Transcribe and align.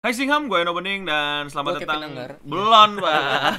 Hai 0.00 0.16
Singham, 0.16 0.48
gue 0.48 0.56
Eno 0.64 0.72
Bening 0.72 1.04
dan 1.04 1.52
selamat 1.52 1.76
Gua 1.76 1.80
datang. 1.84 2.00
Belum, 2.40 2.90
Pak. 3.04 3.52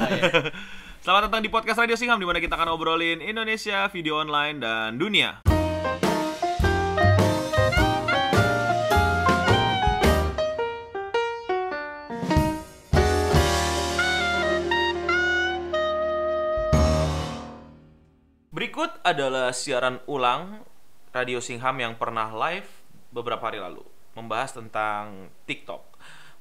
selamat 1.06 1.29
datang 1.29 1.45
di 1.45 1.53
podcast 1.53 1.77
Radio 1.77 1.94
Singham 1.94 2.17
di 2.17 2.25
mana 2.25 2.41
kita 2.41 2.57
akan 2.57 2.73
obrolin 2.73 3.21
Indonesia, 3.21 3.85
video 3.94 4.17
online 4.17 4.57
dan 4.57 4.97
dunia. 4.97 5.46
Berikut 18.50 18.98
adalah 19.05 19.54
siaran 19.54 20.02
ulang 20.10 20.66
Radio 21.14 21.38
Singham 21.38 21.78
yang 21.78 21.94
pernah 22.02 22.34
live 22.34 22.66
beberapa 23.14 23.46
hari 23.46 23.62
lalu 23.62 23.86
membahas 24.18 24.58
tentang 24.58 25.30
TikTok. 25.46 25.91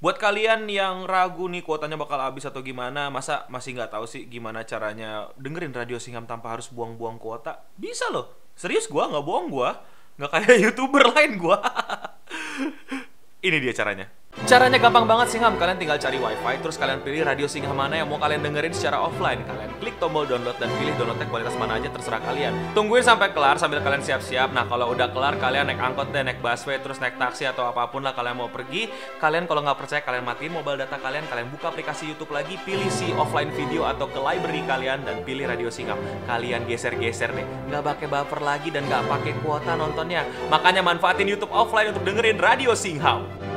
Buat 0.01 0.17
kalian 0.17 0.64
yang 0.64 1.05
ragu 1.05 1.45
nih 1.53 1.61
kuotanya 1.61 2.00
bakal 2.00 2.17
habis 2.17 2.49
atau 2.49 2.64
gimana, 2.64 3.13
masa 3.13 3.45
masih 3.53 3.77
nggak 3.77 3.93
tahu 3.93 4.09
sih 4.09 4.25
gimana 4.32 4.64
caranya 4.64 5.29
dengerin 5.36 5.76
Radio 5.76 6.00
Singham 6.00 6.25
tanpa 6.25 6.57
harus 6.57 6.73
buang-buang 6.73 7.21
kuota? 7.21 7.68
Bisa 7.76 8.09
loh. 8.09 8.32
Serius 8.57 8.89
gua 8.89 9.13
nggak 9.13 9.25
bohong 9.29 9.53
gua. 9.53 9.85
Nggak 10.17 10.31
kayak 10.32 10.57
YouTuber 10.64 11.04
lain 11.13 11.36
gua. 11.36 11.61
Ini 13.46 13.61
dia 13.61 13.76
caranya. 13.76 14.09
Caranya 14.50 14.82
gampang 14.82 15.07
banget 15.07 15.30
Singham, 15.30 15.54
kalian 15.62 15.79
tinggal 15.79 15.94
cari 15.94 16.18
wifi 16.18 16.58
terus 16.58 16.75
kalian 16.75 17.07
pilih 17.07 17.22
radio 17.22 17.46
Singham 17.46 17.70
mana 17.70 18.02
yang 18.02 18.11
mau 18.11 18.18
kalian 18.18 18.43
dengerin 18.43 18.75
secara 18.75 18.98
offline. 18.98 19.46
Kalian 19.46 19.70
klik 19.79 19.94
tombol 20.03 20.26
download 20.26 20.58
dan 20.58 20.66
pilih 20.75 20.90
downloadnya 20.98 21.30
kualitas 21.30 21.54
mana 21.54 21.79
aja 21.79 21.86
terserah 21.86 22.18
kalian. 22.18 22.50
Tungguin 22.75 23.06
sampai 23.06 23.30
kelar 23.30 23.62
sambil 23.62 23.79
kalian 23.79 24.03
siap-siap. 24.03 24.50
Nah 24.50 24.66
kalau 24.66 24.90
udah 24.90 25.06
kelar 25.14 25.39
kalian 25.39 25.70
naik 25.70 25.79
angkot 25.79 26.11
deh, 26.11 26.26
naik 26.26 26.43
busway, 26.43 26.82
terus 26.82 26.98
naik 26.98 27.14
taksi 27.14 27.46
atau 27.46 27.70
apa 27.70 27.94
pun 27.94 28.03
lah 28.03 28.11
kalian 28.11 28.43
mau 28.43 28.50
pergi. 28.50 28.90
Kalian 29.22 29.46
kalau 29.46 29.62
nggak 29.62 29.79
percaya 29.86 30.03
kalian 30.03 30.26
matiin 30.26 30.50
mobile 30.50 30.82
data 30.82 30.98
kalian, 30.98 31.31
kalian 31.31 31.46
buka 31.46 31.70
aplikasi 31.70 32.11
YouTube 32.11 32.34
lagi, 32.34 32.58
pilih 32.67 32.91
si 32.91 33.14
offline 33.14 33.55
video 33.55 33.86
atau 33.86 34.11
ke 34.11 34.19
library 34.19 34.67
kalian 34.67 35.06
dan 35.06 35.22
pilih 35.22 35.47
radio 35.47 35.70
Singham. 35.70 36.03
Kalian 36.27 36.67
geser-geser 36.67 37.31
deh, 37.31 37.47
nggak 37.70 37.83
pakai 37.87 38.06
buffer 38.11 38.42
lagi 38.42 38.75
dan 38.75 38.83
nggak 38.91 39.06
pakai 39.11 39.33
kuota 39.47 39.78
nontonnya. 39.78 40.27
Makanya 40.50 40.83
manfaatin 40.83 41.31
YouTube 41.31 41.55
offline 41.55 41.94
untuk 41.94 42.03
dengerin 42.03 42.39
radio 42.39 42.75
Singham. 42.75 43.50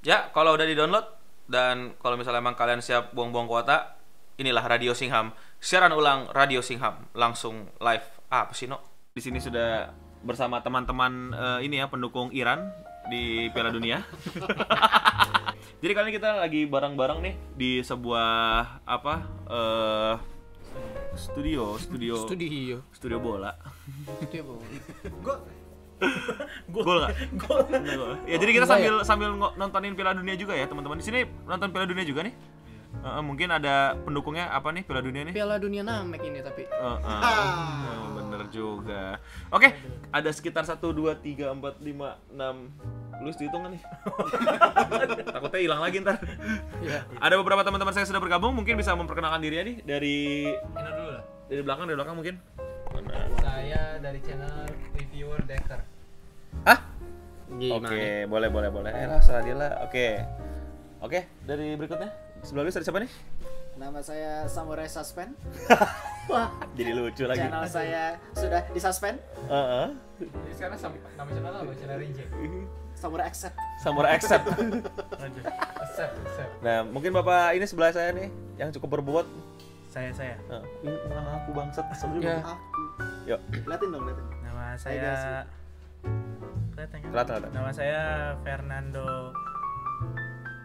Ya, 0.00 0.32
kalau 0.32 0.56
udah 0.56 0.64
di-download 0.64 1.04
dan 1.44 1.92
kalau 2.00 2.16
misalnya 2.16 2.40
emang 2.40 2.56
kalian 2.56 2.80
siap 2.80 3.12
buang-buang 3.12 3.44
kuota, 3.44 4.00
inilah 4.40 4.64
Radio 4.64 4.96
Singham. 4.96 5.36
Siaran 5.60 5.92
ulang 5.92 6.32
Radio 6.32 6.64
Singham 6.64 7.04
langsung 7.12 7.68
live. 7.76 8.06
Ah, 8.32 8.48
apa 8.48 8.56
sih, 8.56 8.64
No? 8.64 8.80
Di 9.12 9.20
sini 9.20 9.36
sudah 9.44 9.92
bersama 10.24 10.64
teman-teman 10.64 11.36
eh, 11.36 11.68
ini 11.68 11.84
ya 11.84 11.92
pendukung 11.92 12.32
Iran 12.32 12.72
di 13.12 13.52
Piala 13.52 13.68
Dunia. 13.68 14.00
Jadi 15.84 15.92
kali 15.92 16.12
ini 16.12 16.16
kita 16.16 16.40
lagi 16.40 16.64
bareng-bareng 16.64 17.18
nih 17.20 17.34
di 17.56 17.70
sebuah 17.84 18.28
apa 18.84 19.14
eh 19.48 20.14
studio, 21.16 21.76
studio 21.76 22.14
Studio. 22.24 22.76
studio 22.92 23.18
bola. 23.20 23.52
Studio 24.20 24.56
apa? 24.56 25.59
Gol 26.74 26.96
nggak? 27.04 27.12
Gol. 27.40 27.60
Ya 28.26 28.36
jadi 28.40 28.50
kita 28.56 28.64
Enggak 28.66 28.74
sambil 28.76 28.94
sambil 29.04 29.28
nontonin 29.56 29.94
Piala 29.94 30.16
Dunia 30.16 30.34
juga 30.34 30.56
ya 30.56 30.66
teman-teman. 30.66 30.98
Di 30.98 31.04
sini 31.06 31.26
nonton 31.44 31.68
Piala 31.70 31.86
Dunia 31.86 32.04
juga 32.06 32.24
nih. 32.24 32.34
Eh, 32.90 33.22
mungkin 33.22 33.48
ada 33.54 33.94
pendukungnya 34.02 34.50
apa 34.50 34.74
nih 34.74 34.82
Piala 34.82 35.00
Dunia 35.00 35.22
nih? 35.30 35.34
Piala 35.34 35.56
Dunia 35.62 35.82
Namek 35.86 36.22
ini 36.26 36.42
tapi. 36.42 36.66
Eh, 36.66 36.98
eh. 37.06 37.20
Eh, 37.22 38.06
bener 38.18 38.42
juga. 38.50 39.16
Oke, 39.54 39.72
ada 40.10 40.30
sekitar 40.34 40.66
1 40.66 40.82
2 40.90 41.14
3 41.22 41.54
4 41.54 41.80
5 41.80 42.34
6 42.34 43.00
Lu 43.20 43.28
dihitung 43.36 43.62
kan 43.68 43.70
nih? 43.76 43.82
Takutnya 45.36 45.60
hilang 45.60 45.80
lagi 45.84 46.00
ntar. 46.00 46.16
Ya. 46.80 47.04
Ada 47.20 47.36
beberapa 47.36 47.60
teman-teman 47.60 47.92
saya 47.92 48.08
sudah 48.08 48.20
bergabung, 48.20 48.56
mungkin 48.56 48.80
bisa 48.80 48.96
memperkenalkan 48.96 49.44
dirinya 49.44 49.64
nih 49.68 49.76
dari 49.84 50.16
Ini 50.48 50.90
dulu 50.96 51.10
lah. 51.12 51.24
dari 51.52 51.60
belakang, 51.60 51.84
dari 51.84 51.96
belakang 52.00 52.16
mungkin. 52.16 52.34
Mana? 52.90 53.14
Saya 53.38 53.82
dari 53.98 54.18
channel 54.20 54.54
reviewer 54.92 55.40
Decker. 55.44 55.80
Ah, 56.64 56.78
Gimana? 57.50 57.86
Oke, 57.86 58.04
boleh 58.26 58.48
boleh 58.48 58.70
boleh. 58.70 58.90
Eh 58.92 59.06
lah, 59.06 59.18
serah 59.18 59.42
dia 59.42 59.54
lah. 59.54 59.82
Oke. 59.82 60.22
Oke, 61.00 61.26
dari 61.42 61.74
berikutnya. 61.74 62.10
Sebelah 62.40 62.62
lu 62.62 62.70
ada 62.70 62.80
siapa 62.80 63.00
nih? 63.00 63.10
Nama 63.74 64.00
saya 64.00 64.32
Samurai 64.44 64.86
Suspend. 64.86 65.32
Jadi 66.78 66.90
lucu 66.92 67.24
lagi. 67.26 67.40
Channel 67.40 67.64
saya 67.66 68.04
sudah 68.36 68.62
disuspend. 68.70 69.18
Heeh. 69.48 69.88
Jadi 70.20 70.52
sekarang 70.54 70.78
sam- 70.78 71.02
nama 71.16 71.30
channel 71.32 71.54
apa? 71.56 71.72
Channel 71.74 71.98
reject. 71.98 72.30
Samurai 72.94 73.24
Accept. 73.26 73.56
Samurai 73.80 74.10
accept. 74.12 74.44
Accept, 75.80 76.12
accept. 76.20 76.52
nah, 76.60 76.84
mungkin 76.84 77.16
Bapak 77.16 77.56
ini 77.56 77.64
sebelah 77.64 77.96
saya 77.96 78.12
nih 78.12 78.28
yang 78.60 78.68
cukup 78.70 79.00
berbobot. 79.00 79.24
Saya 79.90 80.14
saya. 80.14 80.38
Heeh. 80.46 80.64
Ini 80.86 81.18
aku 81.18 81.50
bangsat 81.50 81.82
sebelum. 81.98 82.22
Ya. 82.22 82.38
Aku. 82.46 82.54
Yuk. 83.26 83.40
Liatin 83.66 83.88
dong, 83.90 84.06
liatin. 84.06 84.26
Nama 84.46 84.64
saya 84.78 85.10
Kelihatan 86.70 86.98
kan? 87.02 87.10
Kelihatan, 87.10 87.36
kelihatan. 87.42 87.50
Nama 87.50 87.70
saya 87.74 88.02
Fernando 88.46 89.34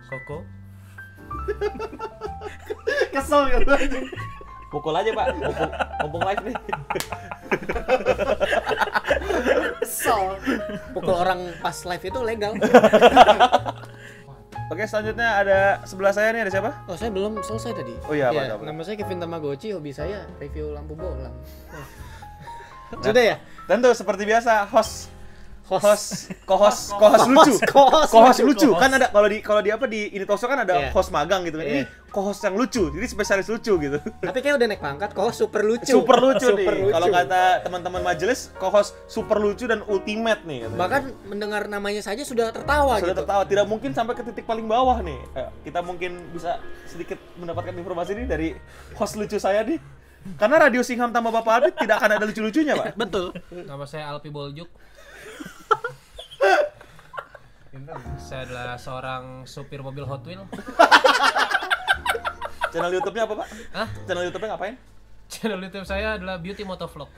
Koko. 0.06 0.38
Kesel 3.18 3.42
gitu. 3.50 3.74
Pukul 4.70 4.94
aja, 4.94 5.10
Pak. 5.10 5.28
Mumpung, 5.42 5.72
mumpung 6.06 6.22
live 6.22 6.44
nih. 6.46 6.56
Kesel. 9.82 10.38
Pukul 10.94 11.16
orang 11.18 11.50
pas 11.66 11.78
live 11.82 12.06
itu 12.14 12.20
legal. 12.22 12.54
Oke, 14.66 14.82
selanjutnya 14.90 15.30
ada 15.46 15.60
sebelah 15.86 16.10
saya 16.10 16.34
nih 16.34 16.42
ada 16.42 16.52
siapa? 16.52 16.74
Oh, 16.90 16.98
saya 16.98 17.14
belum 17.14 17.38
selesai 17.46 17.78
tadi. 17.78 17.94
Oh 18.10 18.18
iya, 18.18 18.34
apa, 18.34 18.42
Ya, 18.42 18.58
apa? 18.58 18.66
Nama 18.66 18.82
saya 18.82 18.98
Kevin 18.98 19.22
Tamagotchi, 19.22 19.70
hobi 19.78 19.94
saya 19.94 20.26
review 20.42 20.74
lampu 20.74 20.98
bohlam. 20.98 21.30
Sudah 23.06 23.24
ya? 23.24 23.38
Tentu 23.70 23.94
seperti 23.94 24.26
biasa 24.26 24.66
host 24.70 25.14
Host. 25.66 26.30
co-host 26.46 26.94
co-host 26.94 27.26
lucu. 27.26 27.54
Co-host 27.66 28.12
Co-host 28.14 28.40
lucu. 28.46 28.70
Kan 28.78 28.94
ada 28.94 29.10
kalau 29.10 29.26
di 29.26 29.38
kalau 29.42 29.62
di 29.66 29.74
apa 29.74 29.90
di 29.90 30.14
ini 30.14 30.22
Toso 30.22 30.46
kan 30.46 30.62
ada 30.62 30.94
host 30.94 31.10
magang 31.10 31.42
gitu 31.42 31.58
kan. 31.58 31.66
Ini 31.66 31.82
Iya. 31.82 31.90
co-host 32.14 32.46
yang 32.46 32.54
lucu. 32.54 32.94
Jadi 32.94 33.06
spesialis 33.10 33.50
lucu 33.50 33.74
gitu. 33.76 33.98
Tapi 33.98 34.40
kayak 34.40 34.56
udah 34.56 34.68
naik 34.70 34.80
pangkat, 34.80 35.10
kok 35.12 35.34
super 35.34 35.66
lucu. 35.66 35.90
Super 35.90 36.22
lucu 36.22 36.48
Super 36.54 36.74
nih. 36.74 36.94
Kalau 36.94 37.08
kata 37.10 37.42
teman-teman 37.66 38.02
majelis, 38.06 38.54
co-host 38.56 38.94
super 39.10 39.42
lucu 39.42 39.66
dan 39.66 39.82
ultimate 39.90 40.46
nih 40.46 40.70
katanya. 40.70 40.80
Bahkan 40.80 41.04
mendengar 41.28 41.62
namanya 41.66 42.06
saja 42.06 42.22
sudah 42.22 42.54
tertawa 42.54 43.02
sudah 43.02 43.12
gitu. 43.12 43.20
tertawa 43.26 43.42
tidak 43.44 43.66
mungkin 43.66 43.92
sampai 43.92 44.14
ke 44.14 44.22
titik 44.22 44.46
paling 44.46 44.70
bawah 44.70 45.02
nih. 45.02 45.18
Ayo, 45.34 45.50
kita 45.66 45.82
mungkin 45.82 46.30
bisa 46.30 46.62
sedikit 46.86 47.18
mendapatkan 47.36 47.74
informasi 47.74 48.14
ini 48.14 48.24
dari 48.24 48.54
host 48.94 49.18
lucu 49.18 49.42
saya 49.42 49.66
nih. 49.66 49.82
Karena 50.38 50.58
Radio 50.58 50.82
Singham 50.82 51.14
tambah 51.14 51.30
Bapak 51.30 51.54
Adit 51.62 51.74
tidak 51.78 52.02
akan 52.02 52.18
ada 52.18 52.26
lucu-lucunya, 52.26 52.74
Pak. 52.74 52.98
Betul. 53.02 53.30
Nama 53.52 53.86
saya 53.86 54.10
Alpi 54.10 54.34
Boljuk. 54.34 54.66
Saya 58.20 58.48
adalah 58.48 58.80
seorang 58.80 59.24
supir 59.44 59.84
mobil 59.84 60.08
Hot 60.08 60.24
Wheel. 60.24 60.48
Channel 62.72 62.92
YouTube-nya 62.92 63.24
apa, 63.28 63.34
Pak? 63.40 63.48
Hah? 63.72 63.88
Channel 64.08 64.24
YouTube-nya 64.32 64.50
ngapain? 64.56 64.76
Channel 65.26 65.58
YouTube 65.58 65.88
saya 65.90 66.16
adalah 66.16 66.38
Beauty 66.38 66.64
Motovlog. 66.64 67.10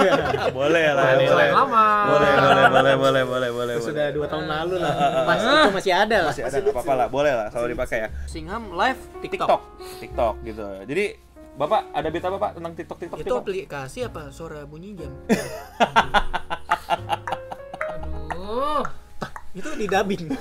boleh 0.58 0.86
lah, 0.96 1.14
Boleh, 1.14 1.28
boleh. 1.28 1.48
lama. 1.52 1.84
Boleh, 2.08 2.32
boleh, 2.32 2.66
boleh, 2.70 2.94
boleh, 2.96 3.22
boleh, 3.26 3.50
boleh. 3.52 3.74
Sudah 3.78 4.10
boleh. 4.10 4.16
dua 4.16 4.26
tahun 4.26 4.46
lalu 4.48 4.74
lah. 4.80 4.94
Pas 5.28 5.38
itu 5.38 5.70
masih 5.76 5.92
ada 5.92 6.16
lah. 6.26 6.32
masih 6.32 6.44
ada 6.46 6.58
apa-apa 6.58 6.92
lah, 6.96 7.08
boleh 7.12 7.32
lah 7.36 7.46
kalau 7.52 7.66
dipakai 7.68 7.98
ya. 8.06 8.08
Singham 8.26 8.72
live 8.72 9.00
TikTok. 9.20 9.46
TikTok, 9.46 9.62
TikTok 10.00 10.34
gitu. 10.46 10.64
Jadi 10.88 11.04
Bapak 11.50 11.92
ada 11.92 12.08
berita 12.08 12.32
apa 12.32 12.38
Pak 12.40 12.50
tentang 12.56 12.72
TikTok 12.72 12.96
TikTok? 12.96 13.18
Itu 13.20 13.24
TikTok? 13.28 13.42
aplikasi 13.44 13.98
apa 14.08 14.32
suara 14.32 14.64
bunyi 14.64 14.96
jam? 14.96 15.12
Itu 19.52 19.68
di 19.74 19.86
dubbing. 19.86 20.30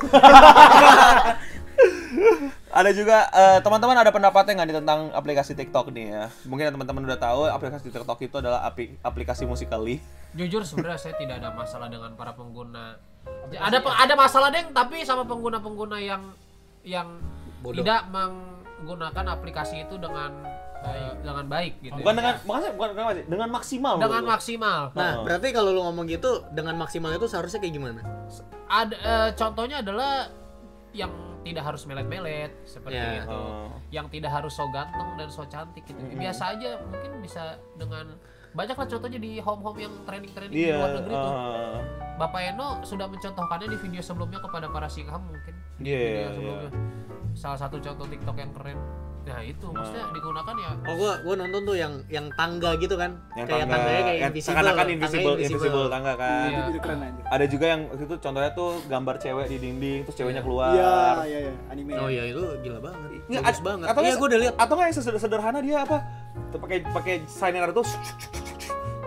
Ada 2.69 2.93
juga 2.93 3.25
eh, 3.33 3.59
teman-teman 3.65 3.97
ada 3.97 4.13
pendapatnya 4.13 4.53
nggak 4.53 4.67
nih 4.69 4.77
tentang 4.77 4.99
aplikasi 5.09 5.57
TikTok 5.57 5.89
nih 5.89 6.05
ya? 6.07 6.23
Mungkin 6.45 6.69
teman-teman 6.69 7.01
udah 7.01 7.17
tahu 7.17 7.49
aplikasi 7.49 7.89
TikTok 7.89 8.19
itu 8.21 8.35
adalah 8.37 8.61
apli- 8.61 8.93
aplikasi 9.01 9.49
Musical.ly. 9.49 9.97
Jujur 10.37 10.61
sebenarnya 10.61 11.01
saya 11.01 11.17
tidak 11.17 11.41
ada 11.41 11.49
masalah 11.49 11.89
dengan 11.89 12.13
para 12.13 12.37
pengguna. 12.37 13.01
Ada 13.49 13.81
pe- 13.81 13.97
ada 13.97 14.13
masalah 14.13 14.53
deng, 14.53 14.69
tapi 14.69 15.01
sama 15.01 15.25
pengguna-pengguna 15.25 15.97
yang 15.97 16.29
yang 16.85 17.17
Bodoh. 17.65 17.81
tidak 17.81 18.05
menggunakan 18.13 19.25
aplikasi 19.33 19.89
itu 19.89 19.97
dengan 19.97 20.29
baik, 20.79 21.11
dengan 21.19 21.45
baik 21.45 21.73
gitu. 21.79 21.99
Bukan 21.99 22.13
ya. 22.13 22.17
dengan 22.17 22.35
makanya 22.41 22.69
bukan 22.71 22.89
dengan 22.89 23.05
masih- 23.05 23.27
dengan 23.27 23.49
maksimal. 23.49 23.93
dengan 23.97 24.23
maksimal. 24.25 24.79
Nah, 24.93 25.11
Oh. 25.11 25.23
berarti 25.23 25.47
kalau 25.51 25.69
lu 25.69 25.81
ngomong 25.81 26.05
gitu 26.05 26.29
dengan 26.49 26.75
maksimal 26.75 27.11
itu 27.11 27.25
seharusnya 27.25 27.59
kayak 27.59 27.73
gimana? 27.73 28.01
Ada 28.65 28.95
eh, 28.95 29.29
contohnya 29.33 29.79
adalah 29.79 30.29
yang 30.91 31.11
tidak 31.39 31.63
harus 31.63 31.83
melet-melet 31.83 32.51
seperti 32.63 32.97
Ya. 32.97 33.23
itu. 33.23 33.31
Oh. 33.31 33.71
Yang 33.89 34.07
tidak 34.15 34.31
harus 34.33 34.53
so 34.53 34.65
ganteng 34.69 35.09
dan 35.15 35.27
so 35.27 35.43
cantik 35.45 35.83
gitu. 35.83 35.99
Biasa 36.13 36.55
aja 36.55 36.79
mungkin 36.81 37.11
bisa 37.19 37.43
dengan 37.75 38.15
banyak 38.49 38.73
lah 38.73 38.87
contohnya 38.87 39.19
di 39.19 39.37
home 39.37 39.61
home 39.61 39.77
yang 39.79 39.93
training 40.03 40.31
training 40.33 40.57
Iya. 40.57 40.73
di 40.73 40.73
luar 40.75 40.91
negeri 40.97 41.13
tuh 41.13 41.31
ah, 41.31 41.77
Bapak 42.17 42.41
Eno 42.43 42.67
sudah 42.81 43.05
mencontohkannya 43.05 43.69
di 43.69 43.77
video 43.77 44.01
sebelumnya 44.01 44.41
kepada 44.41 44.65
para 44.67 44.89
singham 44.89 45.21
mungkin 45.21 45.53
Iya, 45.77 46.01
video 46.01 46.17
iya. 46.17 46.27
sebelumnya 46.33 46.69
salah 47.37 47.59
satu 47.61 47.77
contoh 47.77 48.09
TikTok 48.09 48.35
yang 48.35 48.49
keren 48.51 48.79
nah 49.29 49.39
itu 49.39 49.67
maksudnya 49.69 50.05
digunakan 50.09 50.55
ya 50.57 50.69
Oh 50.83 50.95
gua 50.97 51.13
gua 51.21 51.35
nonton 51.37 51.61
tuh 51.63 51.75
yang 51.75 51.93
yang 52.09 52.25
tangga 52.33 52.73
gitu 52.75 52.95
kan. 52.95 53.13
yang 53.31 53.45
kayak 53.45 53.61
tangga, 53.61 53.75
tangganya 53.77 54.01
kayak 54.01 54.17
yang 54.17 54.27
invisible. 54.27 54.47
seakan-akan 54.49 54.73
tangganya 54.73 54.95
invisible, 54.97 55.35
invisible 55.37 55.85
tangga 55.87 56.13
kan. 56.15 56.47
Iya. 56.49 56.61
Itu 56.65 56.79
keren 56.79 56.99
anjir. 56.99 57.23
Ada 57.29 57.45
juga 57.45 57.65
yang 57.67 57.81
waktu 57.87 58.03
itu 58.03 58.15
contohnya 58.19 58.51
tuh 58.51 58.69
gambar 58.83 59.15
cewek 59.17 59.45
di 59.47 59.57
dinding 59.59 59.99
terus 60.03 60.15
ceweknya 60.17 60.41
keluar. 60.41 60.73
Iya, 60.73 60.93
iya, 61.23 61.39
iya, 61.45 61.53
anime. 61.69 61.91
Oh 61.95 62.09
iya 62.09 62.23
itu 62.25 62.41
gila 62.59 62.79
banget. 62.81 63.09
Nggak, 63.23 63.41
Bagus 63.43 63.61
banget. 63.61 63.85
Atau 63.85 64.01
Iya 64.01 64.07
nggak- 64.07 64.17
gua 64.17 64.27
udah 64.27 64.39
lihat. 64.41 64.53
Atau 64.57 64.73
nggak 64.73 64.87
yang 64.87 64.95
seder- 64.97 65.21
sederhana 65.21 65.59
dia 65.61 65.77
apa? 65.79 65.97
Tuh 66.49 66.59
pakai 66.59 66.77
pakai 66.83 67.15
signer 67.23 67.69
tuh 67.69 67.85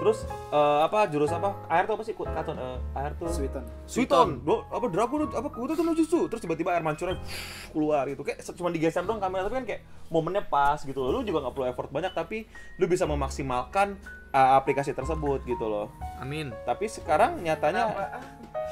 terus 0.02 0.26
eh, 0.50 0.80
apa 0.82 1.06
jurus 1.06 1.30
apa? 1.30 1.54
Air 1.70 1.86
tuh 1.86 1.94
apa 1.94 2.02
sih? 2.02 2.14
Katon 2.18 2.58
eh, 2.58 2.78
air 2.98 3.14
tuh? 3.14 3.30
Sweeton. 3.30 3.64
Suiton, 3.86 4.28
do, 4.42 4.66
apa 4.66 4.86
dragon 4.90 5.30
apa 5.30 5.48
kutu 5.48 5.78
tuh 5.78 5.94
justru 5.94 6.26
terus 6.26 6.42
tiba-tiba 6.42 6.74
air 6.74 6.82
mancurnya 6.82 7.22
keluar 7.70 8.10
gitu. 8.10 8.26
Kayak 8.26 8.42
cuma 8.58 8.74
digeser 8.74 9.06
dong 9.06 9.22
kamera 9.22 9.46
tapi 9.46 9.62
kan 9.62 9.66
kayak 9.70 9.82
momennya 10.10 10.42
pas 10.50 10.82
gitu 10.82 10.98
loh. 10.98 11.14
Lu 11.14 11.20
juga 11.22 11.46
nggak 11.46 11.54
perlu 11.54 11.66
effort 11.70 11.90
banyak 11.94 12.10
tapi 12.10 12.50
lu 12.82 12.90
bisa 12.90 13.06
memaksimalkan 13.06 13.94
uh, 14.34 14.58
aplikasi 14.58 14.90
tersebut 14.90 15.46
gitu 15.46 15.70
loh. 15.70 15.94
Amin. 16.18 16.50
tapi 16.66 16.86
sekarang 16.86 17.42
nyatanya 17.42 17.90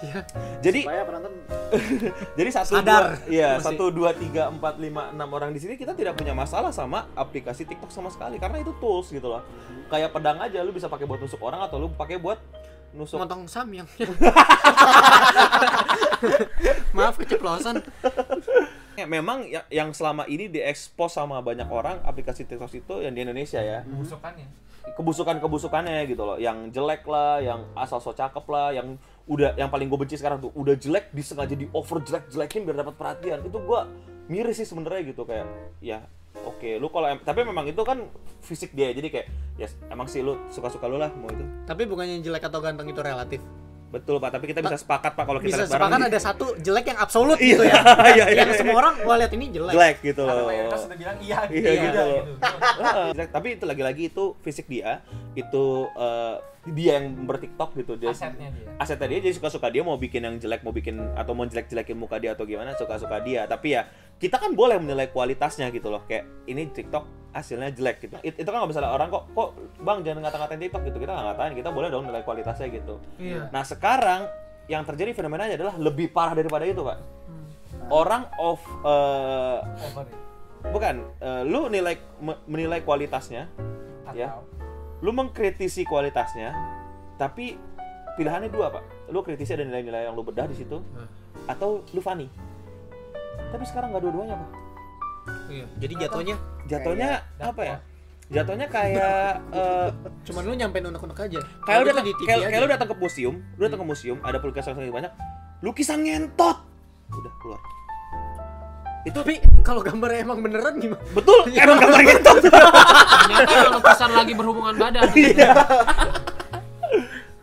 Iya. 0.01 0.25
jadi 0.59 0.81
Supaya 0.81 1.03
penonton 1.05 1.33
jadi 2.39 2.51
satu 2.51 2.73
Sadar. 2.75 3.03
dua 3.15 3.29
iya 3.29 3.49
Masih. 3.55 3.65
satu 3.69 3.85
dua 3.89 4.11
tiga 4.13 4.49
empat 4.49 4.77
lima 4.77 5.09
enam 5.09 5.29
orang 5.29 5.53
di 5.53 5.61
sini 5.61 5.75
kita 5.75 5.93
tidak 5.93 6.17
punya 6.17 6.33
masalah 6.33 6.69
sama 6.71 7.05
aplikasi 7.13 7.63
TikTok 7.63 7.89
sama 7.89 8.09
sekali 8.09 8.37
karena 8.37 8.59
itu 8.59 8.73
tools 8.77 9.09
gitu 9.09 9.29
loh 9.29 9.45
kayak 9.87 10.09
pedang 10.11 10.37
aja 10.37 10.61
lu 10.61 10.71
bisa 10.71 10.87
pakai 10.87 11.05
buat 11.05 11.19
nusuk 11.19 11.37
orang 11.39 11.61
atau 11.63 11.77
lu 11.77 11.89
pakai 11.91 12.17
buat 12.17 12.41
nusuk 12.91 13.21
Motong 13.21 13.45
samyang. 13.45 13.87
Maaf 16.91 17.17
keceplosan. 17.17 17.81
Ya, 18.95 19.07
memang 19.07 19.47
ya- 19.47 19.65
yang 19.71 19.91
selama 19.91 20.27
ini 20.27 20.51
diekspos 20.51 21.15
sama 21.15 21.41
banyak 21.41 21.65
orang 21.65 22.03
aplikasi 22.03 22.45
TikTok 22.45 22.69
itu 22.75 22.95
yang 22.99 23.15
di 23.15 23.23
Indonesia 23.23 23.57
ya 23.57 23.81
busukannya 23.87 24.45
kebusukan-kebusukannya 24.91 26.05
gitu 26.05 26.21
loh 26.21 26.37
yang 26.37 26.69
jelek 26.69 27.05
lah 27.05 27.39
yang 27.39 27.63
asal 27.75 27.97
so 27.97 28.11
cakep 28.11 28.43
lah 28.45 28.75
yang 28.75 28.99
udah 29.31 29.55
yang 29.55 29.71
paling 29.71 29.87
gue 29.87 29.95
benci 29.95 30.19
sekarang 30.19 30.43
tuh 30.43 30.51
udah 30.59 30.75
jelek 30.75 31.15
disengaja 31.15 31.55
di 31.55 31.71
over 31.71 32.03
jelek 32.03 32.27
jelekin 32.35 32.67
biar 32.67 32.83
dapat 32.83 32.99
perhatian 32.99 33.47
itu 33.47 33.55
gue 33.55 33.81
miris 34.27 34.59
sih 34.59 34.67
sebenarnya 34.67 35.07
gitu 35.07 35.23
kayak 35.23 35.47
ya 35.79 36.03
oke 36.43 36.67
lu 36.83 36.91
kalau 36.91 37.07
em- 37.07 37.23
tapi 37.23 37.47
memang 37.47 37.71
itu 37.71 37.79
kan 37.87 38.11
fisik 38.43 38.75
dia 38.75 38.91
jadi 38.91 39.07
kayak 39.07 39.27
ya 39.55 39.71
emang 39.87 40.11
sih 40.11 40.27
lu 40.27 40.35
suka-suka 40.51 40.91
lu 40.91 40.99
lah 40.99 41.15
mau 41.15 41.31
itu 41.31 41.47
Tapi 41.63 41.87
bukannya 41.87 42.19
jelek 42.21 42.51
atau 42.51 42.59
ganteng 42.59 42.91
itu 42.91 42.99
relatif. 42.99 43.39
Betul 43.91 44.23
pak 44.23 44.31
tapi 44.31 44.47
kita 44.47 44.63
bisa 44.63 44.79
sepakat 44.79 45.19
pak 45.19 45.25
kalau 45.27 45.43
kita 45.43 45.51
Bisa 45.51 45.59
lihat 45.67 45.73
barang 45.75 45.91
sepakat 45.91 46.09
ada 46.15 46.21
satu 46.23 46.47
jelek 46.57 46.87
yang 46.95 46.99
absolut 47.03 47.37
Iya, 47.37 47.51
gitu 47.51 47.63
ya. 47.67 47.75
iya, 47.83 48.25
iya, 48.25 48.25
yang 48.39 48.49
iya. 48.49 48.59
semua 48.63 48.77
orang 48.79 48.95
gua 49.03 49.15
lihat 49.19 49.33
ini 49.35 49.47
jelek. 49.51 49.73
jelek 49.75 49.97
gitu 50.01 50.23
karena 50.23 50.39
loh 50.39 50.47
mayoritas 50.47 50.81
sudah 50.87 50.99
bilang 50.99 51.17
iya 51.19 51.39
Iya, 51.51 51.59
iya, 51.59 51.73
gitu. 51.83 52.05
gitu. 52.07 52.33
Heeh, 52.87 53.07
jelek. 53.13 53.29
tapi 53.35 53.49
itu 53.59 53.65
lagi-lagi 53.67 54.03
itu 54.07 54.25
fisik 54.41 54.67
dia 54.71 55.03
itu 55.35 55.65
eh, 55.91 56.35
dia 56.71 57.03
yang 57.03 57.07
bertiktok 57.25 57.75
gitu 57.75 57.99
dia 57.99 58.15
asetnya 58.15 58.49
dia 58.53 58.69
asetnya 58.79 59.09
dia 59.11 59.21
jadi 59.27 59.35
suka-suka 59.35 59.67
dia 59.69 59.83
mau 59.83 59.99
bikin 59.99 60.23
yang 60.23 60.37
jelek 60.39 60.63
mau 60.63 60.71
bikin 60.71 60.95
atau 61.19 61.33
mau 61.35 61.43
jelek-jelekin 61.45 61.97
muka 61.99 62.23
dia 62.23 62.39
atau 62.39 62.47
gimana 62.47 62.79
suka-suka 62.79 63.19
dia 63.19 63.49
tapi 63.51 63.75
ya 63.75 63.91
kita 64.21 64.39
kan 64.39 64.55
boleh 64.55 64.79
menilai 64.79 65.11
kualitasnya 65.11 65.67
gitu 65.75 65.91
loh 65.91 66.07
kayak 66.07 66.29
ini 66.47 66.71
TikTok 66.71 67.20
hasilnya 67.31 67.71
jelek 67.71 67.97
gitu. 68.01 68.15
It- 68.21 68.37
itu 68.37 68.45
kan 68.45 68.59
nggak 68.59 68.71
bisa 68.71 68.83
orang 68.83 69.09
kok 69.09 69.25
kok 69.29 69.49
bang 69.79 69.99
jangan 70.03 70.21
ngata-ngatain 70.25 70.61
TikTok 70.61 70.83
gitu. 70.85 70.99
Kita 70.99 71.11
nggak 71.11 71.27
ngatain. 71.29 71.53
Kita 71.55 71.69
boleh 71.71 71.89
dong 71.89 72.05
nilai 72.05 72.21
kualitasnya 72.21 72.67
gitu. 72.69 72.99
Iya. 73.17 73.47
Nah 73.49 73.63
sekarang 73.63 74.27
yang 74.67 74.83
terjadi 74.83 75.11
fenomenanya 75.13 75.55
adalah 75.55 75.75
lebih 75.77 76.09
parah 76.09 76.33
daripada 76.33 76.63
itu 76.63 76.81
pak. 76.81 76.99
Orang 77.89 78.27
of 78.37 78.59
eh, 78.85 79.59
over 79.85 80.05
it. 80.05 80.19
bukan 80.69 80.95
eh, 81.19 81.43
lu 81.43 81.67
nilai 81.67 81.95
me- 82.19 82.41
menilai 82.45 82.81
kualitasnya 82.81 83.49
atau? 84.05 84.15
Ya. 84.15 84.35
lu 85.01 85.11
mengkritisi 85.11 85.83
kualitasnya 85.83 86.53
tapi 87.17 87.57
pilihannya 88.15 88.47
dua 88.49 88.69
pak. 88.71 88.85
Lu 89.09 89.23
kritisi 89.23 89.51
ada 89.51 89.63
nilai-nilai 89.63 90.05
yang 90.05 90.13
lu 90.13 90.21
bedah 90.21 90.45
di 90.45 90.55
situ 90.55 90.77
Hmm. 90.77 91.09
atau 91.47 91.81
lu 91.89 92.01
funny. 92.01 92.29
Tapi 93.51 93.65
sekarang 93.65 93.91
nggak 93.91 94.03
dua-duanya 94.03 94.37
pak 94.37 94.51
iya. 95.51 95.67
Jadi 95.83 95.95
jatuhnya 95.99 96.37
jatuhnya 96.65 97.09
apa 97.43 97.63
ya? 97.67 97.77
jatuhnya 98.31 98.67
kayak 98.71 99.43
eh, 99.59 99.89
cuman 100.23 100.43
lu 100.47 100.55
nyampein 100.55 100.87
unek-unek 100.87 101.19
aja. 101.19 101.41
kayak 101.67 101.79
lu 101.83 101.85
Kalau 101.85 101.91
datang 101.91 102.07
di 102.07 102.15
TV 102.15 102.27
kayak, 102.31 102.39
aja. 102.39 102.47
kayak 102.47 102.63
lu 102.63 102.71
datang 102.71 102.89
ke 102.89 102.97
museum 102.97 103.35
lu 103.59 103.63
datang 103.67 103.81
ke 103.83 103.87
museum 103.91 104.19
ada 104.23 104.39
lukisan 104.39 104.79
yang 104.79 104.95
banyak 104.95 105.13
lukisan 105.61 105.99
ngentot. 106.07 106.59
Udah 107.11 107.33
keluar. 107.43 107.61
Itu 109.03 109.17
Tapi 109.17 109.41
kalau 109.67 109.81
gambarnya 109.83 110.23
emang 110.23 110.41
beneran 110.41 110.79
gimana? 110.79 111.03
betul 111.11 111.43
emang 111.59 111.79
gambar 111.83 112.01
ngentot. 112.07 112.37
Ternyata 112.47 113.53
yang 113.53 113.75
lukisan 113.77 114.11
lagi 114.15 114.33
berhubungan 114.39 114.75
badan. 114.79 115.05
Iya. 115.19 115.51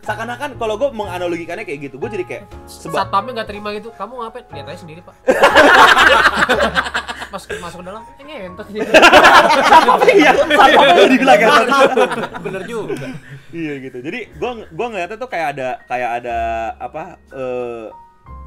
seakan-akan 0.08 0.56
kalau 0.56 0.80
gue 0.80 0.88
menganalogikannya 0.88 1.68
kayak 1.68 1.92
gitu 1.92 2.00
gue 2.00 2.08
jadi 2.08 2.24
kayak 2.24 2.42
sebab 2.64 2.96
satpamnya 2.96 3.44
nggak 3.44 3.48
terima 3.52 3.76
gitu. 3.76 3.92
Kamu 3.92 4.24
ngapain? 4.24 4.48
Lihat 4.56 4.66
aja 4.72 4.80
sendiri 4.80 5.04
pak 5.04 5.12
masuk 7.28 7.48
masuk 7.60 7.78
ke 7.82 7.86
dalam 7.86 8.02
eh 8.04 8.24
ngentot 8.24 8.66
sendiri 8.68 8.88
iya. 10.18 10.32
Sama 10.34 10.82
gue 10.96 11.08
dibilang 11.12 11.38
ngentot 11.38 12.10
Bener 12.44 12.62
juga. 12.64 13.06
iya 13.52 13.74
gitu. 13.80 13.98
Jadi 14.00 14.20
gue 14.34 14.50
gua 14.72 14.86
ngeliatnya 14.92 15.18
tuh 15.18 15.30
kayak 15.30 15.46
ada 15.56 15.68
kayak 15.86 16.10
ada 16.22 16.38
apa 16.78 17.02
eh 17.32 17.86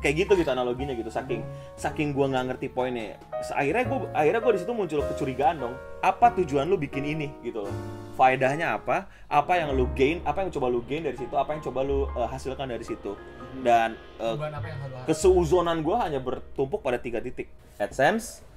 kayak 0.02 0.26
gitu 0.26 0.32
gitu 0.42 0.50
analoginya 0.50 0.98
gitu. 0.98 1.14
Saking 1.14 1.46
saking 1.78 2.14
gue 2.14 2.26
nggak 2.26 2.46
ngerti 2.54 2.68
poinnya. 2.74 3.22
Akhirnya 3.54 3.86
gue 3.86 4.00
akhirnya 4.12 4.42
gue 4.42 4.54
di 4.58 4.62
situ 4.66 4.74
muncul 4.74 5.00
kecurigaan 5.14 5.62
dong. 5.62 5.74
Apa 6.02 6.34
tujuan 6.42 6.66
lu 6.66 6.78
bikin 6.78 7.06
ini? 7.06 7.30
Gitu 7.46 7.62
loh. 7.62 7.74
Faedahnya 8.18 8.78
apa? 8.82 9.08
Apa 9.30 9.62
yang 9.62 9.78
lu 9.78 9.88
gain 9.94 10.20
apa 10.26 10.42
yang 10.46 10.50
coba 10.50 10.68
lu 10.74 10.82
gain 10.90 11.06
dari 11.06 11.18
situ? 11.18 11.34
Apa 11.38 11.54
yang 11.58 11.62
coba 11.62 11.80
lu 11.86 12.10
eh, 12.18 12.28
hasilkan 12.28 12.68
dari 12.70 12.86
situ? 12.86 13.14
Dan 13.62 13.94
eh, 14.18 14.34
apa 14.34 14.66
yang 14.66 14.80
harus 14.82 15.06
keseuzonan 15.06 15.86
gue 15.86 15.96
hanya 15.98 16.18
bertumpuk 16.18 16.82
pada 16.82 16.98
tiga 16.98 17.22
titik. 17.22 17.50
AdSense 17.78 18.51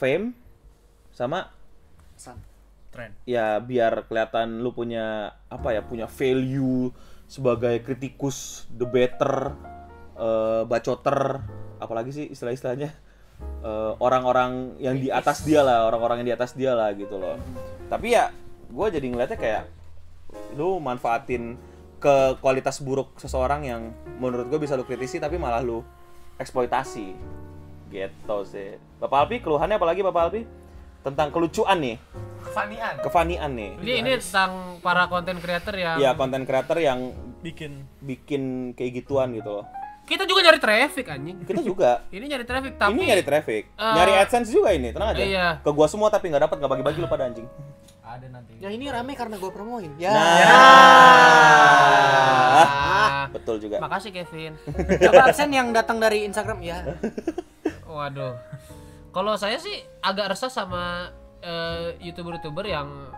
fame 0.00 0.32
sama 1.12 1.52
pesan. 2.16 2.40
tren 2.90 3.12
ya 3.28 3.60
biar 3.60 4.08
kelihatan 4.08 4.64
lu 4.64 4.72
punya 4.72 5.36
apa 5.52 5.76
ya 5.76 5.84
punya 5.84 6.08
value 6.08 6.88
sebagai 7.28 7.84
kritikus 7.84 8.64
debater 8.72 9.52
eh, 10.16 10.62
bacoter 10.64 11.44
apalagi 11.78 12.10
sih 12.10 12.26
istilah-istilahnya 12.32 13.10
Eh, 13.60 13.92
orang-orang 14.00 14.80
yang 14.80 14.96
di 14.96 15.12
atas 15.12 15.44
dia 15.44 15.60
lah 15.60 15.84
orang-orang 15.84 16.24
yang 16.24 16.32
di 16.32 16.36
atas 16.36 16.56
dia 16.56 16.72
lah 16.72 16.96
gitu 16.96 17.20
loh. 17.20 17.36
Tapi 17.92 18.16
ya 18.16 18.32
gue 18.72 18.86
jadi 18.88 19.04
ngeliatnya 19.04 19.36
kayak 19.36 19.64
lu 20.56 20.80
manfaatin 20.80 21.60
ke 22.00 22.40
kualitas 22.40 22.80
buruk 22.80 23.20
seseorang 23.20 23.68
yang 23.68 23.92
menurut 24.16 24.48
gue 24.48 24.56
bisa 24.56 24.80
lu 24.80 24.88
kritisi 24.88 25.20
tapi 25.20 25.36
malah 25.36 25.60
lu 25.60 25.84
eksploitasi 26.40 27.12
gitu 27.90 28.36
sih. 28.46 28.78
Bapak 29.02 29.26
Alpi 29.26 29.42
keluhannya 29.42 29.76
apalagi 29.76 30.00
Bapak 30.06 30.22
Alpi? 30.30 30.42
Tentang 31.02 31.28
kelucuan 31.34 31.78
nih. 31.82 31.96
Fanian 32.40 32.94
kefanian 33.04 33.52
nih. 33.52 33.70
Jadi 33.84 33.92
ini 34.00 34.10
tentang 34.16 34.80
para 34.80 35.04
konten 35.12 35.36
creator 35.44 35.76
yang 35.76 35.96
ya 36.00 36.10
konten 36.16 36.48
creator 36.48 36.78
yang 36.80 37.12
bikin. 37.44 37.84
Bikin 38.00 38.72
kayak 38.72 39.04
gituan 39.04 39.36
gitu 39.36 39.60
loh. 39.60 39.66
Kita 40.08 40.26
juga 40.26 40.42
nyari 40.42 40.58
traffic 40.58 41.06
anjing. 41.06 41.36
kita 41.46 41.62
juga. 41.62 42.02
Ini 42.14 42.26
nyari 42.26 42.42
traffic 42.42 42.74
tapi 42.74 42.98
ini 42.98 43.14
nyari 43.14 43.22
traffic. 43.22 43.62
Eh, 43.78 43.94
nyari 43.94 44.12
adsense 44.18 44.50
juga 44.50 44.74
ini 44.74 44.90
tenang 44.90 45.14
aja. 45.14 45.22
iya. 45.22 45.46
ke 45.62 45.70
gua 45.70 45.86
semua 45.86 46.10
tapi 46.10 46.34
nggak 46.34 46.50
dapat 46.50 46.56
nggak 46.58 46.72
bagi-bagi 46.74 46.98
lu 46.98 47.06
pada 47.06 47.30
anjing. 47.30 47.46
Ada 48.02 48.26
nanti. 48.26 48.58
Ya 48.58 48.74
ini 48.74 48.90
rame 48.90 49.14
karena 49.14 49.38
gua 49.38 49.54
promoin. 49.54 49.86
Ya. 50.02 50.10
nah. 50.10 50.26
Ah, 52.50 53.24
betul 53.30 53.62
juga. 53.62 53.78
Makasih 53.78 54.10
Kevin. 54.10 54.58
Coba 54.98 55.30
absen 55.30 55.54
yang 55.54 55.70
datang 55.70 56.02
dari 56.02 56.26
Instagram 56.26 56.58
ya. 56.58 56.82
Waduh. 57.90 58.34
Kalau 59.10 59.34
saya 59.34 59.58
sih 59.58 59.74
agak 60.00 60.30
resah 60.30 60.46
sama 60.48 61.10
eh, 61.40 61.98
youtuber-youtuber 61.98 62.62
yang 62.62 63.10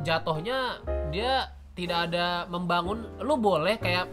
jatuhnya 0.00 0.78
dia 1.10 1.48
tidak 1.74 2.08
ada 2.08 2.46
membangun. 2.46 3.18
Lu 3.18 3.34
boleh 3.34 3.76
kayak 3.76 4.06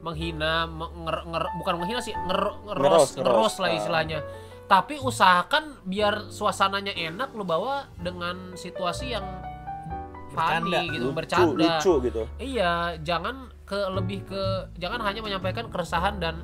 menghina, 0.00 0.64
meng- 0.64 1.04
nger- 1.04 1.26
nger- 1.26 1.52
bukan 1.58 1.74
menghina 1.76 2.00
sih, 2.00 2.10
nger- 2.10 2.58
Ngeros, 2.64 3.14
ngeros, 3.14 3.54
lah 3.58 3.68
Ah. 3.68 3.76
istilahnya. 3.76 4.18
Tapi 4.64 4.96
usahakan 4.96 5.84
biar 5.84 6.26
suasananya 6.26 6.96
enak 6.96 7.36
lu 7.36 7.44
bawa 7.44 7.86
dengan 8.00 8.56
situasi 8.56 9.12
yang 9.12 9.26
Bercanda. 10.32 10.80
funny 10.80 10.88
gitu, 10.88 11.04
lucu 11.04 11.12
bercanda. 11.12 11.60
lucu 11.76 11.92
gitu 12.08 12.22
Iya, 12.40 12.72
jangan 12.98 13.52
ke 13.62 13.78
lebih 13.92 14.24
ke 14.24 14.42
jangan 14.74 15.04
hanya 15.04 15.20
menyampaikan 15.20 15.68
keresahan 15.68 16.16
dan 16.16 16.40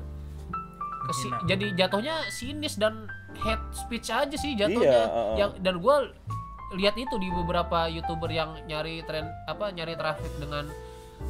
kesi- 1.09 1.41
jadi 1.43 1.65
jatuhnya 1.75 2.15
sinis 2.29 2.75
dan 2.75 3.09
hate 3.35 3.65
speech 3.73 4.07
aja 4.07 4.31
sih 4.31 4.53
jatuhnya. 4.53 4.85
Iya, 4.85 5.01
uh-uh. 5.03 5.35
Yang 5.35 5.51
dan 5.59 5.75
gua 5.79 5.95
lihat 6.71 6.95
itu 6.95 7.15
di 7.15 7.29
beberapa 7.29 7.85
youtuber 7.85 8.29
yang 8.29 8.53
nyari 8.63 9.01
tren 9.03 9.25
apa 9.45 9.69
nyari 9.69 9.93
traffic 9.93 10.29
dengan 10.37 10.69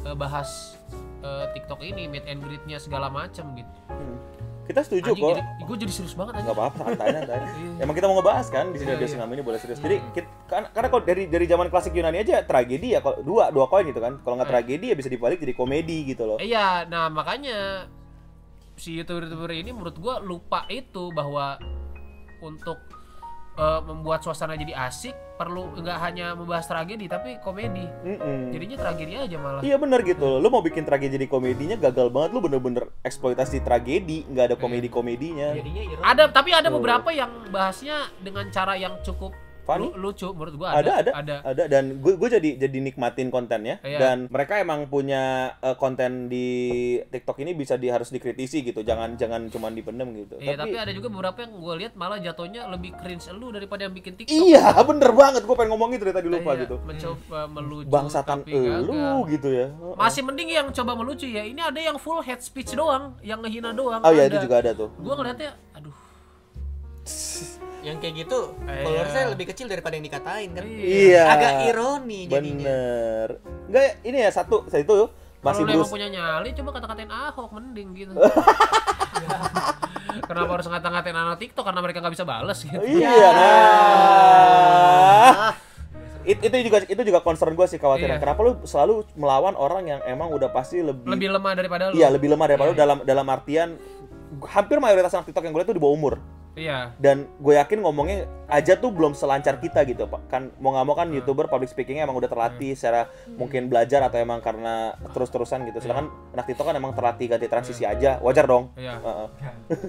eh, 0.02 0.12
bahas 0.14 0.76
eh, 1.18 1.44
TikTok 1.50 1.80
ini 1.80 2.06
meet 2.06 2.24
and 2.24 2.40
greet-nya 2.40 2.76
segala 2.76 3.08
macem 3.08 3.48
gitu. 3.54 3.72
Hmm. 3.88 4.20
Kita 4.62 4.86
setuju 4.86 5.02
Anjing, 5.10 5.18
kok. 5.20 5.30
jadi 5.32 5.42
gue 5.60 5.76
jadi 5.80 5.92
serius 5.92 6.14
banget 6.14 6.32
nggak 6.38 6.54
apa-apa 6.54 6.82
santai 6.86 7.10
santai 7.12 7.38
Iya. 7.42 7.82
emang 7.82 7.90
kita 7.90 8.06
mau 8.06 8.16
ngebahas 8.16 8.46
kan 8.48 8.70
di 8.70 8.78
sini 8.78 8.90
Iya, 8.92 9.02
iya. 9.02 9.26
Ini 9.26 9.42
boleh 9.42 9.58
serius 9.58 9.78
jadi 9.78 9.98
kit- 10.14 10.30
kan- 10.46 10.70
karena 10.70 10.88
kalau 10.88 11.02
dari 11.02 11.26
dari 11.26 11.42
zaman 11.44 11.66
klasik 11.66 11.90
Yunani 11.90 12.22
aja 12.22 12.46
tragedi 12.46 12.94
ya 12.94 13.02
kalau 13.02 13.18
dua 13.20 13.50
dua 13.50 13.66
koin 13.66 13.82
gitu 13.84 13.98
kan 13.98 14.22
kalau 14.22 14.38
nggak 14.38 14.46
Eh. 14.46 14.54
tragedi 14.54 14.86
ya 14.86 14.94
bisa 14.94 15.10
dibalik 15.10 15.38
jadi 15.38 15.52
komedi 15.52 16.06
gitu 16.06 16.22
loh 16.24 16.38
Iya, 16.38 16.86
nah 16.86 17.10
makanya 17.10 17.90
si 18.80 18.96
youtuber-youtuber 18.96 19.52
ini 19.52 19.76
menurut 19.76 20.00
gua 20.00 20.16
lupa 20.24 20.64
itu 20.72 21.12
bahwa 21.12 21.60
untuk 22.40 22.80
eh, 23.60 23.80
membuat 23.84 24.24
suasana 24.24 24.56
jadi 24.56 24.72
asik 24.72 25.12
perlu 25.36 25.72
nggak 25.76 25.98
hanya 26.00 26.32
membahas 26.32 26.68
tragedi 26.68 27.08
tapi 27.08 27.36
komedi. 27.44 27.84
Mm-mm. 28.04 28.52
Jadinya 28.52 28.76
tragedi 28.76 29.12
aja 29.16 29.36
malah. 29.36 29.60
Iya 29.60 29.76
benar 29.76 30.00
gitu 30.04 30.24
loh. 30.24 30.40
Lu 30.40 30.48
mau 30.48 30.64
bikin 30.64 30.84
tragedi 30.88 31.20
jadi 31.20 31.28
komedinya 31.28 31.76
gagal 31.76 32.08
banget. 32.08 32.30
Lu 32.36 32.40
bener-bener 32.44 32.92
eksploitasi 33.04 33.60
tragedi, 33.64 34.28
nggak 34.28 34.52
ada 34.52 34.56
komedi-komedinya. 34.56 35.56
Jadinya 35.56 35.82
ironi. 35.84 36.04
Ada 36.04 36.28
tapi 36.32 36.52
ada 36.52 36.68
beberapa 36.72 37.12
yang 37.12 37.48
bahasnya 37.52 38.08
dengan 38.20 38.48
cara 38.52 38.76
yang 38.76 39.00
cukup 39.00 39.32
Funny? 39.62 39.88
lu- 39.88 39.96
lucu 40.02 40.28
menurut 40.30 40.54
gua 40.56 40.68
Ada, 40.72 40.92
ada. 40.98 41.10
ada, 41.14 41.34
ada, 41.44 41.62
dan 41.66 41.98
gue 41.98 42.14
gue 42.14 42.28
jadi 42.30 42.50
jadi 42.58 42.78
nikmatin 42.80 43.28
kontennya 43.28 43.78
Iya. 43.80 43.98
dan 43.98 44.16
mereka 44.26 44.56
emang 44.56 44.86
punya 44.86 45.20
eh, 45.56 45.74
konten 45.74 46.26
di 46.26 46.48
TikTok 47.04 47.38
ini 47.38 47.52
bisa 47.52 47.74
di 47.74 47.86
harus 47.86 48.08
dikritisi 48.08 48.62
gitu. 48.62 48.80
Jangan 48.80 49.14
jangan 49.14 49.46
cuma 49.46 49.68
dipendem 49.68 50.10
gitu. 50.16 50.36
Iya, 50.36 50.56
tapi, 50.56 50.74
ada 50.74 50.90
juga 50.90 51.08
beberapa 51.08 51.38
yang 51.40 51.52
gua 51.56 51.74
lihat 51.76 51.92
malah 51.94 52.18
jatuhnya 52.18 52.66
lebih 52.66 52.92
cringe 52.94 53.28
lu 53.30 53.50
daripada 53.50 53.84
yang 53.84 53.92
bikin 53.92 54.14
TikTok. 54.14 54.32
iya 54.32 54.74
bener 54.80 55.10
banget. 55.10 55.42
Gue 55.42 55.54
pengen 55.54 55.70
ngomong 55.70 55.90
itu 55.90 56.02
dari 56.02 56.16
tadi 56.16 56.28
lupa 56.28 56.50
Iya, 56.50 56.60
gitu. 56.60 56.76
Mencoba 56.80 57.40
melucu 57.46 57.88
Bangsatan 57.88 58.38
tapi 58.40 58.52
gagal. 58.52 58.82
elu 58.82 59.00
gitu 59.28 59.48
ya. 59.48 59.66
Masih 59.94 60.22
mending 60.22 60.50
yang 60.50 60.68
coba 60.70 60.92
melucu 60.94 61.24
ya. 61.24 61.42
Ini 61.42 61.60
ada 61.62 61.78
yang 61.78 61.96
full 61.96 62.18
head 62.20 62.40
speech 62.40 62.72
doang, 62.72 63.14
yang 63.20 63.38
ngehina 63.38 63.70
doang. 63.70 64.00
Oh 64.00 64.10
iya 64.10 64.26
itu 64.26 64.40
juga 64.40 64.58
ada 64.58 64.72
tuh. 64.72 64.90
Gua 64.96 65.14
ngeliatnya, 65.14 65.54
aduh. 65.72 65.94
Yang 67.80 67.96
kayak 67.98 68.14
gitu, 68.18 68.40
Iya. 68.60 68.82
followersnya 68.82 69.22
lebih 69.30 69.46
kecil 69.48 69.66
daripada 69.66 69.94
yang 69.94 70.04
dikatain 70.04 70.50
kan. 70.52 70.64
Iya. 70.64 71.22
Agak 71.26 71.52
ironi 71.66 72.20
jadinya. 72.26 72.64
Bener. 72.68 73.28
Enggak 73.66 73.84
ini 74.02 74.18
ya 74.18 74.30
satu 74.30 74.66
saya 74.66 74.82
itu 74.82 75.08
masih 75.40 75.62
Kalau 75.62 75.72
lu 75.72 75.80
emang 75.80 75.88
punya 75.90 76.08
nyali, 76.08 76.48
coba 76.52 76.70
kata-katain 76.74 77.08
Ahok 77.08 77.48
mending 77.50 77.88
gitu. 77.94 78.12
Kenapa 80.22 80.52
harus 80.52 80.66
ngata-ngatain 80.66 81.16
anak 81.16 81.38
TikTok 81.38 81.64
karena 81.64 81.80
mereka 81.80 81.98
nggak 82.00 82.12
bisa 82.12 82.24
bales 82.24 82.58
gitu. 82.60 82.76
Iya, 82.76 83.28
nah. 84.20 85.52
It- 86.20 86.44
itu 86.44 86.56
juga 86.60 86.84
itu 86.84 87.00
juga 87.02 87.20
concern 87.20 87.56
gue 87.56 87.64
sih 87.64 87.80
khawatiran. 87.80 88.14
Iya. 88.14 88.22
Kenapa 88.22 88.40
lu 88.42 88.60
selalu 88.62 89.08
melawan 89.14 89.56
orang 89.56 89.88
yang 89.88 90.00
emang 90.04 90.28
udah 90.28 90.52
pasti 90.52 90.78
lebih, 90.78 91.08
Lebih 91.08 91.28
lemah 91.32 91.52
daripada 91.54 91.84
lu. 91.88 91.96
iya 91.96 92.12
lebih 92.12 92.28
lemah 92.28 92.46
daripada 92.46 92.68
lu 92.68 92.76
Iya. 92.76 92.82
dalam 92.84 92.98
dalam 93.02 93.26
artian 93.26 93.68
hampir 94.50 94.78
mayoritas 94.78 95.14
anak 95.14 95.30
TikTok 95.30 95.44
yang 95.46 95.52
gue 95.54 95.60
lihat 95.62 95.70
tuh 95.70 95.78
di 95.78 95.82
bawah 95.82 95.96
umur. 95.96 96.14
Iya. 96.58 96.92
Dan 96.98 97.30
gue 97.38 97.54
yakin 97.54 97.78
ngomongnya 97.78 98.26
aja 98.50 98.74
tuh 98.74 98.90
belum 98.90 99.14
selancar 99.14 99.62
kita 99.62 99.86
gitu, 99.86 100.10
Pak. 100.10 100.26
Kan 100.26 100.50
mau 100.58 100.74
nggak 100.74 100.86
mau 100.86 100.96
kan 100.98 101.08
youtuber 101.14 101.46
public 101.46 101.70
speakingnya 101.70 102.04
emang 102.04 102.18
udah 102.18 102.26
terlatih 102.26 102.74
secara 102.74 103.06
mungkin 103.38 103.70
belajar 103.70 104.02
atau 104.02 104.18
emang 104.18 104.42
karena 104.42 104.98
terus-terusan 105.14 105.62
gitu. 105.70 105.78
Sedangkan 105.78 106.10
anak 106.34 106.50
TikTok 106.50 106.66
kan 106.66 106.76
emang 106.76 106.92
terlatih 106.92 107.30
ganti 107.30 107.46
transisi 107.46 107.86
aja, 107.86 108.18
wajar 108.18 108.50
dong. 108.50 108.74
Iya. 108.74 108.98
Heeh. 108.98 109.28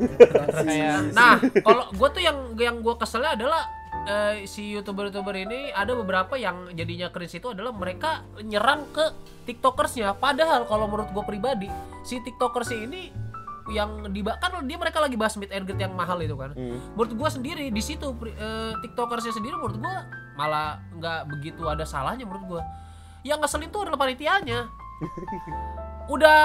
Kayak 0.70 0.98
nah, 1.18 1.42
kalau 1.66 1.90
gue 1.90 2.10
tuh 2.14 2.22
yang 2.22 2.38
yang 2.56 2.78
gue 2.86 2.96
keselnya 2.96 3.34
adalah 3.34 3.66
eh, 4.06 4.46
si 4.46 4.78
youtuber-youtuber 4.78 5.34
ini 5.34 5.74
ada 5.74 5.98
beberapa 5.98 6.38
yang 6.38 6.70
jadinya 6.78 7.10
cringe 7.10 7.42
itu 7.42 7.48
adalah 7.50 7.74
mereka 7.74 8.22
nyerang 8.38 8.86
ke 8.94 9.06
tiktokersnya. 9.50 10.14
Padahal 10.22 10.70
kalau 10.70 10.86
menurut 10.86 11.10
gue 11.10 11.24
pribadi 11.26 11.70
si 12.06 12.22
tiktokers 12.22 12.70
ini 12.78 13.31
yang 13.72 14.12
diba 14.12 14.36
kan 14.38 14.52
dia 14.68 14.78
mereka 14.78 15.00
lagi 15.00 15.16
bahas 15.16 15.40
meet 15.40 15.50
and 15.56 15.64
greet 15.64 15.80
yang 15.80 15.96
mahal 15.96 16.20
itu 16.20 16.36
kan. 16.36 16.52
Hmm. 16.52 16.78
Menurut 16.94 17.12
gue 17.16 17.30
sendiri 17.32 17.66
di 17.72 17.82
situ 17.82 18.12
eh, 18.28 18.74
tiktokersnya 18.84 19.34
sendiri 19.34 19.56
menurut 19.56 19.80
gue 19.80 19.96
malah 20.36 20.84
nggak 20.96 21.32
begitu 21.32 21.64
ada 21.66 21.88
salahnya 21.88 22.28
menurut 22.28 22.60
gue. 22.60 22.62
Yang 23.26 23.40
ngeselin 23.48 23.70
tuh 23.72 23.82
adalah 23.88 24.00
panitianya. 24.00 24.68
Udah 26.14 26.40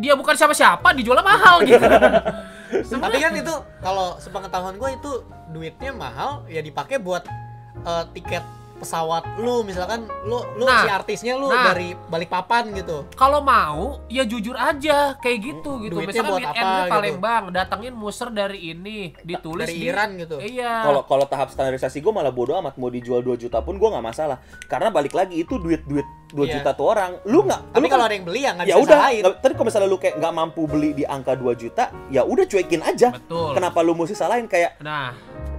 dia 0.00 0.16
bukan 0.16 0.36
siapa-siapa 0.36 0.92
dijualnya 0.96 1.24
mahal 1.24 1.64
gitu. 1.64 1.84
Tapi 3.04 3.16
kan 3.20 3.32
itu 3.36 3.54
kalau 3.84 4.16
sepengetahuan 4.16 4.76
gue 4.80 4.90
itu 4.96 5.10
duitnya 5.52 5.92
mahal 5.92 6.44
ya 6.48 6.60
dipakai 6.64 7.00
buat 7.00 7.24
eh, 7.84 8.04
tiket 8.16 8.44
pesawat 8.82 9.22
lu 9.38 9.62
misalkan 9.62 10.04
lu 10.22 10.42
lu 10.52 10.64
Nah, 10.64 10.82
si 10.82 10.88
artisnya 10.88 11.34
lu 11.34 11.46
nah. 11.46 11.70
dari 11.70 11.94
Balikpapan 12.04 12.74
gitu. 12.74 13.06
kalau 13.14 13.38
mau 13.38 14.02
ya 14.06 14.22
jujur 14.22 14.52
aja 14.52 15.14
kayak 15.16 15.38
gitu 15.40 15.78
gitu 15.80 15.94
Duitnya 15.96 16.10
misalkan 16.18 16.32
buat 16.32 16.42
apa 16.44 16.58
gitu? 16.58 16.90
Palembang 16.90 17.42
datangin 17.50 17.94
muser 17.94 18.28
dari 18.28 18.70
ini 18.70 19.14
ditulis 19.18 19.64
Dari 19.64 19.76
di 19.76 19.86
Iran 19.86 20.08
gitu. 20.16 20.36
iya 20.36 20.82
Kalau 20.82 21.02
kalau 21.04 21.24
tahap 21.24 21.48
standarisasi 21.48 21.98
gue 21.98 22.10
malah 22.10 22.30
bodo 22.30 22.52
amat 22.56 22.74
mau 22.74 22.88
dijual 22.88 23.20
2 23.20 23.38
juta 23.38 23.60
pun 23.60 23.76
gue 23.76 23.88
nggak 23.88 24.02
masalah. 24.04 24.42
Karena 24.64 24.88
balik 24.88 25.12
lagi 25.12 25.38
itu 25.38 25.56
duit 25.56 25.84
duit 25.84 26.04
2 26.30 26.42
Iya. 26.42 26.58
juta 26.58 26.70
tuh 26.72 26.86
orang. 26.88 27.20
Lu 27.24 27.44
nggak 27.44 27.70
Tapi 27.70 27.80
kan- 27.80 27.92
kalau 27.92 28.04
ada 28.04 28.14
yang 28.14 28.24
beli 28.24 28.40
ya 28.40 28.50
nggak 28.52 28.66
ya 28.66 28.74
bisa 28.74 28.82
udah 28.82 28.98
tadi 29.36 29.52
kalau 29.52 29.66
misalnya 29.68 29.86
lu 29.86 29.96
kayak 29.96 30.14
nggak 30.16 30.32
mampu 30.32 30.62
beli 30.64 30.90
di 30.92 31.04
angka 31.04 31.32
2 31.32 31.52
juta 31.54 31.84
ya 32.08 32.22
udah 32.22 32.44
cuekin 32.44 32.82
aja 32.82 33.08
betul 33.12 33.52
kenapa 33.52 33.78
lu 33.80 33.92
mesti 33.92 34.12
salahin 34.12 34.44
kayak 34.44 34.80
nah 34.80 35.12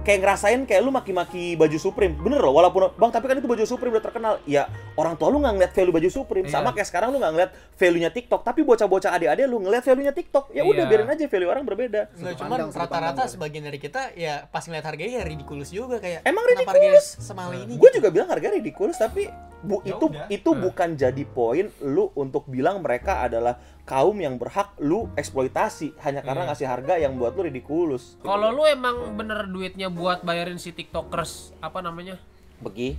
kayak 0.04 0.20
ngerasain 0.20 0.60
kayak 0.62 0.80
lu 0.80 0.90
maki-maki 0.90 1.54
baju 1.54 1.74
Supreme 1.74 2.12
bener 2.14 2.38
loh 2.38 2.52
walaupun 2.52 2.92
bang 2.92 3.08
tapi 3.08 3.24
kan 3.24 3.36
itu 3.36 3.44
baju 3.46 3.64
Supreme 3.64 3.88
udah 3.90 4.04
terkenal 4.04 4.34
ya 4.44 4.68
orang 4.94 5.16
tua 5.16 5.28
lu 5.28 5.40
nggak 5.40 5.54
ngeliat 5.54 5.72
value 5.72 5.90
baju 5.92 6.08
Supreme 6.08 6.44
Iya. 6.44 6.54
sama 6.54 6.70
kayak 6.70 6.86
sekarang 6.86 7.08
lu 7.08 7.18
nggak 7.18 7.32
ngeliat 7.32 7.50
value 7.74 7.98
nya 7.98 8.10
TikTok 8.10 8.40
tapi 8.42 8.60
bocah-bocah 8.62 9.10
adik-adik 9.10 9.44
lu 9.44 9.58
ngeliat 9.58 9.80
value 9.80 10.04
nya 10.04 10.12
TikTok 10.12 10.44
ya 10.50 10.62
udah 10.62 10.76
Iya. 10.78 10.90
biarin 10.92 11.08
aja 11.08 11.24
value 11.24 11.48
orang 11.48 11.64
berbeda 11.64 12.00
Nggak 12.12 12.34
cuman 12.36 12.58
rata-rata 12.68 13.22
sebagian 13.26 13.64
dari 13.64 13.78
kita 13.78 14.12
ya 14.12 14.44
pas 14.44 14.60
ngeliat 14.62 14.84
harganya 14.84 15.14
ya 15.18 15.24
ridiculous 15.24 15.68
juga 15.68 15.96
kayak 15.98 16.20
Emang 16.22 16.44
ridiculous? 16.44 16.68
harganya 16.68 17.00
semahal 17.24 17.52
ini? 17.56 17.74
gue 17.74 17.90
juga 17.90 18.08
bilang 18.08 18.28
harganya 18.28 18.54
ridiculous 18.54 18.96
tapi 18.96 19.32
bu 19.64 19.80
Ya 19.80 19.90
itu 19.90 20.06
udah. 20.06 20.26
itu 20.28 20.50
Hmm. 20.50 20.60
bukan 20.62 20.88
jadi 20.94 21.24
poin 21.26 21.66
lu 21.80 22.12
untuk 22.14 22.44
bilang 22.46 22.78
mereka 22.78 23.20
adalah 23.20 23.56
kaum 23.82 24.16
yang 24.16 24.36
berhak 24.36 24.76
lu 24.78 25.08
eksploitasi 25.14 25.96
hanya 25.98 26.20
karena 26.20 26.42
Iya. 26.42 26.48
ngasih 26.50 26.66
harga 26.66 26.94
yang 26.98 27.12
buat 27.14 27.32
lu 27.32 27.42
ridiculous 27.42 28.20
kalau 28.20 28.48
lu 28.50 28.64
emang 28.64 28.94
bener 29.14 29.44
duitnya 29.46 29.88
buat 29.88 30.20
bayarin 30.20 30.56
si 30.56 30.70
tiktokers 30.70 31.56
apa 31.58 31.80
namanya? 31.80 32.20
Begi 32.56 32.94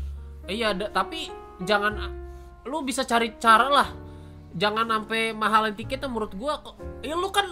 iya 0.46 0.72
da- 0.72 0.90
tapi 0.90 1.30
jangan 1.60 1.96
lu 2.64 2.82
bisa 2.82 3.02
cari 3.04 3.34
cara 3.36 3.66
lah. 3.68 3.90
Jangan 4.52 4.88
sampai 4.88 5.32
mahalin 5.32 5.74
tiketnya 5.74 6.08
menurut 6.08 6.34
gua 6.34 6.58
kok 6.60 6.76
ya 7.00 7.14
lu 7.14 7.30
kan 7.30 7.46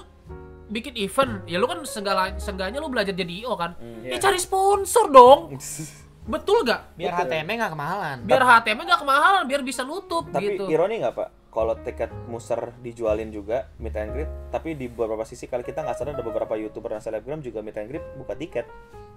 bikin 0.66 0.96
event 0.96 1.44
ya 1.44 1.56
lu 1.56 1.66
kan 1.66 1.84
segala 1.84 2.34
seenggaknya 2.36 2.78
lu 2.78 2.88
belajar 2.88 3.12
jadi 3.12 3.44
IO 3.44 3.54
kan. 3.54 3.78
Ya 4.02 4.18
cari 4.18 4.38
sponsor 4.38 5.08
dong 5.08 5.54
betul 6.24 6.64
gak 6.64 6.96
Biar 6.96 7.14
HTM-nya 7.14 7.56
nggak 7.68 7.74
kemahalan. 7.76 8.18
biar 8.24 8.44
HTM 8.44 8.78
nya 8.80 8.86
gak 8.96 9.02
kemahalan 9.04 9.42
biar 9.44 9.62
bisa 9.62 9.82
nutup 9.84 10.24
Tapi 10.32 10.56
gitu 10.56 10.64
ironi 10.72 11.04
nggak 11.04 11.14
pak? 11.16 11.30
Kalau 11.54 11.78
tiket 11.78 12.10
muser 12.26 12.74
dijualin 12.82 13.30
juga 13.30 13.70
meet 13.78 13.94
and 13.94 14.10
greet, 14.10 14.32
tapi 14.50 14.74
di 14.74 14.90
beberapa 14.90 15.22
sisi 15.22 15.46
kali 15.46 15.62
kita 15.62 15.86
nggak 15.86 15.94
sadar 15.94 16.18
ada 16.18 16.26
beberapa 16.26 16.58
youtuber 16.58 16.98
dan 16.98 17.02
selebgram 17.06 17.46
juga 17.46 17.62
meet 17.62 17.78
and 17.78 17.94
greet 17.94 18.02
buka 18.18 18.34
tiket, 18.34 18.66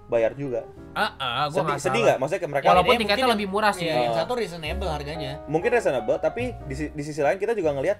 bayar 0.05 0.37
juga. 0.37 0.61
ah 0.93 1.17
ah 1.17 1.49
gua 1.49 1.65
sedih 1.65 1.65
nggak 1.65 1.81
sedih 1.81 2.01
nggak? 2.05 2.17
Maksudnya 2.21 2.39
kayak 2.45 2.51
mereka 2.53 2.65
Walaupun 2.69 2.93
Ini 2.93 3.01
tiketnya 3.01 3.27
lebih 3.33 3.47
murah 3.49 3.73
sih. 3.73 3.89
Iya, 3.89 3.95
yang 4.05 4.13
satu 4.21 4.37
reasonable 4.37 4.85
harganya. 4.85 5.41
mungkin 5.49 5.69
reasonable, 5.73 6.17
tapi 6.21 6.53
di, 6.69 6.75
di 6.93 7.01
sisi 7.01 7.25
lain 7.25 7.41
kita 7.41 7.57
juga 7.57 7.73
ngelihat 7.73 7.97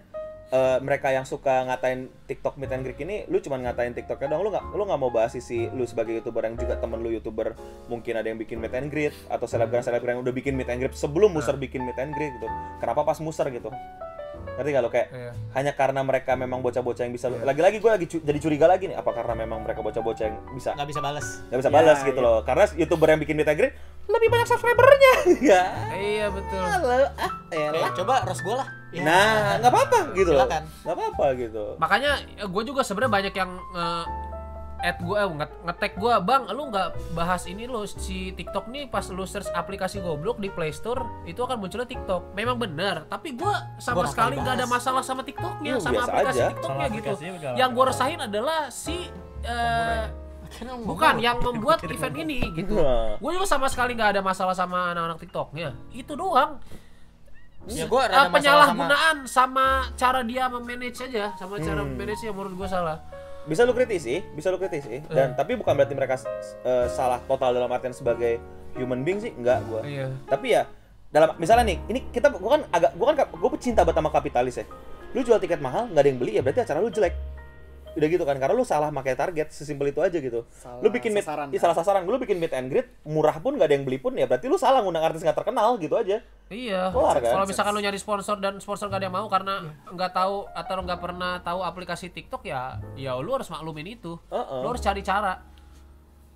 eh, 0.51 0.77
mereka 0.79 1.11
yang 1.11 1.27
suka 1.27 1.67
ngatain 1.67 2.07
TikTok 2.27 2.55
meet 2.55 2.71
and 2.71 2.83
greet 2.87 2.99
ini, 3.03 3.27
lu 3.27 3.39
cuma 3.43 3.59
ngatain 3.59 3.95
TikToknya 3.95 4.31
dong, 4.31 4.41
lu 4.45 4.49
nggak 4.51 4.65
lu 4.75 4.83
nggak 4.87 4.99
mau 4.99 5.11
bahas 5.11 5.35
sisi 5.35 5.67
lu 5.71 5.83
sebagai 5.83 6.19
youtuber 6.19 6.43
yang 6.47 6.55
juga 6.55 6.79
temen 6.79 6.99
lu 7.03 7.11
youtuber 7.11 7.57
mungkin 7.91 8.19
ada 8.19 8.27
yang 8.27 8.39
bikin 8.39 8.59
meet 8.59 8.73
and 8.75 8.89
greet 8.89 9.15
atau 9.27 9.45
selebgram 9.45 9.83
selebgram 9.83 10.19
yang 10.19 10.23
udah 10.23 10.35
bikin 10.35 10.55
meet 10.55 10.69
and 10.71 10.79
greet 10.83 10.95
sebelum 10.95 11.35
muser 11.35 11.55
bikin 11.59 11.83
meet 11.83 11.97
and 11.99 12.15
greet 12.15 12.31
gitu. 12.35 12.47
Kenapa 12.79 13.03
pas 13.03 13.19
muser 13.19 13.47
gitu? 13.51 13.69
Ngerti 14.57 14.69
gak 14.69 14.81
lo 14.81 14.89
kayak 14.89 15.07
Iya. 15.09 15.31
hanya 15.53 15.71
karena 15.71 16.01
mereka 16.01 16.31
memang 16.33 16.59
bocah-bocah 16.59 17.03
yang 17.03 17.13
bisa 17.13 17.29
lagi-lagi 17.29 17.77
gue 17.77 17.91
lagi 17.91 18.05
cu- 18.07 18.19
jadi 18.19 18.39
curiga 18.39 18.65
lagi 18.65 18.85
nih 18.85 18.97
apa 18.97 19.11
karena 19.11 19.33
memang 19.35 19.61
mereka 19.61 19.79
bocah-bocah 19.79 20.23
yang 20.23 20.37
bisa 20.51 20.73
Nggak 20.73 20.89
bisa 20.89 20.99
balas. 20.99 21.27
nggak 21.45 21.59
bisa 21.59 21.69
Ya, 21.69 21.75
balas 21.75 21.97
gitu 22.01 22.15
ya. 22.15 22.25
loh 22.25 22.37
karena 22.41 22.63
youtuber 22.73 23.07
yang 23.07 23.19
bikin 23.19 23.35
meet 23.35 23.45
and 23.45 23.55
greet 23.55 23.73
lebih 24.07 24.27
banyak 24.27 24.47
subscribernya 24.47 25.13
ya 25.51 25.61
Iya 25.93 26.27
betul. 26.27 26.57
halo 26.59 27.05
ah 27.15 27.31
Eh, 27.47 27.71
coba 27.95 28.21
ros 28.23 28.41
gua 28.41 28.59
lah. 28.59 28.67
Ya. 28.89 29.03
nah 29.03 29.29
nggak 29.57 29.69
apa-apa 29.69 29.99
gitu 30.13 30.31
loh 30.31 30.43
Silakan. 30.43 30.63
nggak 30.81 30.95
apa-apa 30.95 31.25
gitu 31.37 31.63
Makanya 31.77 32.11
gue 32.41 32.63
juga 32.65 32.81
sebenarnya 32.81 33.13
banyak 33.13 33.33
yang 33.35 33.51
eh, 33.71 34.03
add 34.87 34.97
gue 34.97 35.11
eh, 35.13 35.27
nge- 35.27 35.57
nge-tag 35.61 35.93
gue 35.93 36.13
bang 36.21 36.43
lu 36.49 36.63
nggak 36.65 36.87
bahas 37.11 37.43
ini 37.43 37.65
lo 37.65 37.83
si 37.83 38.31
TikTok 38.31 38.65
nih 38.65 38.87
pas 38.87 39.03
lu 39.07 39.23
search 39.23 39.51
aplikasi 39.51 39.99
goblok 39.99 40.37
di 40.37 40.47
Play 40.47 40.71
Store 40.71 41.03
itu 41.23 41.37
akan 41.37 41.57
munculnya 41.57 41.83
TikTok. 41.85 42.31
Memang 42.31 42.55
benar 42.55 43.03
tapi 43.05 43.33
gue 43.33 43.53
sama 43.77 44.01
Gua 44.01 44.07
sekali 44.07 44.33
kali 44.33 44.41
nggak 44.41 44.55
ada 44.55 44.65
masalah 44.65 45.01
sama 45.01 45.21
TikToknya 45.21 45.73
Hmm, 45.73 45.83
sama 45.83 45.99
aplikasi 46.01 46.39
aja. 46.39 46.47
TikToknya 46.49 46.85
Sama 46.85 46.95
gitu. 46.95 47.11
yang 47.53 47.69
gue 47.69 47.85
resahin 47.85 48.19
adalah 48.21 48.59
si 48.69 48.97
eh, 49.43 50.03
bukan 50.81 51.19
yang 51.19 51.37
membuat 51.37 51.83
event 51.83 52.15
ini 52.17 52.39
gitu. 52.53 52.79
Nah. 52.79 53.15
gue 53.15 53.31
juga 53.33 53.43
sama 53.45 53.67
sekali 53.67 53.91
nggak 53.93 54.15
ada 54.15 54.21
masalah 54.21 54.53
sama 54.53 54.91
anak-anak 54.91 55.19
tiktoknya. 55.19 55.75
Itu 55.91 56.15
doang. 56.15 56.63
Ya 57.67 57.83
gua 57.83 58.01
Eh, 58.01 58.07
rada 58.07 58.31
masalah 58.31 58.31
sama 58.31 58.39
penyalahgunaan 58.79 59.15
sama 59.27 59.65
cara 59.93 60.23
dia 60.23 60.47
memanage 60.47 61.03
aja 61.03 61.35
sama 61.35 61.59
cara 61.59 61.83
Hmm. 61.83 61.93
manage 61.93 62.23
nya 62.23 62.31
menurut 62.31 62.55
gue 62.55 62.63
salah 62.65 63.03
bisa 63.47 63.63
lu 63.63 63.71
kritisi, 63.71 64.19
bisa 64.35 64.51
lu 64.51 64.59
kritisi 64.59 65.01
dan 65.07 65.33
tapi 65.33 65.55
bukan 65.55 65.71
berarti 65.73 65.95
mereka 65.95 66.19
eh, 66.67 66.87
salah 66.91 67.23
total 67.23 67.55
dalam 67.55 67.71
artian 67.71 67.95
sebagai 67.95 68.37
human 68.75 69.01
being 69.01 69.23
sih, 69.23 69.31
enggak 69.33 69.63
gua. 69.65 69.81
iya 69.87 70.11
Tapi 70.27 70.53
ya 70.53 70.67
dalam 71.07 71.33
misalnya 71.39 71.71
nih, 71.71 71.77
ini 71.87 71.99
kita 72.11 72.27
gua 72.35 72.59
kan 72.59 72.63
agak 72.75 72.91
gua 72.99 73.05
kan 73.15 73.15
gua 73.31 73.49
cinta 73.57 73.81
banget 73.87 74.03
sama 74.03 74.11
kapitalis 74.11 74.55
ya. 74.59 74.65
Lu 75.15 75.23
jual 75.23 75.39
tiket 75.39 75.63
mahal 75.63 75.87
nggak 75.87 76.03
ada 76.03 76.09
yang 76.11 76.19
beli 76.19 76.31
ya 76.37 76.41
berarti 76.43 76.61
acara 76.67 76.83
lu 76.83 76.91
jelek. 76.91 77.15
Udah 77.97 78.07
gitu 78.13 78.23
kan 78.29 78.37
karena 78.37 78.53
lu 78.53 78.61
salah 78.61 78.93
pakai 78.93 79.17
target, 79.17 79.49
sesimpel 79.49 79.89
itu 79.89 79.99
aja 80.05 80.13
gitu. 80.21 80.45
Salah 80.53 80.85
lu 80.85 80.93
bikin 80.93 81.17
meet, 81.17 81.25
sasaran, 81.25 81.49
iya, 81.49 81.57
kan? 81.57 81.61
salah 81.65 81.75
sasaran, 81.81 82.01
lu 82.05 82.21
bikin 82.21 82.37
meet 82.37 82.53
and 82.53 82.69
greet 82.69 82.87
murah 83.01 83.41
pun 83.41 83.57
nggak 83.57 83.67
ada 83.67 83.75
yang 83.75 83.85
beli 83.89 83.97
pun 83.97 84.13
ya 84.13 84.29
berarti 84.29 84.45
lu 84.45 84.61
salah 84.61 84.85
ngundang 84.85 85.01
artis 85.01 85.25
nggak 85.25 85.33
terkenal 85.33 85.81
gitu 85.81 85.97
aja. 85.97 86.21
Iya, 86.47 86.93
Kelar, 86.95 87.19
kan? 87.19 87.31
kalau 87.35 87.45
misalkan 87.49 87.73
lu 87.75 87.81
nyari 87.83 87.99
sponsor 87.99 88.39
dan 88.39 88.55
sponsor 88.63 88.87
gak 88.87 89.03
ada 89.03 89.11
yang 89.11 89.17
mau 89.19 89.27
karena 89.27 89.67
nggak 89.91 90.11
tahu 90.15 90.47
atau 90.47 90.79
nggak 90.79 91.01
pernah 91.03 91.43
tahu 91.43 91.59
aplikasi 91.59 92.07
TikTok 92.07 92.47
ya, 92.47 92.79
ya 92.95 93.17
lu 93.19 93.35
harus 93.35 93.51
maklumin 93.51 93.97
itu. 93.97 94.15
Heeh. 94.31 94.61
Lu 94.63 94.71
harus 94.71 94.79
cari 94.79 95.01
cara. 95.03 95.43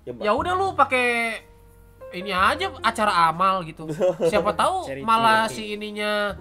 Ya, 0.04 0.12
Ya 0.18 0.32
udah 0.34 0.52
lu 0.52 0.74
pakai 0.76 1.38
ini 2.12 2.28
aja 2.28 2.68
acara 2.84 3.32
amal 3.32 3.64
gitu. 3.64 3.88
Siapa 4.30 4.52
tahu 4.52 4.84
malah 5.06 5.48
si 5.48 5.72
ininya 5.72 6.36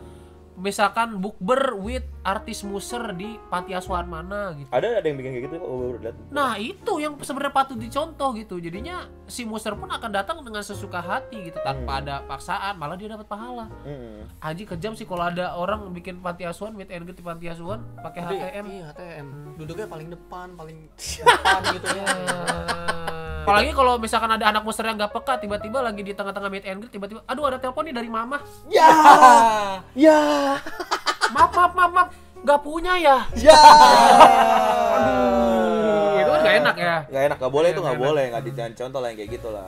misalkan 0.62 1.18
bukber 1.18 1.74
with 1.76 2.06
artis 2.22 2.62
muser 2.62 3.02
di 3.12 3.36
panti 3.50 3.74
asuhan 3.74 4.06
mana 4.06 4.54
gitu. 4.54 4.70
ada 4.70 5.02
ada 5.02 5.04
yang 5.04 5.18
bikin 5.18 5.32
kayak 5.34 5.44
gitu 5.50 5.56
kok 5.58 5.66
gua 5.66 5.80
baru 5.82 5.98
lihat. 6.00 6.16
Nah 6.30 6.54
itu 6.56 6.94
yang 6.96 7.18
sebenarnya 7.18 7.50
patut 7.52 7.76
dicontoh 7.76 8.30
gitu. 8.32 8.56
Jadinya 8.56 8.96
si 9.26 9.42
muser 9.42 9.74
pun 9.74 9.90
akan 9.90 10.12
datang 10.12 10.38
dengan 10.40 10.62
sesuka 10.62 11.02
hati 11.02 11.50
gitu 11.50 11.58
tanpa 11.60 11.82
Hmm. 11.92 12.00
ada 12.00 12.16
paksaan, 12.24 12.78
malah 12.78 12.94
dia 12.94 13.10
dapat 13.10 13.26
pahala. 13.26 13.66
Mm-mm. 13.82 14.30
Anjing 14.38 14.70
kejam 14.70 14.94
sih 14.94 15.04
kalau 15.04 15.26
ada 15.26 15.58
orang 15.58 15.90
bikin 15.90 16.22
panti 16.22 16.46
asuhan, 16.46 16.72
meet 16.72 16.88
and 16.88 17.04
greet 17.04 17.18
di 17.18 17.26
panti 17.26 17.50
asuhan 17.50 17.82
pakai 17.98 18.22
HTM. 18.22 18.66
Iya, 18.70 18.86
HTM. 18.92 19.28
Duduknya 19.58 19.88
paling 19.88 20.08
depan, 20.08 20.54
paling 20.54 20.78
depan 21.26 21.60
gitu 21.74 21.88
ya. 21.90 22.06
Apalagi 23.42 23.74
kalau 23.74 23.98
misalkan 23.98 24.30
ada 24.30 24.46
anak 24.48 24.62
muster 24.62 24.86
yang 24.86 24.96
gak 24.96 25.10
peka, 25.12 25.42
tiba-tiba 25.42 25.82
lagi 25.82 26.02
di 26.06 26.14
tengah-tengah 26.14 26.50
meet 26.50 26.66
and 26.70 26.78
greet, 26.78 26.94
tiba-tiba, 26.94 27.26
aduh 27.26 27.50
ada 27.50 27.58
telepon 27.58 27.90
nih 27.90 27.96
dari 27.98 28.06
mama. 28.06 28.38
Ya. 28.70 28.90
ya. 30.06 30.22
Maaf, 31.34 31.50
maaf, 31.50 31.74
maaf, 31.74 31.92
maaf, 31.92 32.10
gak 32.46 32.60
punya 32.62 32.94
ya. 33.02 33.18
Ya. 33.34 33.58
Itu 36.22 36.30
kan 36.30 36.40
gak 36.46 36.56
enak 36.62 36.76
ya. 36.78 36.96
Gak 37.10 37.24
enak, 37.34 37.38
gak 37.42 37.54
boleh 37.54 37.68
Iya, 37.70 37.76
itu 37.76 37.82
nggak 37.82 37.98
gak 37.98 38.06
boleh, 38.06 38.24
gak 38.30 38.44
di 38.46 38.52
jangan 38.54 38.74
contoh 38.78 39.00
lah 39.02 39.08
yang 39.10 39.18
kayak 39.18 39.32
gitu 39.34 39.48
lah. 39.50 39.66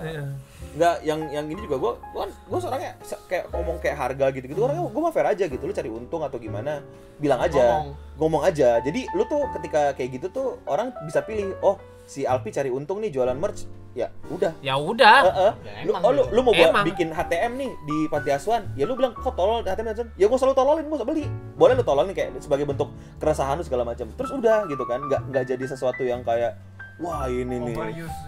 Nggak, 0.73 0.95
yang 1.05 1.19
yang 1.29 1.45
ini 1.49 1.61
juga 1.65 1.77
gue, 1.77 1.91
gue 2.01 2.21
kan 2.25 2.31
gue 2.33 2.57
seorangnya 2.57 2.91
se- 3.05 3.21
kayak 3.29 3.45
ngomong 3.53 3.77
kayak 3.77 3.93
harga 3.93 4.25
gitu 4.33 4.45
gitu 4.49 4.59
orangnya 4.65 4.89
gue 4.89 5.01
mah 5.05 5.13
fair 5.13 5.29
aja 5.29 5.45
gitu, 5.45 5.63
lu 5.69 5.73
cari 5.73 5.85
untung 5.85 6.25
atau 6.25 6.41
gimana, 6.41 6.81
bilang 7.21 7.37
aja, 7.45 7.61
Ngomong. 7.61 7.87
ngomong 8.17 8.41
aja. 8.41 8.81
Jadi 8.81 9.05
lu 9.13 9.21
tuh 9.29 9.45
ketika 9.53 9.93
kayak 9.93 10.17
gitu 10.17 10.27
tuh 10.33 10.47
orang 10.65 10.89
bisa 11.05 11.21
pilih, 11.21 11.53
oh 11.61 11.77
si 12.05 12.27
Alpi 12.27 12.51
cari 12.51 12.69
untung 12.69 12.99
nih 12.99 13.11
jualan 13.11 13.35
merch, 13.35 13.65
ya 13.93 14.09
udah. 14.29 14.51
Ya 14.59 14.75
udah. 14.75 15.19
Heeh. 15.29 15.51
Ya, 15.63 15.73
lu, 15.85 15.91
oh, 15.93 16.11
lu, 16.11 16.23
gitu. 16.25 16.35
lu 16.35 16.39
mau 16.41 16.53
buat 16.53 16.71
Emang. 16.73 16.85
bikin 16.85 17.09
HTM 17.13 17.51
nih 17.57 17.71
di 17.85 17.97
panti 18.09 18.29
asuhan, 18.33 18.65
ya 18.73 18.83
lu 18.89 18.97
bilang 18.97 19.13
kok 19.13 19.33
tolol 19.37 19.61
HTM 19.63 19.87
HTM, 19.93 20.09
ya 20.17 20.25
gue 20.27 20.39
selalu 20.41 20.55
tololin, 20.57 20.85
gue 20.89 20.97
beli. 21.05 21.25
Boleh 21.55 21.73
lu 21.77 21.83
tololin 21.85 22.13
kayak 22.13 22.37
sebagai 22.41 22.65
bentuk 22.65 22.89
keresahan 23.21 23.55
lu 23.57 23.63
segala 23.65 23.85
macam. 23.85 24.09
Terus 24.13 24.31
udah 24.33 24.65
gitu 24.67 24.83
kan, 24.89 24.99
nggak 25.05 25.21
nggak 25.29 25.43
jadi 25.55 25.63
sesuatu 25.69 26.01
yang 26.03 26.25
kayak 26.25 26.57
wah 27.01 27.25
ini 27.25 27.57
nih, 27.57 27.75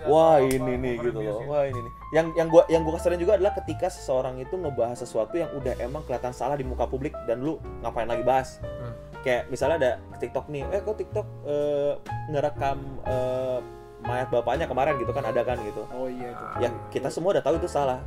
wah 0.09 0.41
ini 0.41 0.73
nih 0.81 0.95
gitu 0.97 1.21
loh, 1.21 1.45
wah 1.45 1.69
ini 1.69 1.77
nih. 1.77 1.93
Yang 2.17 2.25
yang 2.33 2.47
gua 2.49 2.63
yang 2.65 2.81
gua 2.81 2.97
keselin 2.97 3.21
juga 3.21 3.37
adalah 3.37 3.53
ketika 3.61 3.93
seseorang 3.93 4.41
itu 4.41 4.57
ngebahas 4.57 4.97
sesuatu 4.97 5.37
yang 5.37 5.53
udah 5.53 5.77
emang 5.77 6.01
kelihatan 6.09 6.33
salah 6.33 6.57
di 6.57 6.65
muka 6.65 6.89
publik 6.89 7.13
dan 7.29 7.45
lu 7.45 7.61
ngapain 7.85 8.09
lagi 8.09 8.25
bahas. 8.25 8.57
Hmm. 8.61 9.14
Kayak 9.25 9.49
misalnya 9.49 9.75
ada 9.81 9.91
TikTok 10.21 10.45
nih, 10.53 10.61
eh 10.69 10.81
kok 10.85 10.95
TikTok 11.01 11.27
eh, 11.49 11.93
ngerekam 12.29 12.77
eh, 13.09 13.59
mayat 14.05 14.29
bapaknya 14.29 14.69
kemarin? 14.69 15.01
Gitu 15.01 15.09
kan 15.09 15.25
ada 15.25 15.41
kan 15.41 15.57
gitu. 15.65 15.81
Oh 15.89 16.05
iya 16.05 16.29
itu. 16.29 16.43
ya 16.61 16.69
kita 16.93 17.09
semua 17.09 17.33
udah 17.33 17.43
tahu 17.43 17.57
itu 17.57 17.65
salah 17.65 18.05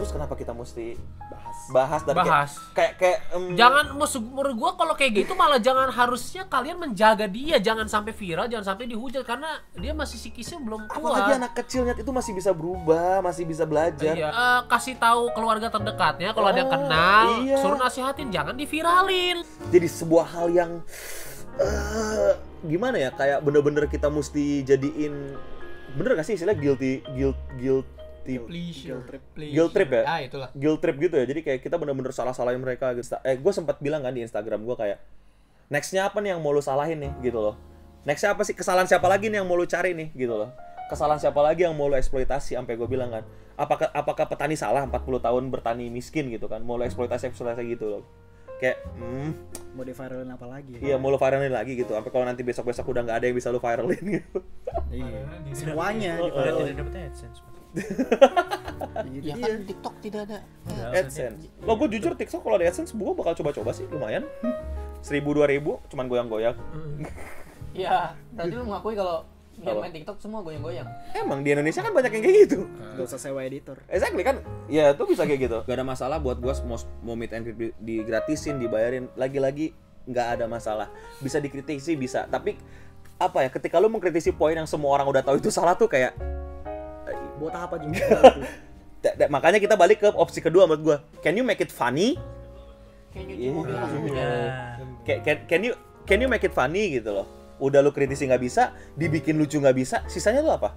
terus 0.00 0.10
kenapa 0.10 0.32
kita 0.32 0.50
mesti 0.50 0.96
Bahas. 1.22 1.58
bahas 1.68 2.00
dan 2.02 2.14
kayak- 2.14 2.24
Bahas. 2.26 2.52
kayak 2.72 2.92
kayak, 2.96 3.18
em, 3.30 3.42
Jangan 3.52 3.84
musuh 3.92 4.16
menurut 4.18 4.56
gua 4.56 4.70
kalau 4.74 4.94
kayak 4.94 5.12
gitu 5.14 5.32
malah 5.34 5.60
jangan 5.60 5.88
harusnya 5.88 6.42
kalian 6.46 6.80
menjaga 6.80 7.28
dia 7.28 7.60
jangan 7.60 7.84
sampai 7.84 8.10
viral 8.10 8.48
jangan 8.48 8.72
sampai 8.72 8.88
dihujat 8.88 9.20
karena 9.22 9.46
dia 9.74 9.92
masih 9.92 10.16
psikisnya 10.16 10.56
belum 10.58 10.88
kuat. 10.88 10.96
apalagi 10.96 11.32
anak 11.36 11.52
kecilnya 11.54 11.92
itu 11.94 12.08
masih 12.10 12.32
bisa 12.32 12.50
berubah 12.50 13.20
masih 13.20 13.44
bisa 13.44 13.62
belajar 13.62 14.14
Iya. 14.14 14.30
Eh, 14.30 14.60
kasih 14.66 14.96
tahu 14.96 15.28
keluarga 15.30 15.68
terdekatnya 15.68 16.32
kalau 16.32 16.48
ada 16.48 16.58
yang 16.58 16.66
Oh, 16.66 16.74
kenal, 16.74 17.26
iya. 17.42 17.56
suruh 17.60 17.76
nasihatin 17.76 18.28
jangan 18.28 18.56
diviralin. 18.56 19.44
jadi 19.68 19.84
sebuah 19.86 20.26
hal 20.30 20.48
yang 20.48 20.70
eh, 21.56 22.32
gimana 22.62 22.96
ya 22.98 23.10
kayak 23.10 23.40
bener-bener 23.40 23.84
kita 23.84 24.08
mesti 24.08 24.62
jadiin 24.62 25.36
bener 25.92 26.14
gak 26.14 26.24
sih 26.24 26.34
istilah 26.34 26.54
guilty 26.54 27.04
guilt 27.54 27.84
guilty 28.24 28.34
Pleasure. 28.46 29.00
Guilt 29.00 29.06
trip. 29.08 29.22
Guilt 29.36 29.72
trip 29.72 29.90
ya? 29.90 30.02
Ah, 30.06 30.20
itulah. 30.20 30.48
guilt 30.52 30.80
trip 30.84 30.96
gitu 31.00 31.14
ya? 31.16 31.24
Jadi 31.24 31.40
kayak 31.40 31.60
kita 31.64 31.76
bener-bener 31.80 32.12
salah-salahin 32.12 32.60
mereka 32.60 32.92
gitu. 32.92 33.16
Eh 33.24 33.36
gue 33.40 33.52
sempat 33.52 33.80
bilang 33.80 34.04
kan 34.04 34.12
di 34.12 34.22
Instagram 34.22 34.62
gue 34.64 34.76
kayak 34.76 34.98
nextnya 35.70 36.10
apa 36.10 36.18
nih 36.20 36.36
yang 36.36 36.40
mau 36.44 36.52
lu 36.52 36.62
salahin 36.62 37.00
nih? 37.00 37.12
Gitu 37.24 37.38
loh. 37.40 37.56
Nextnya 38.04 38.36
apa 38.36 38.42
sih? 38.44 38.54
Kesalahan 38.54 38.88
siapa 38.88 39.08
lagi 39.08 39.32
nih 39.32 39.42
yang 39.42 39.48
mau 39.48 39.56
lu 39.56 39.64
cari 39.64 39.96
nih? 39.96 40.12
Gitu 40.12 40.32
loh. 40.32 40.52
Kesalahan 40.92 41.20
siapa 41.22 41.40
lagi 41.40 41.64
yang 41.64 41.74
mau 41.74 41.88
lu 41.88 41.96
eksploitasi? 41.96 42.56
Sampai 42.56 42.76
gue 42.76 42.88
bilang 42.88 43.10
kan 43.10 43.24
apakah 43.60 43.92
apakah 43.92 44.24
petani 44.24 44.56
salah 44.56 44.88
40 44.88 45.20
tahun 45.20 45.42
bertani 45.48 45.88
miskin? 45.88 46.28
Gitu 46.28 46.48
kan. 46.48 46.60
Mau 46.60 46.76
lu 46.76 46.84
eksploitasi 46.84 47.32
eksploitasi 47.32 47.64
gitu 47.72 47.86
loh 47.98 48.04
kayak 48.60 48.76
hmm, 48.94 49.30
Mau 49.70 49.86
di 49.86 49.94
viralin 49.94 50.30
apa 50.30 50.46
lagi? 50.46 50.74
iya 50.82 50.98
mau 50.98 51.08
lu 51.08 51.16
viralin 51.16 51.48
lagi 51.48 51.78
gitu. 51.78 51.94
Sampai 51.94 52.10
kalau 52.10 52.26
nanti 52.26 52.42
besok 52.42 52.68
besok 52.68 52.90
udah 52.90 53.06
nggak 53.06 53.16
ada 53.16 53.26
yang 53.26 53.36
bisa 53.38 53.48
lu 53.48 53.58
viralin 53.58 54.02
gitu. 54.20 54.38
Iya. 54.90 55.20
Semuanya 55.54 56.12
di 56.18 56.26
Oh, 56.26 56.34
viral. 56.34 56.58
Tidak 56.60 56.76
dapat 56.76 56.94
AdSense. 57.08 57.38
Ya 59.22 59.34
kan 59.36 59.62
TikTok 59.62 59.94
tidak 60.02 60.20
ada. 60.26 60.38
AdSense. 60.90 61.46
Lo 61.62 61.78
gue 61.78 61.88
jujur 61.94 62.12
TikTok 62.14 62.42
kalau 62.42 62.58
ada 62.58 62.66
AdSense 62.66 62.92
gue 62.92 63.10
bakal 63.14 63.32
coba-coba 63.38 63.70
sih. 63.70 63.86
Lumayan. 63.86 64.26
Seribu 65.00 65.32
dua 65.32 65.46
ribu 65.46 65.80
cuman 65.88 66.10
goyang-goyang. 66.10 66.58
Iya, 67.70 68.18
berarti 68.34 68.52
lu 68.52 68.66
mengakui 68.66 68.98
kalau 68.98 69.22
Apa? 69.60 69.80
main 69.80 69.92
TikTok 69.92 70.16
semua 70.16 70.40
goyang-goyang. 70.40 70.88
Emang 71.12 71.44
di 71.44 71.52
Indonesia 71.52 71.80
kan 71.80 71.92
banyak 71.92 72.12
yang 72.16 72.22
kayak 72.24 72.36
gitu. 72.48 72.58
Gak 72.96 73.04
usah 73.04 73.20
sewa 73.20 73.40
editor. 73.44 73.76
Exactly 73.86 74.24
kan? 74.24 74.40
Ya 74.66 74.96
itu 74.96 75.04
bisa 75.04 75.28
kayak 75.28 75.40
gitu. 75.44 75.58
Gak 75.64 75.76
ada 75.76 75.84
masalah 75.84 76.16
buat 76.16 76.40
gue 76.40 76.52
mau, 76.64 76.78
mau 77.04 77.14
meet 77.14 77.32
and 77.32 77.44
greet 77.44 77.58
di- 77.58 77.74
digratisin, 77.80 78.56
dibayarin. 78.56 79.12
Lagi-lagi 79.14 79.76
nggak 80.08 80.26
ada 80.40 80.44
masalah. 80.48 80.88
Bisa 81.20 81.36
dikritisi 81.38 81.92
bisa. 81.94 82.24
Tapi 82.24 82.56
apa 83.16 83.44
ya? 83.44 83.48
Ketika 83.52 83.76
lu 83.76 83.92
mengkritisi 83.92 84.32
poin 84.32 84.56
yang 84.56 84.64
semua 84.64 84.96
orang 84.96 85.06
udah 85.06 85.20
tahu 85.20 85.36
itu 85.36 85.52
salah 85.52 85.76
tuh 85.76 85.86
kayak 85.86 86.16
Buat 87.40 87.56
apa 87.56 87.80
juga? 87.80 87.96
itu? 88.04 88.44
da- 89.00 89.16
da- 89.16 89.30
makanya 89.32 89.56
kita 89.56 89.72
balik 89.76 90.04
ke 90.04 90.08
opsi 90.12 90.44
kedua 90.44 90.68
menurut 90.68 90.82
gue. 90.84 90.96
Can 91.24 91.36
you 91.36 91.44
make 91.44 91.60
it 91.60 91.72
funny? 91.72 92.20
Mobil 93.16 93.74
langsung 93.74 94.04
hujan. 94.06 94.76
Can, 95.02 95.18
can, 95.24 95.36
can 95.48 95.60
you 95.64 95.72
can 96.04 96.20
you 96.20 96.28
make 96.28 96.44
it 96.44 96.52
funny 96.52 97.00
gitu 97.00 97.10
loh? 97.10 97.26
Udah 97.60 97.84
lu 97.84 97.92
kritisi 97.92 98.24
nggak 98.24 98.40
bisa, 98.40 98.72
dibikin 98.96 99.36
lucu 99.36 99.60
nggak 99.60 99.76
bisa, 99.76 100.02
sisanya 100.08 100.40
tuh 100.40 100.56
apa? 100.56 100.70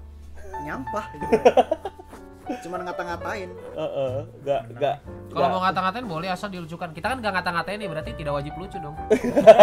Nyampah. 0.62 1.06
gitu. 1.15 1.26
Cuman 2.67 2.84
ngata-ngatain. 2.84 3.48
Heeh, 3.50 4.13
nggak 4.43 4.62
nggak 4.76 4.96
Kalau 5.32 5.32
nggak- 5.32 5.52
mau 5.52 5.62
ngata-ngatain 5.63 6.06
boleh 6.06 6.28
asal 6.28 6.52
dilucukan. 6.52 6.91
Kita 6.91 7.08
kan 7.08 7.17
nggak 7.24 7.34
ngata-ngatain 7.39 7.80
nih 7.80 7.88
berarti 7.88 8.12
tidak 8.19 8.36
wajib 8.36 8.54
lucu 8.60 8.78
dong. 8.84 8.96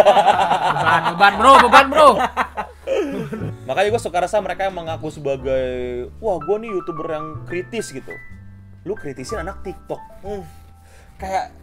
beban, 0.73 1.01
beban 1.13 1.33
bro, 1.37 1.53
beban 1.61 1.85
bro. 1.87 2.09
Makanya 3.69 3.87
gue 3.93 4.01
suka 4.01 4.25
rasa 4.25 4.41
mereka 4.41 4.65
yang 4.65 4.73
mengaku 4.73 5.13
sebagai 5.13 5.63
wah 6.17 6.41
gue 6.41 6.57
nih 6.57 6.69
youtuber 6.73 7.07
yang 7.07 7.27
kritis 7.45 7.93
gitu. 7.93 8.11
Lu 8.81 8.97
kritisin 8.97 9.45
anak 9.45 9.61
TikTok, 9.61 10.01
hmm, 10.25 10.41
kayak 11.21 11.53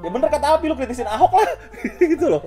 ya 0.00 0.08
bener 0.08 0.30
kata 0.30 0.54
Alpi 0.54 0.70
lu 0.70 0.78
kritisin 0.78 1.02
Ahok 1.04 1.34
lah 1.34 1.50
gitu 1.98 2.30
loh. 2.30 2.46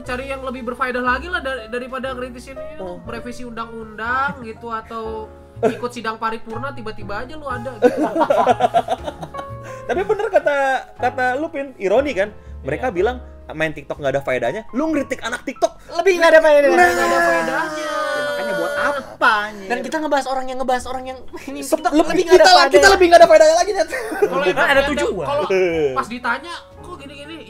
Cari 0.00 0.24
yang 0.26 0.40
lebih 0.40 0.64
berfaedah 0.64 1.02
lagi 1.02 1.28
lah 1.28 1.38
dar- 1.38 1.68
daripada 1.68 2.16
kritisin 2.16 2.56
ini 2.56 2.80
lu 2.80 2.98
revisi 3.04 3.44
undang-undang 3.44 4.40
gitu 4.42 4.72
atau 4.72 5.28
ikut 5.76 5.90
sidang 5.92 6.16
paripurna 6.16 6.72
tiba-tiba 6.72 7.20
aja 7.20 7.34
lu 7.36 7.46
ada 7.46 7.76
gitu. 7.78 8.00
Tapi 9.88 10.00
bener 10.06 10.26
kata 10.30 10.56
kata 10.96 11.24
lu 11.36 11.50
Pin, 11.50 11.74
ironi 11.76 12.14
kan? 12.14 12.30
Mereka 12.62 12.94
bilang 12.94 13.20
main 13.50 13.74
TikTok 13.74 13.98
nggak 13.98 14.14
ada 14.14 14.22
faedahnya, 14.22 14.62
lu 14.70 14.94
ngeritik 14.94 15.26
anak 15.26 15.42
TikTok 15.42 15.74
Lebih 15.90 16.22
nggak 16.22 16.30
ada 16.30 16.40
faedah. 16.40 16.70
Nggak 16.70 16.86
ada 16.86 17.18
faedahnya. 17.18 17.90
Ya, 17.90 18.22
makanya 18.22 18.52
buat 18.54 18.74
apa? 18.78 19.34
Dan 19.66 19.78
kita 19.82 19.96
ngebahas 19.98 20.26
orang 20.30 20.44
yang 20.46 20.58
ngebahas 20.62 20.84
orang 20.86 21.04
yang 21.10 21.18
ini 21.50 21.60
TikTok 21.60 21.92
lebih 21.92 22.22
nggak 22.30 22.36
kita 22.38 22.46
ada 22.46 22.54
lah, 22.54 22.64
kita 22.64 22.70
faedahnya. 22.70 22.94
lebih 22.94 23.06
nggak 23.10 23.20
ada 23.20 23.28
faedahnya 23.28 23.56
lagi 23.58 23.70
net. 23.74 23.88
Kalau 24.22 24.44
ada 24.46 24.82
tujuan. 24.94 25.26
Kalau 25.26 25.44
pas 25.98 26.06
ditanya 26.06 26.54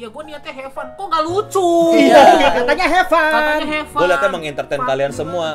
ya 0.01 0.09
gue 0.09 0.23
niatnya 0.25 0.53
have 0.55 0.73
fun. 0.73 0.89
Kok 0.91 1.07
nggak 1.07 1.23
lucu? 1.23 1.69
Iya, 1.95 2.23
katanya 2.57 2.87
have 2.89 3.09
fun. 3.09 3.31
Katanya 3.31 3.67
have 3.69 3.89
fun. 3.89 4.01
Gue 4.01 4.09
liatnya 4.09 4.31
mengentertain 4.31 4.83
kalian 4.83 5.13
semua. 5.13 5.49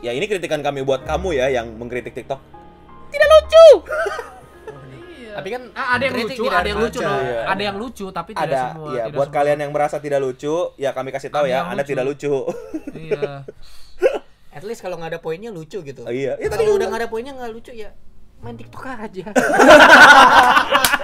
ya 0.00 0.10
ini 0.10 0.26
kritikan 0.26 0.58
kami 0.58 0.82
buat 0.82 1.04
kamu 1.04 1.30
ya 1.32 1.46
yang 1.52 1.68
mengkritik 1.72 2.10
TikTok. 2.12 2.40
Tidak 3.06 3.28
lucu. 3.28 3.66
Iya. 5.14 5.30
Tapi 5.32 5.48
kan 5.48 5.62
Ah, 5.72 5.94
ada 5.94 6.02
yang 6.02 6.14
kritik 6.16 6.36
lucu, 6.36 6.50
ada 6.50 6.66
yang 6.66 6.80
lucu. 6.80 6.98
Iya. 6.98 7.40
Ada 7.46 7.62
yang 7.62 7.76
lucu 7.78 8.06
tapi 8.10 8.30
tidak 8.32 8.48
Ada, 8.50 8.60
semua. 8.72 8.88
ya 8.88 9.04
tidak 9.04 9.14
buat 9.14 9.28
semua. 9.28 9.38
kalian 9.38 9.58
yang 9.62 9.70
merasa 9.70 9.96
tidak 10.00 10.20
lucu, 10.20 10.54
ya 10.74 10.90
kami 10.90 11.08
kasih 11.08 11.30
tahu 11.30 11.44
Kami 11.46 11.54
ya, 11.54 11.60
Anda 11.62 11.76
lucu. 11.78 11.90
tidak 11.94 12.04
lucu. 12.04 12.34
Iya. 12.92 13.30
At 14.56 14.64
least 14.66 14.82
kalau 14.82 14.98
nggak 14.98 15.10
ada 15.12 15.20
poinnya 15.20 15.48
lucu 15.48 15.78
gitu. 15.80 16.02
Oh, 16.02 16.10
iya. 16.10 16.34
Ya, 16.36 16.50
tadi 16.50 16.60
kalau 16.60 16.74
gua 16.74 16.78
udah 16.82 16.86
nggak 16.90 17.00
ada 17.00 17.08
poinnya 17.08 17.32
nggak 17.32 17.50
lucu 17.52 17.72
ya 17.72 17.94
main 18.42 18.58
TikTok 18.58 18.82
aja. 18.84 19.24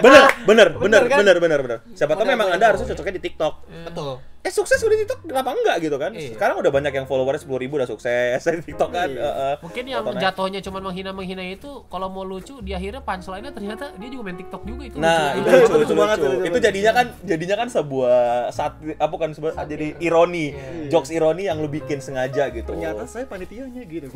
bener, 0.00 0.22
bener, 0.42 0.68
bener, 0.68 0.68
Bener 0.80 1.02
kan? 1.06 1.18
bener, 1.20 1.36
bener, 1.38 1.58
bener. 1.60 1.78
Siapa 1.92 2.12
tahu 2.12 2.26
memang 2.26 2.48
Anda 2.50 2.66
harusnya 2.68 2.88
cocoknya 2.88 3.14
di 3.16 3.22
TikTok. 3.22 3.54
Betul. 3.86 4.12
Eh 4.40 4.48
sukses 4.48 4.80
udah 4.80 4.96
di 4.96 5.04
TikTok, 5.04 5.28
kenapa 5.28 5.52
enggak 5.52 5.76
gitu 5.80 5.96
kan? 5.96 6.16
Iya. 6.16 6.32
Sekarang 6.32 6.56
udah 6.56 6.72
banyak 6.72 6.88
yang 6.90 7.04
followernya 7.04 7.44
sepuluh 7.44 7.60
ribu 7.60 7.76
udah 7.76 7.84
sukses 7.84 8.40
di 8.40 8.64
TikTok 8.66 8.88
kan. 8.88 9.08
Iya. 9.08 9.20
Heeh. 9.20 9.54
Mungkin 9.60 9.84
yang 9.84 10.00
Fotonya. 10.00 10.20
jatuhnya 10.26 10.60
cuma 10.60 10.78
menghina-menghina 10.80 11.44
itu 11.46 11.70
kalau 11.86 12.08
mau 12.08 12.24
lucu 12.24 12.56
di 12.58 12.72
akhirnya 12.72 13.04
punchline-nya 13.04 13.52
ternyata 13.52 13.92
dia 13.94 14.08
juga 14.08 14.22
main 14.24 14.38
TikTok 14.38 14.62
juga 14.64 14.82
itu 14.82 14.96
Nah, 14.96 15.36
itu 15.36 15.44
lucu. 15.44 15.44
lucu, 15.44 15.60
Itu 15.60 15.60
itu 15.60 15.76
lucu 15.76 15.94
banget, 15.94 16.18
lucu. 16.18 16.30
lucu 16.32 16.46
Itu 16.46 16.58
jadinya 16.58 16.92
kan 16.94 17.06
jadinya 17.20 17.56
kan 17.58 17.68
sebuah 17.68 18.20
saat 18.48 18.72
apa 18.96 19.14
kan 19.14 19.30
sebuah 19.30 19.52
jadi 19.60 19.86
ironi. 20.00 20.46
Jokes 20.88 21.12
ironi 21.12 21.44
yang 21.44 21.60
lu 21.60 21.68
bikin 21.68 22.00
sengaja 22.00 22.48
gitu. 22.48 22.64
Ternyata 22.66 23.04
saya 23.04 23.28
panitianya 23.28 23.84
gitu. 23.84 24.08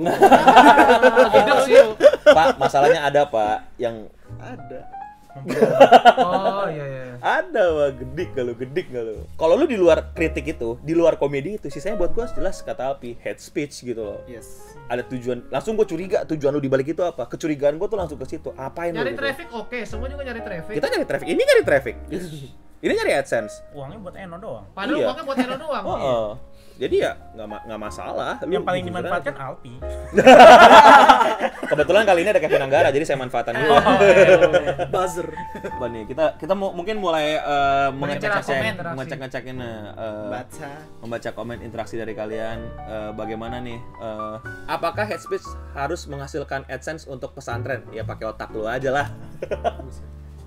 Tidak 1.37 1.57
sih. 1.63 1.77
Pak, 2.25 2.57
masalahnya 2.57 3.05
ada, 3.05 3.29
Pak, 3.29 3.77
yang 3.77 4.09
Ada. 4.35 5.04
Oh 6.17 6.67
iya 6.67 6.85
iya. 6.85 7.05
ada 7.19 7.65
wah 7.71 7.91
gedik 7.91 8.33
gak 8.33 8.45
lu 8.45 8.55
gedik 8.55 8.87
gak 8.89 9.03
lu 9.03 9.17
kalau 9.35 9.55
lu 9.55 9.65
di 9.65 9.75
luar 9.75 10.13
kritik 10.13 10.47
itu 10.49 10.79
di 10.81 10.93
luar 10.93 11.15
komedi 11.15 11.57
itu 11.57 11.67
sisanya 11.69 11.97
buat 11.97 12.11
gua 12.11 12.29
jelas 12.29 12.61
kata 12.61 12.87
Alpi 12.89 13.19
head 13.19 13.37
speech 13.37 13.83
gitu 13.83 13.99
loh 13.99 14.21
Yes. 14.25 14.77
ada 14.87 15.03
tujuan 15.03 15.43
langsung 15.49 15.75
gua 15.75 15.85
curiga 15.85 16.23
tujuan 16.25 16.51
lu 16.51 16.61
di 16.61 16.69
balik 16.69 16.87
itu 16.89 17.03
apa 17.03 17.27
kecurigaan 17.27 17.75
gua 17.75 17.87
tuh 17.87 17.97
langsung 17.97 18.17
ke 18.17 18.27
situ 18.27 18.55
apain 18.55 18.91
lu 18.91 19.01
Nyari 19.01 19.11
gitu? 19.11 19.21
traffic 19.21 19.47
oke, 19.51 19.79
semua 19.85 20.07
juga 20.07 20.23
nyari 20.23 20.41
traffic. 20.41 20.73
kita 20.73 20.87
nyari 20.89 21.05
traffic 21.05 21.27
ini 21.27 21.41
nyari 21.43 21.63
traffic 21.63 21.95
ini 22.81 22.93
nyari 22.93 23.13
adsense 23.15 23.55
uangnya 23.73 23.99
buat 23.99 24.15
Eno 24.15 24.37
doang 24.37 24.65
Padahal 24.71 24.95
Iya. 24.95 25.07
uangnya 25.09 25.25
buat 25.25 25.39
Eno 25.41 25.57
doang. 25.57 25.85
oh, 25.85 25.97
oh. 25.97 26.31
Jadi 26.75 26.97
ya 27.01 27.13
nggak 27.33 27.47
ma- 27.47 27.63
nggak 27.63 27.81
masalah 27.81 28.35
Lu 28.43 28.51
yang 28.51 28.67
paling 28.67 28.83
dimanfaatkan 28.83 29.31
aja. 29.31 29.47
Alpi 29.47 29.75
kebetulan 31.71 32.03
kali 32.03 32.21
ini 32.21 32.31
ada 32.31 32.41
Kevin 32.41 32.63
Anggara 32.63 32.89
jadi 32.91 33.05
saya 33.05 33.19
manfaatkan 33.19 33.55
dulu 33.55 33.75
Buzzer. 34.89 35.29
Apa 35.55 35.87
nih 35.87 36.03
kita 36.05 36.25
kita 36.35 36.53
mau 36.53 36.71
mungkin 36.71 36.99
mulai 36.99 37.37
eh, 37.37 37.89
mengecek 37.91 38.27
ngecek 38.29 38.59
interaksi. 38.69 38.91
mengecek 38.93 39.19
ngecekin 39.21 39.57
Baca. 40.27 40.69
membaca 40.99 41.31
komen 41.31 41.59
interaksi 41.61 41.95
dari 41.95 42.13
kalian 42.13 42.59
eh, 42.85 43.11
bagaimana 43.13 43.59
nih 43.59 43.79
eh, 43.79 44.37
apakah 44.67 45.05
head 45.05 45.19
speech 45.19 45.47
harus 45.73 46.05
menghasilkan 46.05 46.67
adsense 46.67 47.07
untuk 47.07 47.33
pesantren 47.33 47.87
ya 47.89 48.03
pakai 48.03 48.27
otak 48.27 48.51
lu 48.51 48.67
aja 48.67 48.91
lah 48.91 49.07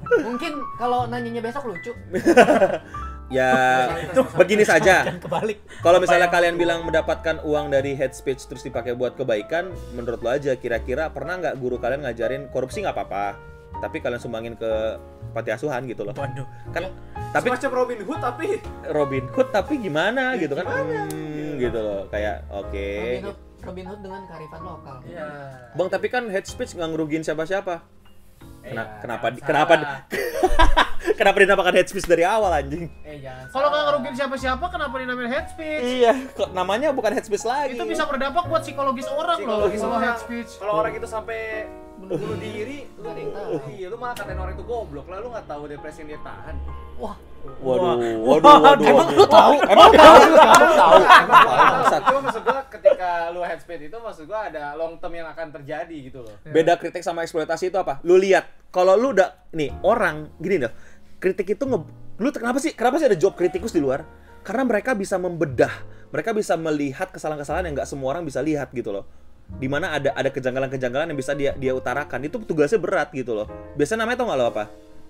Mungkin 0.08 0.56
kalau 0.80 1.04
nanyanya 1.04 1.44
besok 1.44 1.68
lucu. 1.68 1.92
ya 3.28 3.52
begini 4.40 4.64
saja. 4.64 5.04
kalau 5.84 6.00
misalnya 6.00 6.32
kalian 6.32 6.56
bilang 6.56 6.88
mendapatkan 6.88 7.44
uang 7.44 7.72
dari 7.72 7.94
head 7.94 8.16
speech 8.16 8.48
terus 8.48 8.64
dipakai 8.64 8.96
buat 8.96 9.20
kebaikan 9.20 9.72
menurut 9.96 10.20
lo 10.24 10.32
aja 10.32 10.56
kira-kira 10.56 11.12
pernah 11.12 11.36
nggak 11.36 11.56
guru 11.60 11.76
kalian 11.76 12.08
ngajarin 12.08 12.48
korupsi 12.52 12.84
nggak 12.84 12.96
apa-apa 12.96 13.58
tapi 13.78 14.02
kalian 14.02 14.22
sumbangin 14.22 14.56
ke 14.58 14.98
panti 15.36 15.54
asuhan 15.54 15.86
gitu 15.86 16.02
loh. 16.02 16.14
Waduh. 16.18 16.48
Kan 16.74 16.90
tapi 17.30 17.52
Semacam 17.52 17.72
Robin 17.84 18.00
Hood 18.08 18.20
tapi 18.24 18.48
Robin 18.90 19.26
Hood 19.30 19.50
tapi 19.54 19.74
gimana 19.78 20.34
gitu 20.40 20.58
kan? 20.58 20.66
Hmm, 20.66 21.60
gitu 21.62 21.78
loh. 21.78 22.02
Kayak 22.10 22.48
oke. 22.50 22.90
Robin 22.98 23.26
Hood, 23.28 23.38
Robin 23.62 23.86
Hood 23.86 24.02
dengan 24.02 24.22
kearifan 24.26 24.62
lokal. 24.66 24.96
Iya. 25.06 25.28
Bang, 25.78 25.88
tapi 25.92 26.08
kan 26.10 26.24
head 26.32 26.46
speech 26.48 26.74
nggak 26.74 26.90
ngerugiin 26.90 27.22
siapa-siapa. 27.22 27.86
Kena- 28.68 28.84
Iya, 28.84 29.00
kenapa 29.00 29.26
di- 29.30 29.42
kenapa 29.42 29.74
kenapa 31.20 31.38
dinamakan 31.38 31.74
head 31.74 31.88
speech 31.88 32.06
dari 32.06 32.24
awal 32.24 32.52
anjing? 32.52 32.92
Eh 33.02 33.18
jangan. 33.20 33.46
Kalau 33.48 33.68
nggak 33.68 33.74
salah. 33.74 33.88
ngerugiin 33.90 34.16
siapa-siapa, 34.16 34.66
kenapa 34.68 34.94
dinamain 34.98 35.30
head 35.30 35.48
speech? 35.48 35.84
Iya, 35.98 36.14
kok 36.30 36.50
namanya 36.52 36.90
bukan 36.92 37.12
head 37.12 37.24
speech 37.24 37.44
lagi. 37.44 37.74
Itu 37.74 37.86
bisa 37.86 38.04
berdampak 38.04 38.44
buat 38.46 38.62
psikologis 38.62 39.08
orang 39.08 39.38
loh, 39.38 39.66
Psikologis 39.66 39.80
kalau 39.80 39.94
orang. 39.94 40.04
head 40.06 40.20
speech. 40.20 40.52
Kalau 40.58 40.74
orang 40.76 40.94
itu 40.94 41.08
sampai 41.08 41.40
bunuh 41.98 42.38
diri, 42.38 42.78
lu 42.92 43.00
Nggak 43.00 43.10
ada 43.10 43.20
yang 43.20 43.32
tahu. 43.34 43.54
iya 43.72 43.86
lu 43.88 43.98
malah 43.98 44.14
katain 44.14 44.38
orang 44.38 44.54
itu 44.54 44.64
goblok 44.64 45.08
lah, 45.08 45.18
lu 45.18 45.28
nggak 45.30 45.48
tahu 45.48 45.62
depresi 45.66 45.98
yang 46.00 46.10
dia 46.10 46.22
tahan. 46.22 46.56
Wah, 46.98 47.16
Waduh, 47.58 47.98
waduh, 48.22 48.58
waduh. 48.62 48.86
emang 48.86 49.08
waduh. 49.10 49.18
lu 49.18 49.26
tahu? 49.26 49.54
Emang 49.66 49.90
tahu? 49.90 50.16
Emang 50.22 50.74
tahu? 50.78 51.00
Emang 51.02 51.44
tahu. 51.44 52.02
Cuma 52.06 52.20
maksud 52.30 52.42
gua 52.46 52.60
ketika 52.70 53.10
lu 53.34 53.42
head 53.42 53.60
speed 53.60 53.82
itu 53.90 53.98
maksud 53.98 54.24
gua 54.30 54.40
ada 54.52 54.78
long 54.78 55.02
term 55.02 55.14
yang 55.18 55.28
akan 55.32 55.48
terjadi 55.62 55.98
gitu 55.98 56.22
loh. 56.22 56.36
Beda 56.46 56.78
kritik 56.78 57.02
sama 57.02 57.26
eksploitasi 57.26 57.74
itu 57.74 57.78
apa? 57.82 57.98
Lu 58.06 58.16
lihat, 58.20 58.46
kalau 58.70 58.94
lu 58.94 59.18
udah 59.18 59.50
nih 59.58 59.74
orang 59.82 60.30
gini 60.38 60.62
dah. 60.62 60.72
Kritik 61.18 61.58
itu 61.58 61.64
nge 61.66 61.80
lu 62.18 62.30
kenapa 62.30 62.58
sih? 62.62 62.78
Kenapa 62.78 63.02
sih 63.02 63.08
ada 63.10 63.18
job 63.18 63.34
kritikus 63.34 63.74
di 63.74 63.82
luar? 63.82 64.06
Karena 64.46 64.64
mereka 64.64 64.94
bisa 64.94 65.18
membedah, 65.18 65.74
mereka 66.14 66.32
bisa 66.32 66.56
melihat 66.56 67.10
kesalahan-kesalahan 67.10 67.68
yang 67.68 67.76
nggak 67.76 67.90
semua 67.90 68.16
orang 68.16 68.24
bisa 68.24 68.40
lihat 68.40 68.70
gitu 68.72 68.94
loh. 68.94 69.04
Di 69.48 69.72
mana 69.72 69.96
ada 69.96 70.12
ada 70.12 70.30
kejanggalan-kejanggalan 70.30 71.12
yang 71.12 71.20
bisa 71.20 71.32
dia 71.34 71.52
dia 71.56 71.74
utarakan. 71.74 72.20
Itu 72.28 72.44
tugasnya 72.44 72.78
berat 72.78 73.10
gitu 73.16 73.34
loh. 73.34 73.48
Biasanya 73.80 74.04
namanya 74.06 74.18
tau 74.24 74.28
nggak 74.30 74.40
lo 74.40 74.46
apa? 74.52 74.64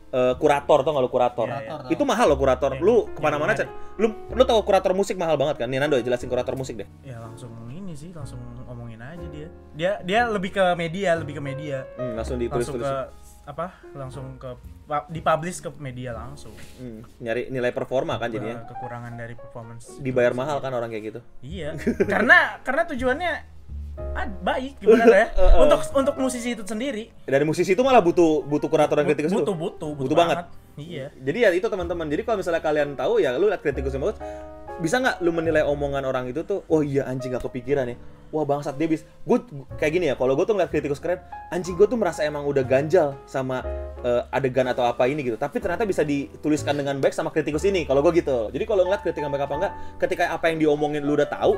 Eh, 0.07 0.33
kurator 0.35 0.81
tau 0.81 0.91
nggak 0.91 1.03
lo 1.03 1.11
kurator? 1.11 1.47
Iya, 1.49 1.83
Itu 1.87 2.01
mahal 2.01 2.27
lo 2.27 2.35
kurator. 2.35 2.71
Iya, 2.71 2.79
Lu 2.79 2.95
iya, 3.01 3.11
ke 3.11 3.19
mana-mana 3.19 3.51
iya. 3.51 3.59
Chan. 3.59 3.69
Lu 3.97 4.07
lu 4.29 4.43
tau 4.43 4.59
kurator 4.61 4.91
musik 4.91 5.15
mahal 5.15 5.35
banget 5.35 5.59
kan? 5.59 5.67
Nih 5.67 5.77
Nando 5.77 5.97
jelasin 5.97 6.25
kurator 6.25 6.55
musik 6.55 6.75
deh. 6.75 6.87
ya 7.01 7.19
langsung 7.19 7.51
ini 7.67 7.91
sih 7.91 8.11
langsung 8.11 8.39
ngomongin 8.63 8.99
aja 8.99 9.27
dia 9.27 9.47
dia 9.73 9.91
dia 10.01 10.19
lebih 10.25 10.51
ke 10.51 10.63
media 10.73 11.11
lebih 11.13 11.35
ke 11.35 11.43
media 11.43 11.83
Hmm, 11.93 12.15
langsung 12.15 12.35
ditulis 12.35 12.63
langsung 12.63 12.75
tulis. 12.77 12.87
ke 12.87 12.95
apa 13.45 13.65
langsung 13.93 14.25
ke 14.35 14.49
dipublish 15.09 15.59
ke 15.59 15.69
media 15.77 16.11
langsung 16.13 16.55
Hmm, 16.77 17.03
nyari 17.17 17.47
nilai 17.47 17.71
performa 17.71 18.15
kan 18.15 18.27
jadinya. 18.29 18.59
Ke- 18.61 18.75
kekurangan 18.75 19.11
dari 19.13 19.35
performance 19.35 19.97
Dibayar 19.97 20.31
mahal 20.31 20.59
kan 20.59 20.71
orang 20.71 20.87
kayak 20.87 21.03
gitu. 21.05 21.19
iya 21.41 21.75
karena 22.05 22.59
karena 22.61 22.83
tujuannya 22.85 23.31
baik 24.47 24.79
gimana 24.79 25.05
ya 25.11 25.27
untuk 25.63 25.79
untuk 25.91 26.15
musisi 26.17 26.55
itu 26.55 26.63
sendiri 26.63 27.11
dari 27.27 27.43
musisi 27.43 27.75
itu 27.75 27.83
malah 27.83 27.99
butuh 27.99 28.45
butuh 28.47 28.69
kurator 28.71 28.95
dan 28.95 29.05
kritikus 29.09 29.33
itu. 29.33 29.43
butuh 29.43 29.55
butuh 29.55 29.91
Butuh 29.97 30.15
banget. 30.17 30.37
iya 30.77 31.09
Jadi 31.17 31.37
ya 31.41 31.49
itu 31.51 31.67
teman-teman. 31.67 32.05
Jadi 32.07 32.21
kalau 32.21 32.37
misalnya 32.39 32.61
kalian 32.61 32.93
tahu 32.93 33.17
ya 33.19 33.33
lu 33.35 33.49
lihat 33.49 33.65
kritikus 33.65 33.97
yang 33.97 34.05
bagus, 34.05 34.21
bisa 34.77 35.01
nggak 35.01 35.25
lu 35.25 35.33
menilai 35.33 35.65
omongan 35.65 36.05
orang 36.05 36.29
itu 36.29 36.45
tuh, 36.45 36.61
oh 36.69 36.85
iya 36.85 37.09
anjing 37.09 37.33
gak 37.33 37.43
kepikiran 37.49 37.89
ya. 37.89 37.97
Wah 38.29 38.45
bangsat 38.45 38.77
dia 38.77 38.85
bis. 38.85 39.01
Gue 39.25 39.41
kayak 39.81 39.91
gini 39.97 40.05
ya, 40.11 40.15
kalau 40.19 40.37
gue 40.37 40.45
tuh 40.45 40.53
ngeliat 40.53 40.69
kritikus 40.69 41.01
keren, 41.01 41.17
anjing 41.49 41.73
gue 41.73 41.87
tuh 41.89 41.97
merasa 41.97 42.21
emang 42.21 42.45
udah 42.45 42.61
ganjal 42.61 43.17
sama 43.25 43.65
eh, 44.05 44.21
adegan 44.29 44.69
atau 44.69 44.85
apa 44.85 45.09
ini 45.09 45.25
gitu. 45.25 45.37
Tapi 45.39 45.57
ternyata 45.57 45.81
bisa 45.87 46.05
dituliskan 46.05 46.77
dengan 46.77 47.01
baik 47.01 47.15
sama 47.15 47.33
kritikus 47.33 47.65
ini. 47.65 47.89
Kalau 47.89 48.05
gue 48.05 48.13
gitu. 48.21 48.53
Jadi 48.53 48.63
kalau 48.69 48.85
ngeliat 48.85 49.01
kritikan 49.01 49.33
baik 49.33 49.49
apa 49.49 49.55
enggak, 49.57 49.73
ketika 49.97 50.29
apa 50.29 50.45
yang 50.53 50.61
diomongin 50.61 51.01
lu 51.01 51.17
udah 51.17 51.25
tahu, 51.25 51.57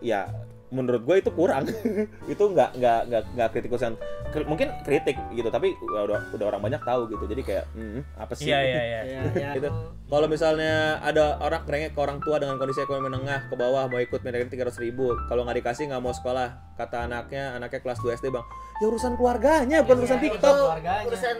ya 0.00 0.30
menurut 0.68 1.02
gue 1.02 1.16
itu 1.20 1.30
kurang 1.30 1.68
itu 2.32 2.44
nggak 2.44 2.70
nggak 2.74 3.00
nggak 3.06 3.22
nggak 3.36 3.48
kritikus 3.50 3.82
yang 3.82 3.94
kri- 4.28 4.44
mungkin 4.44 4.72
kritik 4.82 5.14
gitu 5.30 5.46
tapi 5.46 5.76
udah 5.78 6.32
udah 6.32 6.46
orang 6.46 6.62
banyak 6.62 6.82
tahu 6.82 7.06
gitu 7.08 7.24
jadi 7.26 7.42
kayak 7.42 7.64
hmm, 7.72 8.00
apa 8.16 8.32
sih 8.34 8.48
iya 8.48 8.58
iya 8.60 8.80
iya 8.82 9.00
ya, 9.04 9.20
ya. 9.44 9.50
gitu. 9.54 9.68
Kalau 10.04 10.28
misalnya 10.28 11.00
ada 11.00 11.40
orang 11.40 11.64
ngerengek 11.64 11.92
ke 11.92 12.00
orang 12.00 12.18
tua 12.20 12.36
dengan 12.38 12.54
kondisi 12.54 12.78
ekonomi 12.78 13.08
menengah 13.08 13.48
ke 13.48 13.54
bawah 13.54 13.88
mau 13.88 13.98
ikut 13.98 14.20
menaikkan 14.20 14.46
tiga 14.46 14.68
ratus 14.68 14.78
ribu, 14.78 15.16
kalau 15.26 15.42
nggak 15.42 15.58
dikasih 15.58 15.90
nggak 15.90 15.98
mau 15.98 16.12
sekolah, 16.12 16.48
kata 16.74 17.08
anaknya, 17.08 17.56
anaknya 17.56 17.80
kelas 17.80 17.98
2 17.98 18.14
SD 18.14 18.28
bang, 18.28 18.44
ya 18.78 18.86
urusan 18.86 19.16
keluarganya 19.16 19.82
bukan 19.82 19.96
urusan 20.04 20.18
Iya, 20.20 20.24
TikTok. 20.28 20.54
keluarganya. 20.54 21.04
Urusan 21.08 21.36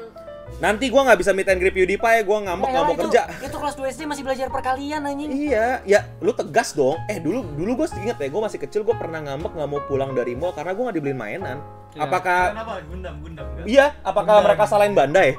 Nanti 0.55 0.87
gua 0.87 1.03
nggak 1.05 1.19
bisa 1.19 1.31
meet 1.31 1.47
and 1.47 1.59
greet 1.59 1.73
PewDiePie, 1.73 2.23
gua 2.23 2.39
ngambek 2.43 2.67
nggak 2.67 2.79
Ya, 2.79 2.87
mau 2.87 2.97
kerja. 2.97 3.23
Itu 3.39 3.57
kelas 3.57 3.75
2 3.75 3.91
SD 3.91 4.03
masih 4.05 4.23
belajar 4.23 4.47
perkalian 4.49 5.03
anjing. 5.03 5.29
Iya, 5.29 5.83
ya 5.83 6.01
lu 6.19 6.31
tegas 6.31 6.73
dong. 6.73 6.97
Eh 7.07 7.19
dulu 7.19 7.43
dulu 7.51 7.71
gue 7.77 7.89
inget 7.99 8.17
ya, 8.17 8.29
gue 8.29 8.41
masih 8.41 8.59
kecil 8.59 8.81
gue 8.83 8.95
pernah 8.95 9.19
ngambek 9.21 9.51
nggak 9.53 9.67
mau 9.67 9.83
pulang 9.85 10.13
dari 10.13 10.33
mall 10.33 10.51
karena 10.51 10.73
gue 10.73 10.83
nggak 10.83 10.97
dibeliin 10.97 11.19
mainan. 11.19 11.59
Apakah 11.95 12.51
Kenapa? 12.51 12.73
Gundam, 12.85 13.15
gundam. 13.19 13.47
kan? 13.49 13.65
iya? 13.65 13.95
Apakah 14.01 14.43
mereka 14.43 14.65
salahin 14.65 14.93
bandai? 14.93 15.35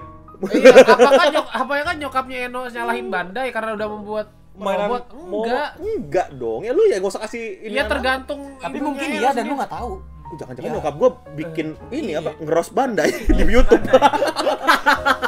Iya, 0.45 0.71
apakah 0.95 1.25
nyok 1.29 1.47
apakah 1.49 1.83
kan 1.85 1.95
nyokapnya 1.95 2.37
Eno 2.45 2.61
nyalahin 2.65 3.07
Bandai 3.07 3.47
karena 3.49 3.71
udah 3.71 3.87
membuat 3.89 4.27
Mainan 4.53 4.87
robot? 4.87 5.03
mau- 5.15 5.43
Enggak. 5.43 5.69
enggak 5.77 6.27
dong. 6.33 6.61
Ya 6.61 6.71
lu 6.71 6.83
ya 6.85 6.97
gak 6.97 7.07
usah 7.09 7.23
kasih 7.23 7.43
ini. 7.61 7.71
Iya 7.71 7.83
tergantung 7.85 8.39
Tapi 8.57 8.77
mungkin 8.77 9.07
Eno 9.09 9.15
iya 9.17 9.31
dan 9.31 9.43
lu 9.45 9.55
nggak 9.55 9.71
tahu. 9.71 9.91
Jangan-jangan 10.35 10.67
Ya. 10.67 10.75
nyokap 10.75 10.93
gue 10.93 11.09
bikin 11.37 11.67
ini 11.89 12.11
Iya. 12.11 12.19
apa 12.19 12.31
ngeros 12.37 12.69
bandai 12.69 13.09
di 13.31 13.43
YouTube. 13.45 13.83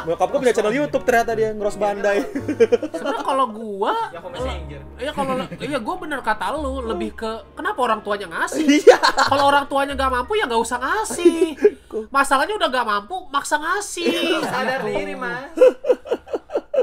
Nyokap 0.08 0.26
gue 0.32 0.38
punya 0.40 0.54
channel 0.56 0.72
YouTube 0.72 1.04
ternyata 1.04 1.36
dia 1.36 1.52
ngeros 1.52 1.76
bandai. 1.76 2.24
Sebenarnya 2.96 3.24
kalau 3.24 3.46
gua 3.52 3.94
Ya. 4.68 4.80
Iya 4.98 5.12
kalau 5.12 5.34
iya 5.60 5.78
gua 5.78 5.96
bener 6.00 6.20
kata 6.24 6.56
lu 6.56 6.80
lebih 6.82 7.14
ke 7.14 7.30
kenapa 7.54 7.78
orang 7.84 8.00
tuanya 8.00 8.26
ngasih? 8.30 8.64
Iya. 8.64 8.98
Kalau 9.28 9.44
orang 9.50 9.68
tuanya 9.68 9.92
nggak 9.94 10.12
mampu 10.12 10.32
ya 10.38 10.44
nggak 10.48 10.62
usah 10.62 10.78
ngasih. 10.80 11.54
Masalahnya 12.08 12.54
udah 12.56 12.68
nggak 12.70 12.86
mampu 12.86 13.16
maksa 13.28 13.60
ngasih. 13.60 14.42
Sadar 14.44 14.80
diri, 14.86 15.14
Mas. 15.18 15.52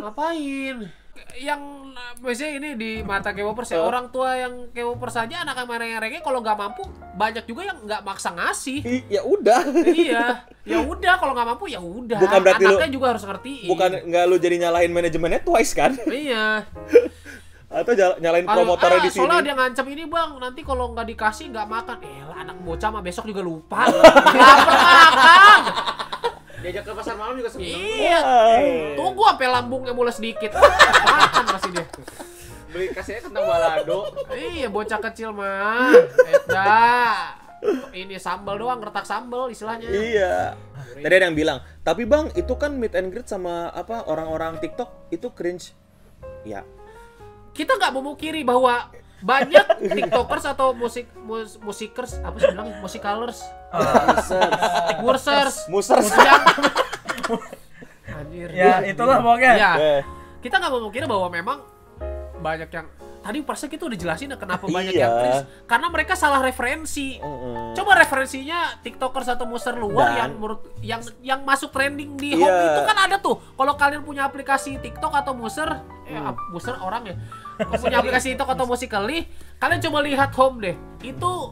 Ngapain? 0.01 1.04
Yang 1.35 1.91
biasanya 2.21 2.53
ini 2.57 2.69
di 2.79 2.91
mata 3.03 3.35
K-popers 3.35 3.75
ya 3.75 3.83
orang 3.83 4.07
tua 4.07 4.39
yang 4.39 4.71
K-popers 4.71 5.19
saja 5.19 5.43
anak 5.43 5.57
yang 5.59 5.67
main 5.67 5.99
reggae 5.99 6.23
kalau 6.23 6.39
nggak 6.39 6.55
mampu 6.55 6.85
banyak 7.17 7.43
juga 7.43 7.67
yang 7.67 7.77
nggak 7.83 8.01
maksa 8.05 8.31
ngasih. 8.31 8.79
I- 8.85 9.05
ya 9.09 9.21
udah. 9.25 9.61
iya 9.91 10.45
ya 10.63 10.79
udah 10.79 11.19
kalau 11.19 11.35
nggak 11.35 11.47
mampu 11.51 11.67
ya 11.67 11.83
udah. 11.83 12.19
Bukan 12.21 12.39
berarti 12.39 12.63
lu- 12.63 12.77
anaknya 12.77 12.89
juga 12.93 13.05
harus 13.11 13.23
ngertiin. 13.25 13.67
Bukan 13.67 13.89
nggak 14.07 14.23
lu 14.29 14.35
jadi 14.39 14.55
nyalahin 14.63 14.91
manajemennya 14.93 15.41
twice 15.43 15.73
kan? 15.75 15.91
iya. 16.07 16.63
Atau 17.75 17.91
nyalain 17.97 18.47
Kalau, 18.47 18.63
promotornya 18.63 18.99
ah, 19.01 19.03
di 19.03 19.11
sini. 19.11 19.19
soalnya 19.19 19.41
dia 19.43 19.55
ngancam 19.57 19.85
ini 19.91 20.03
bang 20.07 20.29
nanti 20.39 20.61
kalau 20.63 20.95
nggak 20.95 21.07
dikasih 21.11 21.51
nggak 21.51 21.67
makan. 21.67 21.97
Eh 21.99 22.23
anak 22.31 22.55
bocah 22.63 22.89
mah 22.93 23.03
besok 23.03 23.27
juga 23.27 23.43
lupa 23.43 23.83
Diajak 26.65 26.81
ke 26.81 26.91
pasar 26.97 27.13
malam 27.13 27.37
juga 27.37 27.53
seneng. 27.53 27.77
iya 27.77 28.19
tunggu 28.97 29.21
sampai 29.21 29.47
lambungnya 29.53 29.93
mulai 29.93 30.09
sedikit 30.09 30.57
makan 30.57 31.45
masih 31.53 31.69
dia 31.77 31.85
Beli 32.75 32.91
kasihnya 32.91 33.23
kentang 33.23 33.47
balado. 33.47 34.11
Iya 34.35 34.67
bocah 34.67 34.99
kecil 34.99 35.31
mah. 35.31 35.95
Eta. 36.27 36.83
Ini 37.95 38.19
sambal 38.19 38.59
doang, 38.59 38.83
retak 38.83 39.07
sambal 39.07 39.47
istilahnya. 39.47 39.87
Iya. 39.87 40.59
Tadi 40.99 41.15
ada 41.15 41.25
yang 41.31 41.39
bilang, 41.39 41.63
tapi 41.87 42.03
bang 42.03 42.27
itu 42.35 42.51
kan 42.59 42.75
meet 42.75 42.91
and 42.99 43.15
greet 43.15 43.31
sama 43.31 43.71
apa 43.71 44.03
orang-orang 44.11 44.59
TikTok 44.59 45.07
itu 45.07 45.31
cringe. 45.31 45.71
Ya, 46.43 46.67
Kita 47.55 47.79
nggak 47.79 47.95
memungkiri 47.95 48.43
bahwa 48.43 48.91
banyak 49.25 49.65
tiktokers 49.81 50.45
atau 50.45 50.77
musik 50.77 51.09
mus, 51.17 51.57
musikers 51.57 52.21
apa 52.21 52.37
sih 52.37 52.53
bilang? 52.53 52.69
Musikalers. 52.77 53.41
Mursers. 55.01 55.65
Musers. 55.65 56.13
yang 56.13 56.45
anjir. 58.05 58.49
Ya, 58.53 58.85
itulah 58.85 59.17
pokoknya. 59.19 59.53
ya 59.57 59.73
kita 60.45 60.61
nggak 60.61 60.73
memungkiri 60.77 61.05
bahwa 61.09 61.27
memang 61.33 61.57
banyak 62.37 62.69
yang 62.69 62.85
tadi 63.25 63.41
persen 63.41 63.65
kita 63.65 63.83
udah 63.83 63.97
jelasin 63.97 64.29
kenapa 64.37 64.69
banyak 64.69 64.93
Iya. 64.93 65.01
yang 65.01 65.13
cringe 65.17 65.41
karena 65.65 65.87
mereka 65.89 66.13
salah 66.13 66.39
referensi 66.39 67.17
mm-mm. 67.17 67.73
Coba 67.73 67.97
referensinya 67.97 68.77
TikTokers 68.79 69.27
atau 69.27 69.43
muser 69.43 69.73
luar 69.73 70.13
Dan- 70.13 70.17
yang 70.17 70.31
menurut 70.37 70.61
yang 70.79 71.01
yang 71.19 71.39
masuk 71.41 71.73
trending 71.73 72.13
di 72.13 72.31
Iya. 72.31 72.39
home 72.39 72.61
itu 72.69 72.81
kan 72.85 72.97
ada 73.01 73.15
tuh. 73.17 73.35
Kalau 73.51 73.73
kalian 73.73 74.01
punya 74.01 74.23
aplikasi 74.23 74.77
TikTok 74.77 75.11
atau 75.11 75.33
muser, 75.33 75.67
eh 76.05 76.15
Hmm. 76.15 76.37
orang 76.79 77.03
ya. 77.03 77.15
Punya 77.75 77.97
aplikasi 77.97 78.31
TikTok 78.31 78.47
atau 78.47 78.63
Musical.ly, 78.63 79.25
kalian 79.57 79.79
coba 79.81 79.97
lihat 80.01 80.31
home 80.31 80.61
deh. 80.61 80.75
Itu 81.01 81.51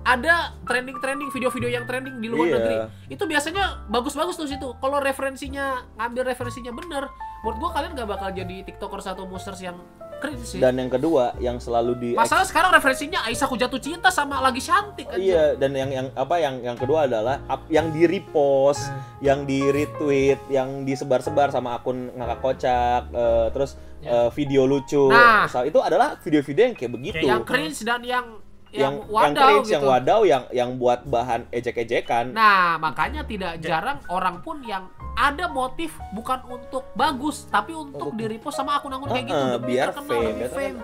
ada 0.00 0.56
trending-trending 0.64 1.28
video-video 1.28 1.68
yang 1.70 1.84
trending 1.84 2.18
di 2.18 2.26
luar 2.26 2.46
Iya. 2.48 2.54
negeri. 2.56 2.76
Itu 3.08 3.28
biasanya 3.28 3.84
bagus-bagus 3.86 4.34
tuh 4.34 4.48
situ. 4.48 4.68
Kalau 4.74 4.98
referensinya 4.98 5.84
ngambil 5.94 6.32
referensinya 6.32 6.72
bener, 6.72 7.06
menurut 7.44 7.56
gua 7.58 7.70
kalian 7.72 7.92
gak 7.92 8.08
bakal 8.08 8.28
jadi 8.32 8.64
TikTokers 8.64 9.06
atau 9.06 9.28
musers 9.28 9.60
yang 9.60 9.76
cringe 10.20 10.44
sih. 10.44 10.60
Dan 10.60 10.76
yang 10.76 10.92
kedua 10.92 11.32
yang 11.40 11.56
selalu 11.56 11.92
di 11.96 12.10
Masalah 12.12 12.44
sekarang 12.44 12.70
referensinya 12.70 13.24
Aisyahku 13.24 13.56
jatuh 13.56 13.80
cinta 13.80 14.12
sama 14.12 14.38
lagi 14.38 14.60
cantik 14.60 15.08
aja. 15.08 15.16
Iya, 15.16 15.44
dan 15.56 15.72
yang 15.72 15.90
yang 15.90 16.06
apa 16.12 16.36
yang 16.36 16.60
yang 16.60 16.76
kedua 16.76 17.08
adalah 17.08 17.40
up- 17.48 17.66
yang 17.72 17.88
di 17.90 18.04
repost, 18.04 18.86
Hmm. 18.86 19.00
yang 19.24 19.38
di 19.48 19.64
retweet, 19.64 20.40
yang 20.52 20.84
disebar-sebar 20.84 21.48
sama 21.48 21.74
akun 21.74 22.12
ngakak 22.12 22.38
kocak, 22.38 23.02
eh, 23.10 23.46
terus 23.50 23.74
eh, 24.00 24.28
video 24.32 24.64
lucu. 24.64 25.08
Nah. 25.08 25.44
Itu 25.64 25.80
adalah 25.80 26.16
video-video 26.20 26.72
yang 26.72 26.76
kayak 26.76 26.92
begitu. 26.92 27.20
yang 27.20 27.44
cringe 27.44 27.84
dan 27.84 28.00
yang 28.00 28.26
yang 28.70 28.94
yang, 28.94 28.94
yang 28.94 28.94
wadaw 29.06 29.42
cringe, 29.44 29.62
gitu. 29.62 29.72
yang 29.72 29.82
wadaw, 29.84 30.20
yang 30.22 30.42
yang 30.50 30.70
buat 30.74 31.00
bahan 31.04 31.40
ejek-ejekan. 31.50 32.30
Nah, 32.30 32.76
makanya 32.76 33.22
tidak 33.22 33.58
jarang 33.58 33.98
orang 34.06 34.38
pun 34.40 34.62
yang 34.62 34.86
ada 35.12 35.46
motif 35.46 35.90
bukan 36.10 36.38
untuk 36.46 36.86
bagus, 36.92 37.46
tapi 37.46 37.72
untuk 37.72 38.14
di 38.14 38.24
repost 38.26 38.56
sama 38.56 38.78
akun-akun 38.78 39.10
kayak 39.10 39.26
gitu 39.26 39.44
demi 39.52 39.66
biar 39.68 39.86
terkenal, 39.90 40.06
fame, 40.08 40.34
biar 40.36 40.50
fame. 40.50 40.78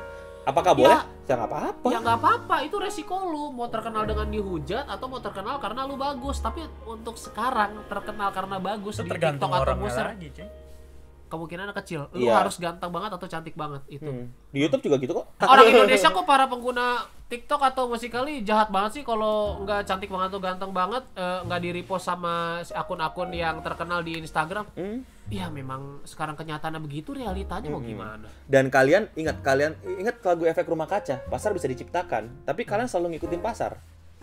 Apakah 0.47 0.73
Ya. 0.73 0.79
boleh? 0.79 0.99
Ya 1.27 1.35
nggak 1.35 1.49
apa-apa. 1.49 1.87
Ya 1.91 1.99
nggak 1.99 2.19
apa-apa, 2.19 2.57
itu 2.63 2.77
resiko 2.79 3.15
lu 3.25 3.51
mau 3.51 3.67
terkenal 3.67 4.03
dengan 4.03 4.31
dihujat 4.31 4.87
atau 4.87 5.07
mau 5.07 5.19
terkenal 5.19 5.59
karena 5.59 5.83
lu 5.83 5.95
bagus. 5.95 6.39
Tapi 6.39 6.63
untuk 6.87 7.19
sekarang 7.19 7.83
terkenal 7.87 8.31
karena 8.31 8.57
bagus 8.59 8.95
Itu 8.95 9.03
di 9.03 9.11
tergantung 9.11 9.51
TikTok 9.51 9.67
atau 9.67 9.75
Muser, 9.75 10.07
lagi, 10.07 10.31
cuy. 10.31 10.47
kemungkinan 11.27 11.75
kecil. 11.75 12.07
Lu 12.15 12.31
Iya. 12.31 12.39
harus 12.39 12.55
ganteng 12.57 12.87
banget 12.89 13.11
atau 13.11 13.27
cantik 13.27 13.59
banget 13.59 13.83
itu. 13.91 14.07
Hmm. 14.07 14.31
Di 14.49 14.59
YouTube 14.61 14.87
juga 14.87 14.97
gitu 14.97 15.13
kok. 15.19 15.27
Orang 15.41 15.67
Indonesia 15.73 16.09
kok 16.09 16.23
para 16.23 16.47
pengguna 16.47 17.11
TikTok 17.27 17.59
atau 17.59 17.91
Musical.ly 17.91 18.47
jahat 18.47 18.71
banget 18.71 19.03
sih 19.03 19.03
kalau 19.03 19.59
nggak 19.67 19.83
cantik 19.83 20.07
banget 20.07 20.31
atau 20.31 20.39
ganteng 20.39 20.71
banget 20.71 21.03
eh, 21.19 21.43
nggak 21.43 21.61
di 21.61 21.71
repost 21.75 22.07
sama 22.07 22.63
si 22.63 22.71
akun-akun 22.71 23.35
yang 23.35 23.59
terkenal 23.67 23.99
di 24.07 24.15
Instagram. 24.23 24.63
Hmm. 24.79 25.03
Ya 25.27 25.51
memang 25.51 26.07
sekarang 26.07 26.39
kenyataannya 26.39 26.79
begitu 26.79 27.11
realitanya 27.11 27.67
mau 27.67 27.83
gimana? 27.83 28.31
Dan 28.47 28.71
kalian 28.71 29.11
ingat 29.19 29.43
kalian 29.43 29.75
ingat 29.99 30.23
lagu 30.23 30.47
efek 30.47 30.71
rumah 30.71 30.87
kaca, 30.87 31.19
pasar 31.27 31.51
bisa 31.51 31.67
diciptakan, 31.67 32.47
tapi 32.47 32.63
kalian 32.63 32.87
selalu 32.87 33.19
ngikutin 33.19 33.43
pasar. 33.43 33.75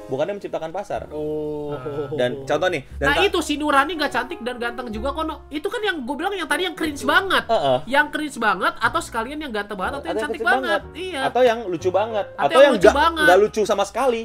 Bukannya 0.03 0.35
menciptakan 0.35 0.69
pasar. 0.69 1.07
Oh. 1.09 1.71
Dan 2.13 2.43
contoh 2.43 2.67
nih, 2.67 2.83
dan 2.99 3.07
Nah 3.07 3.15
itu 3.23 3.39
si 3.39 3.55
Nurani 3.55 3.95
nggak 3.95 4.11
cantik 4.11 4.39
dan 4.43 4.59
ganteng 4.59 4.91
juga 4.91 5.11
kono. 5.11 5.47
Itu 5.47 5.71
kan 5.71 5.79
yang 5.79 6.03
gue 6.03 6.15
bilang 6.15 6.35
yang 6.35 6.45
tadi 6.45 6.67
yang 6.67 6.75
cringe 6.75 7.03
banget. 7.03 7.47
Heeh. 7.47 7.77
Yang 7.87 8.07
cringe 8.11 8.37
banget 8.37 8.73
atau 8.77 8.99
sekalian 8.99 9.39
yang 9.39 9.51
ganteng 9.51 9.79
banget 9.79 9.93
atau 9.99 10.05
yang 10.05 10.15
Ada 10.15 10.23
cantik 10.27 10.39
kecil 10.39 10.51
banget. 10.51 10.81
Iya. 10.93 11.21
Atau 11.31 11.41
yang 11.41 11.59
lucu 11.65 11.89
banget. 11.89 12.25
Atau 12.35 12.43
Atau, 12.43 12.59
yang 12.59 12.63
yang 12.63 12.73
lucu 12.75 12.87
nggak 12.87 12.99
banget. 12.99 13.25
nggak 13.25 13.39
lucu 13.39 13.61
sama 13.63 13.83
sekali. 13.87 14.23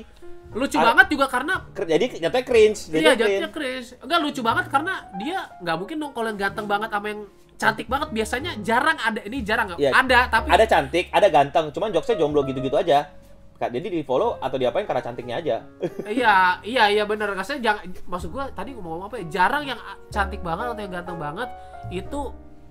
Lucu 0.49 0.77
Ada- 0.81 0.87
banget 0.91 1.07
juga 1.13 1.27
karena 1.29 1.55
Jadi 1.77 2.05
nyatanya 2.19 2.45
cringe. 2.45 2.81
Iya 2.91 3.13
jadinya 3.15 3.51
cringe. 3.53 3.89
Enggak 4.01 4.21
lucu 4.25 4.41
banget 4.41 4.65
karena 4.67 4.95
dia 5.17 5.39
nggak 5.61 5.77
mungkin 5.77 5.97
dong 6.01 6.13
kalau 6.13 6.29
yang 6.33 6.41
ganteng 6.41 6.67
banget 6.67 6.89
sama 6.91 7.07
yang 7.07 7.23
cantik 7.59 7.87
banget 7.91 8.09
biasanya 8.15 8.51
jarang 8.63 8.95
ada 8.97 9.21
ini 9.21 9.43
jarang 9.43 9.75
Iya. 9.75 9.91
ada 9.91 10.31
tapi 10.31 10.47
Ada 10.49 10.65
cantik, 10.65 11.11
ada 11.11 11.27
ganteng, 11.27 11.75
cuman 11.75 11.91
jokesnya 11.91 12.17
jomblo 12.23 12.47
gitu-gitu 12.47 12.79
aja. 12.79 13.11
Jadi 13.59 13.91
di 13.91 14.07
follow 14.07 14.39
atau 14.39 14.55
diapain 14.55 14.87
karena 14.87 15.03
cantiknya 15.03 15.37
aja. 15.37 15.57
iya 16.07 16.63
iya 16.63 16.85
iya 16.87 17.03
bener 17.03 17.35
rasanya 17.35 17.75
jangan 17.75 17.83
maksud 18.07 18.31
gua 18.31 18.47
tadi 18.49 18.71
gua 18.71 18.83
mau 18.87 18.91
ngomong 18.95 19.11
apa 19.11 19.17
ya 19.19 19.25
jarang 19.29 19.67
yang 19.67 19.81
cantik 20.09 20.39
banget 20.41 20.71
atau 20.71 20.79
yang 20.79 20.95
ganteng 20.95 21.19
banget 21.19 21.49
itu 21.91 22.21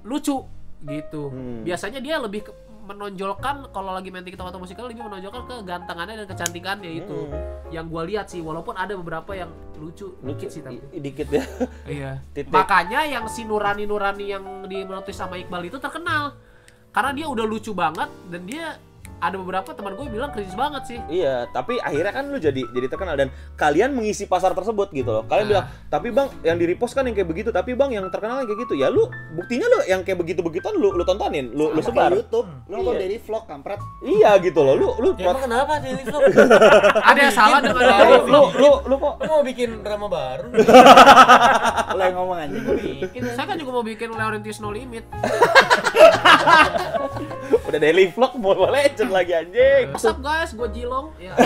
lucu 0.01 0.47
gitu 0.79 1.23
Hmm. 1.27 1.67
biasanya 1.67 1.99
dia 1.99 2.15
lebih 2.17 2.47
ke- 2.47 2.55
menonjolkan 2.87 3.67
kalau 3.69 3.91
lagi 3.91 4.07
main 4.07 4.23
TikTok 4.23 4.47
atau 4.47 4.63
musikal 4.63 4.87
lebih 4.87 5.03
menonjolkan 5.03 5.43
kegantengannya 5.43 6.23
dan 6.23 6.27
kecantikannya 6.31 6.91
itu 6.95 7.17
Hmm. 7.27 7.67
yang 7.67 7.91
gua 7.91 8.07
lihat 8.07 8.31
sih 8.31 8.39
walaupun 8.39 8.79
ada 8.79 8.95
beberapa 8.95 9.35
yang 9.35 9.51
lucu 9.75 10.15
dikit 10.23 10.47
sih 10.47 10.63
tapi 10.63 10.79
dikit 10.95 11.27
ya. 11.27 11.43
Iya. 11.99 12.11
Titik. 12.31 12.47
Makanya 12.47 13.03
yang 13.03 13.27
si 13.27 13.43
Nurani 13.43 13.83
Nurani 13.83 14.25
yang 14.31 14.43
di 14.65 14.87
sama 15.11 15.35
Iqbal 15.35 15.67
itu 15.67 15.77
terkenal. 15.77 16.39
Karena 16.95 17.11
dia 17.11 17.27
udah 17.27 17.43
lucu 17.43 17.75
banget 17.75 18.07
dan 18.31 18.41
dia 18.47 18.79
ada 19.19 19.35
beberapa 19.35 19.69
teman 19.69 19.93
gue 19.93 20.05
bilang 20.07 20.29
cringe 20.29 20.53
banget 20.53 20.81
sih. 20.85 20.97
Iya, 21.07 21.45
tapi 21.49 21.77
akhirnya 21.77 22.11
kan 22.11 22.23
lu 22.25 22.37
jadi 22.37 22.61
jadi 22.67 22.85
terkenal 22.87 23.13
dan 23.15 23.27
kalian 23.55 23.91
mengisi 23.91 24.23
pasar 24.23 24.51
tersebut 24.51 24.87
gitu 24.91 25.09
loh. 25.09 25.21
Kalian 25.23 25.43
Nah. 25.43 25.49
bilang, 25.49 25.65
"Tapi 25.87 26.07
Bang, 26.09 26.27
yang 26.41 26.55
di 26.55 26.63
repost 26.65 26.91
kan 26.91 27.01
yang 27.01 27.13
kayak 27.13 27.27
begitu, 27.27 27.49
tapi 27.49 27.73
Bang 27.73 27.89
yang 27.89 28.05
terkenal 28.07 28.37
yang 28.37 28.45
kayak 28.45 28.59
gitu." 28.63 28.73
Ya 28.73 28.87
lu 28.87 29.05
buktinya 29.33 29.65
lu 29.65 29.77
yang 29.85 30.01
kayak 30.01 30.17
begitu-begituan 30.17 30.73
lu 30.73 30.91
lu 30.91 31.01
tontonin, 31.01 31.49
lu 31.51 31.69
lu 31.69 31.79
Sama 31.79 31.87
sebar. 31.87 32.07
kayak 32.07 32.17
YouTube. 32.21 32.47
Lu 32.63 32.73
nonton 32.75 32.89
Iya. 32.89 32.99
daily 33.01 33.17
vlog 33.19 33.43
kampret. 33.45 33.79
Iya 33.99 34.29
gitu 34.39 34.59
loh. 34.61 34.73
Lu 34.73 34.87
lu 34.97 35.07
Ya 35.13 35.25
emang 35.25 35.41
kenapa 35.41 35.71
Daily 35.79 36.03
Vlog? 36.03 36.21
Ada 37.09 37.19
yang 37.19 37.33
salah 37.33 37.57
dengan 37.59 37.79
lu 37.79 38.17
lu 38.27 38.41
lu, 38.53 38.69
lu 38.85 38.95
kok 38.97 39.13
Lu 39.17 39.27
mau 39.27 39.41
bikin 39.41 39.81
drama 39.81 40.05
baru? 40.07 40.45
Lu 41.89 41.99
yang 41.99 42.15
ngomong 42.15 42.37
anjing. 42.37 42.63
Bikin. 43.01 43.21
Saya 43.33 43.45
kan 43.45 43.55
juga 43.57 43.71
mau 43.71 43.81
bikin 43.81 44.07
Laurentius 44.11 44.59
No 44.59 44.69
Limit. 44.69 45.03
udah 47.67 47.77
daily 47.77 48.07
vlog 48.07 48.33
Mobile 48.37 48.71
Lagi 49.07 49.33
anjing. 49.33 49.85
What's 49.95 50.03
up 50.03 50.19
guys, 50.19 50.51
gue 50.51 50.67
Jilong. 50.75 51.15
Ya. 51.19 51.31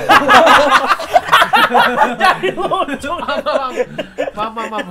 Jadi 2.22 2.50
lucu. 2.58 3.12
Maaf, 4.36 4.52
maaf, 4.54 4.70
maaf. 4.70 4.86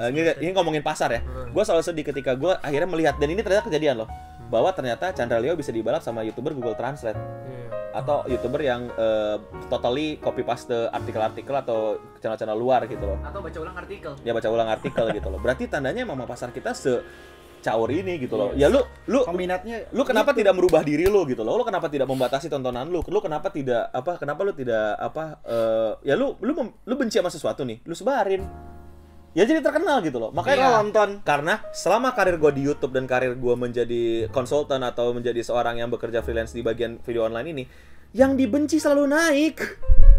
Eh, 0.00 0.08
ini, 0.12 0.20
ini 0.40 0.50
ngomongin 0.56 0.84
pasar 0.84 1.12
ya. 1.12 1.20
Gue 1.52 1.64
selalu 1.64 1.84
sedih 1.84 2.04
ketika 2.04 2.36
gue 2.36 2.52
akhirnya 2.60 2.88
melihat 2.88 3.16
dan 3.16 3.28
ini 3.32 3.40
ternyata 3.40 3.64
kejadian 3.68 4.04
loh. 4.04 4.08
Bahwa 4.52 4.72
ternyata 4.74 5.14
Chandra 5.14 5.38
Leo 5.38 5.54
bisa 5.54 5.70
dibalap 5.70 6.02
sama 6.02 6.26
youtuber 6.26 6.50
Google 6.56 6.74
Translate 6.74 7.18
atau 7.90 8.22
youtuber 8.30 8.62
yang 8.62 8.86
eh, 8.94 9.36
totally 9.66 10.14
copy 10.22 10.46
paste 10.46 10.70
artikel-artikel 10.94 11.54
atau 11.58 11.98
channel-channel 12.22 12.54
luar 12.54 12.86
gitu 12.86 13.02
loh. 13.02 13.18
Atau 13.24 13.42
baca 13.42 13.58
ulang 13.58 13.76
artikel. 13.76 14.12
Ya 14.22 14.32
baca 14.36 14.48
ulang 14.50 14.68
artikel 14.70 15.04
gitu 15.10 15.28
loh. 15.30 15.40
Berarti 15.42 15.66
tandanya 15.66 16.06
mama 16.06 16.28
pasar 16.28 16.54
kita 16.54 16.76
se 16.76 17.02
caur 17.60 17.88
ini 17.88 18.16
gitu 18.18 18.34
loh. 18.34 18.50
Ya 18.52 18.66
lu 18.66 18.80
lu 19.06 19.22
Peminatnya 19.22 19.86
lu 19.92 20.02
kenapa 20.02 20.32
tidak 20.32 20.56
merubah 20.56 20.80
diri 20.80 21.06
lu 21.06 21.22
gitu 21.24 21.44
loh? 21.44 21.54
Lu 21.54 21.64
kenapa 21.64 21.86
tidak 21.86 22.08
membatasi 22.08 22.48
tontonan 22.48 22.88
lu? 22.88 23.04
Lu 23.04 23.20
kenapa 23.20 23.52
tidak 23.52 23.92
apa? 23.92 24.16
Kenapa 24.16 24.40
lu 24.42 24.52
tidak 24.52 24.96
apa? 24.96 25.38
eh, 25.44 25.92
ya 26.08 26.14
lu 26.16 26.34
lu 26.40 26.52
mem- 26.56 26.74
lu 26.84 26.94
benci 26.96 27.20
sama 27.20 27.28
sesuatu 27.28 27.62
nih, 27.62 27.84
lu 27.84 27.92
sebarin. 27.92 28.42
Ya 29.30 29.46
jadi 29.46 29.62
terkenal 29.62 30.02
gitu 30.02 30.18
loh. 30.18 30.34
Makanya 30.34 30.58
Iya. 30.58 30.66
lo 30.66 30.76
nonton 30.82 31.08
karena 31.22 31.62
selama 31.70 32.10
karir 32.18 32.34
gue 32.34 32.50
di 32.50 32.66
YouTube 32.66 32.90
dan 32.90 33.06
karir 33.06 33.38
gue 33.38 33.54
menjadi 33.54 34.26
konsultan 34.34 34.82
atau 34.82 35.14
menjadi 35.14 35.38
seorang 35.46 35.78
yang 35.78 35.86
bekerja 35.86 36.18
freelance 36.18 36.50
di 36.50 36.66
bagian 36.66 36.98
video 37.06 37.30
online 37.30 37.48
ini, 37.54 37.64
yang 38.10 38.34
dibenci 38.34 38.82
selalu 38.82 39.06
naik. 39.06 39.56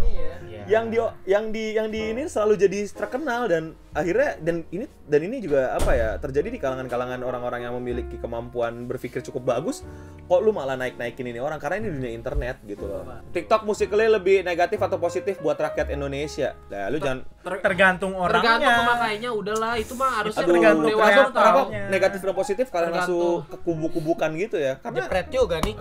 Iya. 0.02 0.64
yang 0.70 0.86
di 0.88 0.98
yang 1.28 1.46
di 1.52 1.64
yang 1.76 1.88
di 1.90 2.02
ini 2.14 2.24
selalu 2.30 2.54
jadi 2.56 2.80
terkenal 2.88 3.50
dan 3.50 3.76
akhirnya 3.92 4.40
dan 4.40 4.64
ini 4.72 4.88
dan 5.08 5.22
ini 5.28 5.44
juga 5.44 5.76
apa 5.76 5.92
ya 5.92 6.10
terjadi 6.16 6.48
di 6.48 6.60
kalangan-kalangan 6.64 7.20
orang-orang 7.28 7.68
yang 7.68 7.76
memiliki 7.76 8.16
kemampuan 8.16 8.88
berpikir 8.88 9.20
cukup 9.20 9.52
bagus 9.56 9.84
kok 10.32 10.40
lu 10.40 10.56
malah 10.56 10.80
naik-naikin 10.80 11.28
ini 11.28 11.40
orang? 11.44 11.60
Karena 11.60 11.84
ini 11.84 11.88
dunia 11.92 12.12
internet 12.16 12.64
gitu 12.64 12.88
loh. 12.88 13.04
TikTok 13.36 13.68
musikally 13.68 14.08
lebih 14.08 14.48
negatif 14.48 14.80
atau 14.80 14.96
positif 14.96 15.44
buat 15.44 15.60
rakyat 15.60 15.92
Indonesia? 15.92 16.56
Nah 16.72 16.88
lu 16.88 17.04
jangan 17.04 17.28
Tergantung 17.42 18.14
orangnya. 18.14 18.62
Tergantung 18.62 18.74
pemakainya 18.86 19.30
udahlah 19.34 19.74
itu 19.82 19.94
mah 19.98 20.12
harusnya 20.22 20.46
aduh 20.46 20.54
tergantung 20.54 20.86
dewasa 20.94 21.10
kenapa, 21.10 21.42
Orangnya. 21.42 21.84
negatif 21.90 22.20
dan 22.22 22.36
positif? 22.38 22.66
Kalian 22.70 22.92
Tergantung. 22.94 23.18
masuk 23.18 23.50
ke 23.50 23.58
kubu-kubukan 23.66 24.30
gitu 24.38 24.58
ya? 24.62 24.74
Karena 24.78 24.98
Jepret 25.02 25.28
juga 25.34 25.56
nih. 25.66 25.76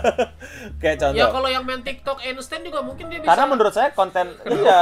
kayak 0.80 0.96
contoh. 1.04 1.20
Ya 1.20 1.26
kalau 1.28 1.48
yang 1.52 1.64
main 1.68 1.84
TikTok 1.84 2.18
Einstein 2.24 2.62
juga 2.64 2.80
mungkin 2.80 3.12
dia 3.12 3.20
bisa. 3.20 3.28
karena 3.28 3.44
menurut 3.44 3.74
saya 3.76 3.88
konten 3.92 4.26
iya. 4.48 4.78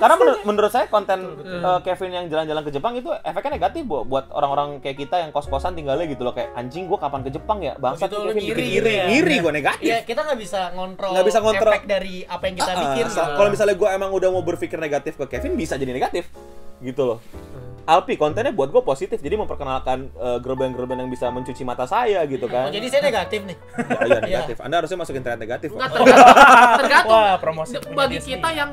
Karena 0.00 0.14
menurut 0.16 0.40
menurut 0.48 0.72
saya 0.72 0.86
konten 0.88 1.18
eh, 1.44 1.78
Kevin 1.92 2.10
yang 2.10 2.24
jalan-jalan 2.26 2.62
ke 2.62 2.72
Jepang 2.72 2.92
itu 2.94 3.12
efeknya 3.12 3.52
negatif 3.54 3.84
Bu, 3.84 4.02
buat 4.02 4.26
orang-orang 4.28 4.80
kayak 4.80 4.96
kita 4.98 5.16
yang 5.18 5.28
kos-kosan 5.28 5.72
tinggalnya 5.72 6.08
gitu 6.08 6.22
loh 6.22 6.32
kayak 6.32 6.50
anjing 6.54 6.84
gua 6.84 6.96
kapan 6.96 7.20
ke 7.20 7.30
Jepang 7.30 7.60
ya? 7.60 7.76
Bangsa 7.76 8.08
Kevin 8.08 8.32
bikin 8.32 8.40
ngiri 8.40 8.48
iri 8.48 8.72
gitu 8.72 8.88
ya. 8.90 9.04
ngiri 9.06 9.34
gua 9.38 9.52
negatif. 9.52 9.84
Iya, 9.84 9.98
kita 10.02 10.20
nggak 10.22 10.38
bisa 10.38 10.60
ngontrol, 10.72 11.10
Nggak 11.12 11.26
bisa 11.26 11.38
ngontrol. 11.38 11.70
efek 11.70 11.84
dari 11.84 12.14
apa 12.24 12.42
yang 12.42 12.56
kita 12.56 12.72
Ah, 12.72 12.80
bikin. 12.82 13.04
so- 13.06 13.28
kalau 13.36 13.48
misalnya 13.48 13.76
gua 13.76 13.88
emang 13.92 14.10
udah 14.10 14.28
mau 14.30 14.40
berpikir 14.40 14.78
negatif 14.78 15.12
ke 15.14 15.28
Kevin 15.28 15.52
bisa 15.54 15.76
jadi 15.76 15.90
negatif. 15.90 16.32
Gitu 16.78 17.02
loh. 17.04 17.20
Alpi 17.82 18.14
kontennya 18.14 18.50
buat 18.50 18.70
gue 18.70 18.78
positif 18.80 19.18
jadi 19.18 19.34
memperkenalkan 19.34 20.06
eh, 20.08 20.38
gerben-gerben 20.38 20.94
yang 20.96 21.10
bisa 21.10 21.26
mencuci 21.28 21.60
mata 21.62 21.82
saya 21.82 22.22
gitu 22.24 22.46
Oh, 22.46 22.48
kan 22.48 22.70
jadi 22.70 22.86
saya 22.86 23.02
negatif 23.04 23.42
nih. 23.42 23.56
Ya, 23.58 23.98
iya 24.00 24.18
negatif. 24.28 24.56
Anda 24.58 24.78
harusnya 24.78 24.96
masuk 24.96 25.12
internet 25.12 25.38
negatif. 25.40 25.68
Enggak 25.68 25.90
tergantung, 25.92 26.78
tergantung. 26.80 27.10
Wah, 27.12 27.34
promosi 27.36 27.74
bagi 27.90 28.18
kita 28.18 28.48
yang 28.52 28.70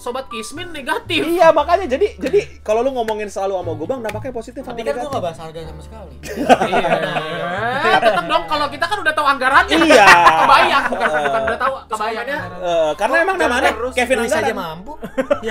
sobat 0.00 0.26
Kismin 0.26 0.72
negatif. 0.72 1.20
iya 1.20 1.52
makanya 1.52 1.84
jadi 1.84 2.16
jadi 2.16 2.64
kalau 2.64 2.80
lu 2.80 2.90
ngomongin 2.90 3.28
selalu 3.28 3.60
sama 3.60 3.72
gue 3.76 3.86
bang 3.86 4.00
dampaknya 4.00 4.32
positif 4.32 4.62
Tapi 4.64 4.80
kan 4.80 4.80
gua 4.80 4.88
negatif 4.88 5.08
nggak 5.10 5.24
bahas 5.28 5.38
harga 5.38 5.60
sama 5.68 5.82
sekali. 5.84 6.14
Iya. 6.70 6.90
Eh, 7.80 7.98
tetap 8.00 8.24
dong 8.24 8.44
kalau 8.46 8.66
kita 8.68 8.84
kan 8.84 8.98
udah 9.00 9.12
tahu 9.12 9.26
anggarannya. 9.26 9.76
Iya. 9.76 10.06
Kebayang 10.40 10.84
bukan 10.88 11.08
bukan 11.20 11.40
udah 11.44 11.58
tahu 11.58 11.74
kebayang. 11.88 12.26
Eh, 12.30 12.90
karena 12.96 13.16
emang 13.20 13.36
namanya 13.36 13.70
Kevin 13.92 14.16
Beli 14.24 14.30
saja 14.30 14.52
Anggaran. 14.52 14.56
mampu. 14.56 14.92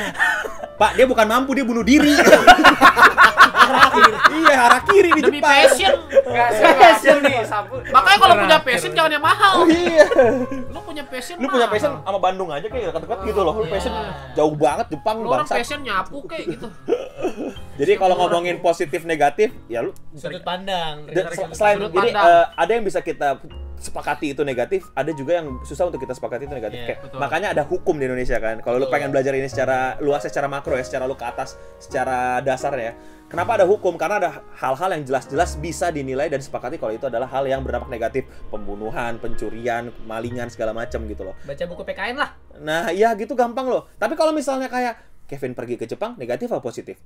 Pak, 0.80 0.92
dia 0.96 1.06
bukan 1.06 1.28
mampu, 1.28 1.52
dia 1.54 1.66
bunuh 1.68 1.84
diri. 1.84 2.16
iya, 4.34 4.56
arah 4.68 4.82
kiri 4.84 5.10
di 5.14 5.22
Demi 5.22 5.40
Jepang. 5.40 5.52
passion. 5.52 5.94
Enggak 6.26 6.50
passion 6.78 7.18
nih, 7.22 7.44
sapu. 7.44 7.76
Makanya 7.90 8.18
kalau 8.18 8.36
punya 8.38 8.58
passion 8.62 8.92
jangan 8.94 9.12
yang 9.14 9.24
mahal. 9.24 9.54
Iya. 9.70 10.06
Lu 10.70 10.80
punya 10.82 11.04
passion 11.06 11.36
Lu 11.40 11.48
punya 11.48 11.68
passion 11.68 11.92
sama 12.02 12.20
Bandung 12.20 12.50
aja 12.50 12.68
kayak 12.68 12.92
dekat-dekat 12.92 13.20
gitu 13.28 13.42
loh. 13.42 13.54
Lu 13.62 13.66
passion 13.68 13.94
jauh 14.34 14.56
banget 14.56 14.86
Jepang 14.94 15.18
Lu 15.22 15.30
orang 15.30 15.46
bangsa. 15.46 15.56
passion 15.62 15.80
nyapu 15.82 16.18
kayak 16.26 16.46
gitu. 16.58 16.68
Jadi 17.80 17.96
kalau 17.96 18.16
ngomongin 18.20 18.60
positif 18.60 19.08
negatif, 19.08 19.56
ya 19.66 19.80
lu 19.80 19.96
Sudut 20.12 20.44
pandang. 20.44 21.08
dan 21.08 21.32
sel- 21.32 21.56
selain 21.56 21.78
Sudut 21.80 21.96
jadi 21.96 22.12
pandang. 22.12 22.26
eh, 22.28 22.46
ada 22.60 22.72
yang 22.76 22.84
bisa 22.84 23.00
kita 23.00 23.40
sepakati 23.80 24.36
itu 24.36 24.44
negatif, 24.44 24.92
ada 24.92 25.08
juga 25.16 25.40
yang 25.40 25.64
susah 25.64 25.88
untuk 25.88 26.04
kita 26.04 26.12
sepakati 26.12 26.44
itu 26.44 26.52
negatif. 26.52 26.76
Iya, 26.76 26.88
Kayak, 26.92 27.00
betul. 27.08 27.18
makanya 27.18 27.48
ada 27.56 27.64
hukum 27.64 27.96
di 27.96 28.06
Indonesia 28.06 28.36
kan. 28.38 28.60
Kalau 28.60 28.76
lu 28.76 28.92
pengen 28.92 29.08
belajar 29.10 29.32
ini 29.32 29.48
secara 29.48 29.96
luas, 29.98 30.20
secara 30.20 30.52
makro 30.52 30.76
ya, 30.76 30.84
secara 30.84 31.08
lu 31.08 31.16
ke 31.16 31.24
atas, 31.24 31.56
secara 31.80 32.44
dasar 32.44 32.76
ya. 32.76 32.92
Kenapa 33.30 33.56
ada 33.56 33.64
hukum? 33.64 33.96
Karena 33.96 34.20
ada 34.20 34.30
hal-hal 34.58 34.90
yang 34.92 35.04
jelas-jelas 35.06 35.56
bisa 35.56 35.94
dinilai 35.94 36.28
dan 36.28 36.42
sepakati 36.42 36.76
kalau 36.76 36.92
itu 36.92 37.08
adalah 37.08 37.30
hal 37.30 37.46
yang 37.46 37.64
berdampak 37.64 37.88
negatif, 37.88 38.28
pembunuhan, 38.50 39.16
pencurian, 39.16 39.94
malingan 40.04 40.50
segala 40.52 40.76
macam 40.76 41.06
gitu 41.08 41.24
loh. 41.24 41.38
Baca 41.46 41.64
buku 41.64 41.84
PKN 41.86 42.16
lah. 42.18 42.36
Nah, 42.60 42.92
iya 42.92 43.16
gitu 43.16 43.32
gampang 43.32 43.70
loh. 43.70 43.88
Tapi 43.96 44.18
kalau 44.18 44.34
misalnya 44.34 44.68
kayak 44.68 44.98
Kevin 45.30 45.54
pergi 45.54 45.78
ke 45.78 45.86
Jepang, 45.86 46.18
negatif 46.18 46.50
atau 46.50 46.60
positif? 46.60 46.98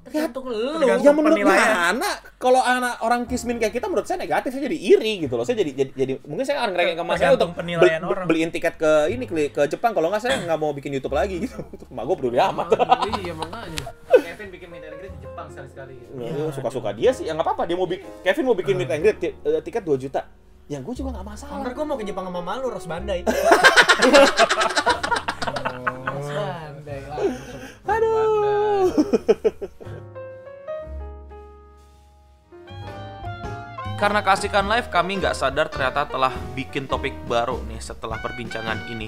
Tergantung 0.00 0.48
lu. 0.48 0.80
Tergantung 0.80 1.04
Ya 1.04 1.12
menurut 1.12 1.36
penilaian. 1.36 1.92
mana? 1.92 2.10
Kalau 2.34 2.58
anak 2.58 2.98
orang 3.00 3.24
kismin 3.24 3.56
kayak 3.56 3.70
kita 3.70 3.84
menurut 3.84 4.04
saya 4.04 4.16
negatif, 4.16 4.48
saya 4.48 4.64
jadi 4.64 4.78
iri 4.90 5.12
gitu 5.20 5.34
loh. 5.34 5.44
Saya 5.44 5.60
jadi 5.60 5.70
jadi, 5.74 5.90
jadi 5.92 6.12
mungkin 6.24 6.42
saya 6.42 6.56
akan 6.60 6.70
ngerekin 6.72 6.96
ke 6.96 7.04
mas 7.04 7.16
saya 7.16 7.30
untuk 7.32 7.52
penilaian 7.52 8.00
beli- 8.00 8.10
orang. 8.10 8.24
beliin 8.24 8.48
tiket 8.48 8.74
ke 8.74 8.92
ini 9.08 9.24
ke, 9.24 9.34
ke 9.50 9.62
Jepang. 9.68 9.92
Kalau 9.92 10.08
nggak 10.08 10.20
saya 10.20 10.40
nggak 10.40 10.56
mau 10.56 10.72
bikin 10.72 10.90
YouTube 10.90 11.12
lagi 11.12 11.44
gitu. 11.44 11.60
Mak 11.94 12.02
gue 12.02 12.16
peduli 12.16 12.38
amat. 12.38 12.66
iya 13.18 13.32
makanya. 13.32 13.84
Kevin 14.10 14.48
bikin 14.50 14.68
meet 14.68 14.82
and 14.82 14.96
greet 14.96 15.12
di 15.12 15.20
Jepang 15.20 15.46
sekali-sekali. 15.46 15.94
Ya, 16.16 16.48
Suka-suka 16.50 16.90
dia 16.90 17.10
sih. 17.10 17.24
Ya 17.24 17.32
nggak 17.32 17.44
apa-apa. 17.44 17.62
Dia 17.64 17.76
mau 17.76 17.84
bikin 17.84 18.08
Kevin 18.20 18.44
mau 18.46 18.54
bikin 18.54 18.74
meet 18.74 18.88
and 18.88 19.02
greet 19.02 19.20
eh, 19.20 19.60
tiket 19.60 19.82
2 19.82 20.00
juta. 20.00 20.24
Ya 20.66 20.78
gue 20.78 20.94
juga 20.94 21.12
nggak 21.12 21.26
masalah. 21.28 21.60
Ntar 21.60 21.72
gua 21.72 21.84
mau 21.84 21.96
ke 21.96 22.04
Jepang 22.04 22.24
sama 22.24 22.40
malu 22.40 22.66
Ros 22.66 22.86
Bandai. 22.86 23.20
Ros 26.06 26.28
Bandai 26.30 27.00
lah. 27.04 27.18
Aduh. 27.90 28.86
Karena 34.00 34.24
kasihkan 34.24 34.64
live 34.64 34.88
kami 34.88 35.20
nggak 35.20 35.36
sadar 35.36 35.68
ternyata 35.68 36.08
telah 36.08 36.32
bikin 36.56 36.88
topik 36.88 37.12
baru 37.28 37.60
nih 37.68 37.84
setelah 37.84 38.16
perbincangan 38.24 38.88
ini. 38.88 39.04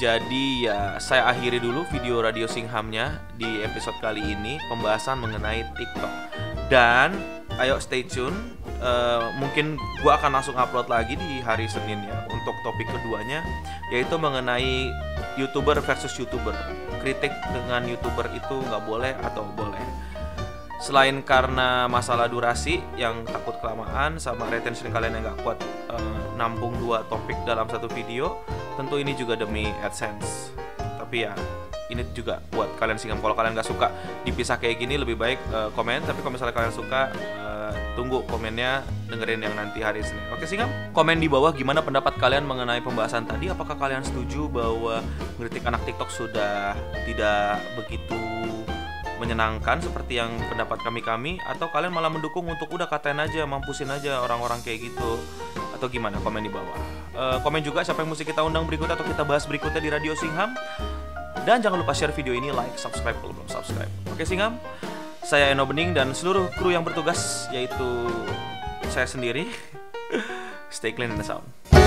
Jadi 0.00 0.64
ya 0.64 0.96
saya 0.96 1.28
akhiri 1.28 1.60
dulu 1.60 1.84
video 1.92 2.24
Radio 2.24 2.48
Singhamnya 2.48 3.20
di 3.36 3.60
episode 3.60 4.00
kali 4.00 4.24
ini 4.24 4.56
pembahasan 4.72 5.20
mengenai 5.20 5.60
TikTok. 5.76 6.12
Dan 6.72 7.20
ayo 7.60 7.76
stay 7.84 8.00
tune. 8.00 8.32
Eh, 8.80 9.24
mungkin 9.36 9.76
gua 10.00 10.16
akan 10.16 10.40
langsung 10.40 10.56
upload 10.56 10.88
lagi 10.88 11.20
di 11.20 11.44
hari 11.44 11.68
Senin 11.68 12.00
ya 12.00 12.24
untuk 12.32 12.56
topik 12.64 12.88
keduanya 12.88 13.44
yaitu 13.92 14.16
mengenai 14.16 14.88
youtuber 15.36 15.76
versus 15.84 16.16
youtuber. 16.16 16.56
Kritik 17.04 17.28
dengan 17.52 17.84
youtuber 17.84 18.24
itu 18.32 18.56
nggak 18.56 18.88
boleh 18.88 19.12
atau 19.20 19.44
boleh. 19.52 19.84
Selain 20.80 21.12
karena 21.20 21.84
masalah 21.92 22.24
durasi 22.24 22.80
yang 22.96 23.20
takut 23.28 23.52
kelamaan 23.60 24.16
sama 24.16 24.48
retention 24.48 24.88
kalian 24.88 25.20
yang 25.20 25.28
nggak 25.28 25.38
kuat 25.44 25.60
eh, 25.92 26.20
nampung 26.40 26.72
dua 26.80 27.04
topik 27.04 27.36
dalam 27.44 27.68
satu 27.68 27.84
video, 27.92 28.40
tentu 28.80 28.96
ini 28.96 29.12
juga 29.12 29.36
demi 29.36 29.68
AdSense. 29.84 30.56
Tapi 30.96 31.28
ya 31.28 31.36
ini 31.92 32.00
juga 32.16 32.40
buat 32.48 32.80
kalian 32.80 32.96
singam 32.96 33.20
kalau 33.20 33.36
kalian 33.36 33.52
nggak 33.52 33.68
suka 33.68 33.92
dipisah 34.24 34.56
kayak 34.56 34.80
gini 34.80 34.96
lebih 34.96 35.20
baik 35.20 35.36
eh, 35.52 35.68
komen. 35.76 36.00
Tapi 36.00 36.24
kalau 36.24 36.32
misalnya 36.32 36.56
kalian 36.56 36.72
suka 36.72 37.12
eh, 37.12 37.72
tunggu 37.92 38.24
komennya 38.24 38.80
dengerin 39.12 39.44
yang 39.44 39.52
nanti 39.52 39.84
hari 39.84 40.00
Senin. 40.00 40.24
Oke 40.32 40.48
singam? 40.48 40.72
Komen 40.96 41.20
di 41.20 41.28
bawah 41.28 41.52
gimana 41.52 41.84
pendapat 41.84 42.16
kalian 42.16 42.48
mengenai 42.48 42.80
pembahasan 42.80 43.28
tadi. 43.28 43.52
Apakah 43.52 43.76
kalian 43.76 44.00
setuju 44.00 44.48
bahwa 44.48 45.04
ngeritik 45.36 45.60
anak 45.68 45.84
TikTok 45.84 46.08
sudah 46.08 46.72
tidak 47.04 47.60
begitu 47.76 48.29
menyenangkan 49.20 49.84
seperti 49.84 50.16
yang 50.16 50.32
pendapat 50.48 50.80
kami-kami 50.80 51.36
atau 51.44 51.68
kalian 51.68 51.92
malah 51.92 52.08
mendukung 52.08 52.48
untuk 52.48 52.72
udah 52.72 52.88
katain 52.88 53.20
aja, 53.20 53.44
mampusin 53.44 53.92
aja 53.92 54.24
orang-orang 54.24 54.64
kayak 54.64 54.88
gitu 54.88 55.20
atau 55.76 55.86
gimana 55.92 56.16
komen 56.24 56.40
di 56.40 56.48
bawah. 56.48 56.76
Eh, 57.12 57.38
komen 57.44 57.60
juga 57.60 57.84
siapa 57.84 58.00
yang 58.00 58.10
mesti 58.16 58.24
kita 58.24 58.40
undang 58.40 58.64
berikutnya 58.64 58.96
atau 58.96 59.04
kita 59.04 59.22
bahas 59.28 59.44
berikutnya 59.44 59.80
di 59.80 59.90
Radio 59.92 60.16
Singham. 60.16 60.56
Dan 61.44 61.64
jangan 61.64 61.80
lupa 61.80 61.96
share 61.96 62.12
video 62.12 62.36
ini, 62.36 62.52
like, 62.52 62.76
subscribe 62.76 63.16
kalau 63.20 63.32
belum 63.32 63.48
subscribe. 63.48 63.88
Oke 64.12 64.28
Singham, 64.28 64.60
saya 65.24 65.52
Eno 65.52 65.64
Bening 65.64 65.96
dan 65.96 66.12
seluruh 66.12 66.52
kru 66.56 66.72
yang 66.72 66.84
bertugas 66.84 67.48
yaitu 67.48 68.08
saya 68.92 69.08
sendiri. 69.08 69.48
Stay 70.74 70.92
clean 70.92 71.16
and 71.16 71.24
sound. 71.24 71.79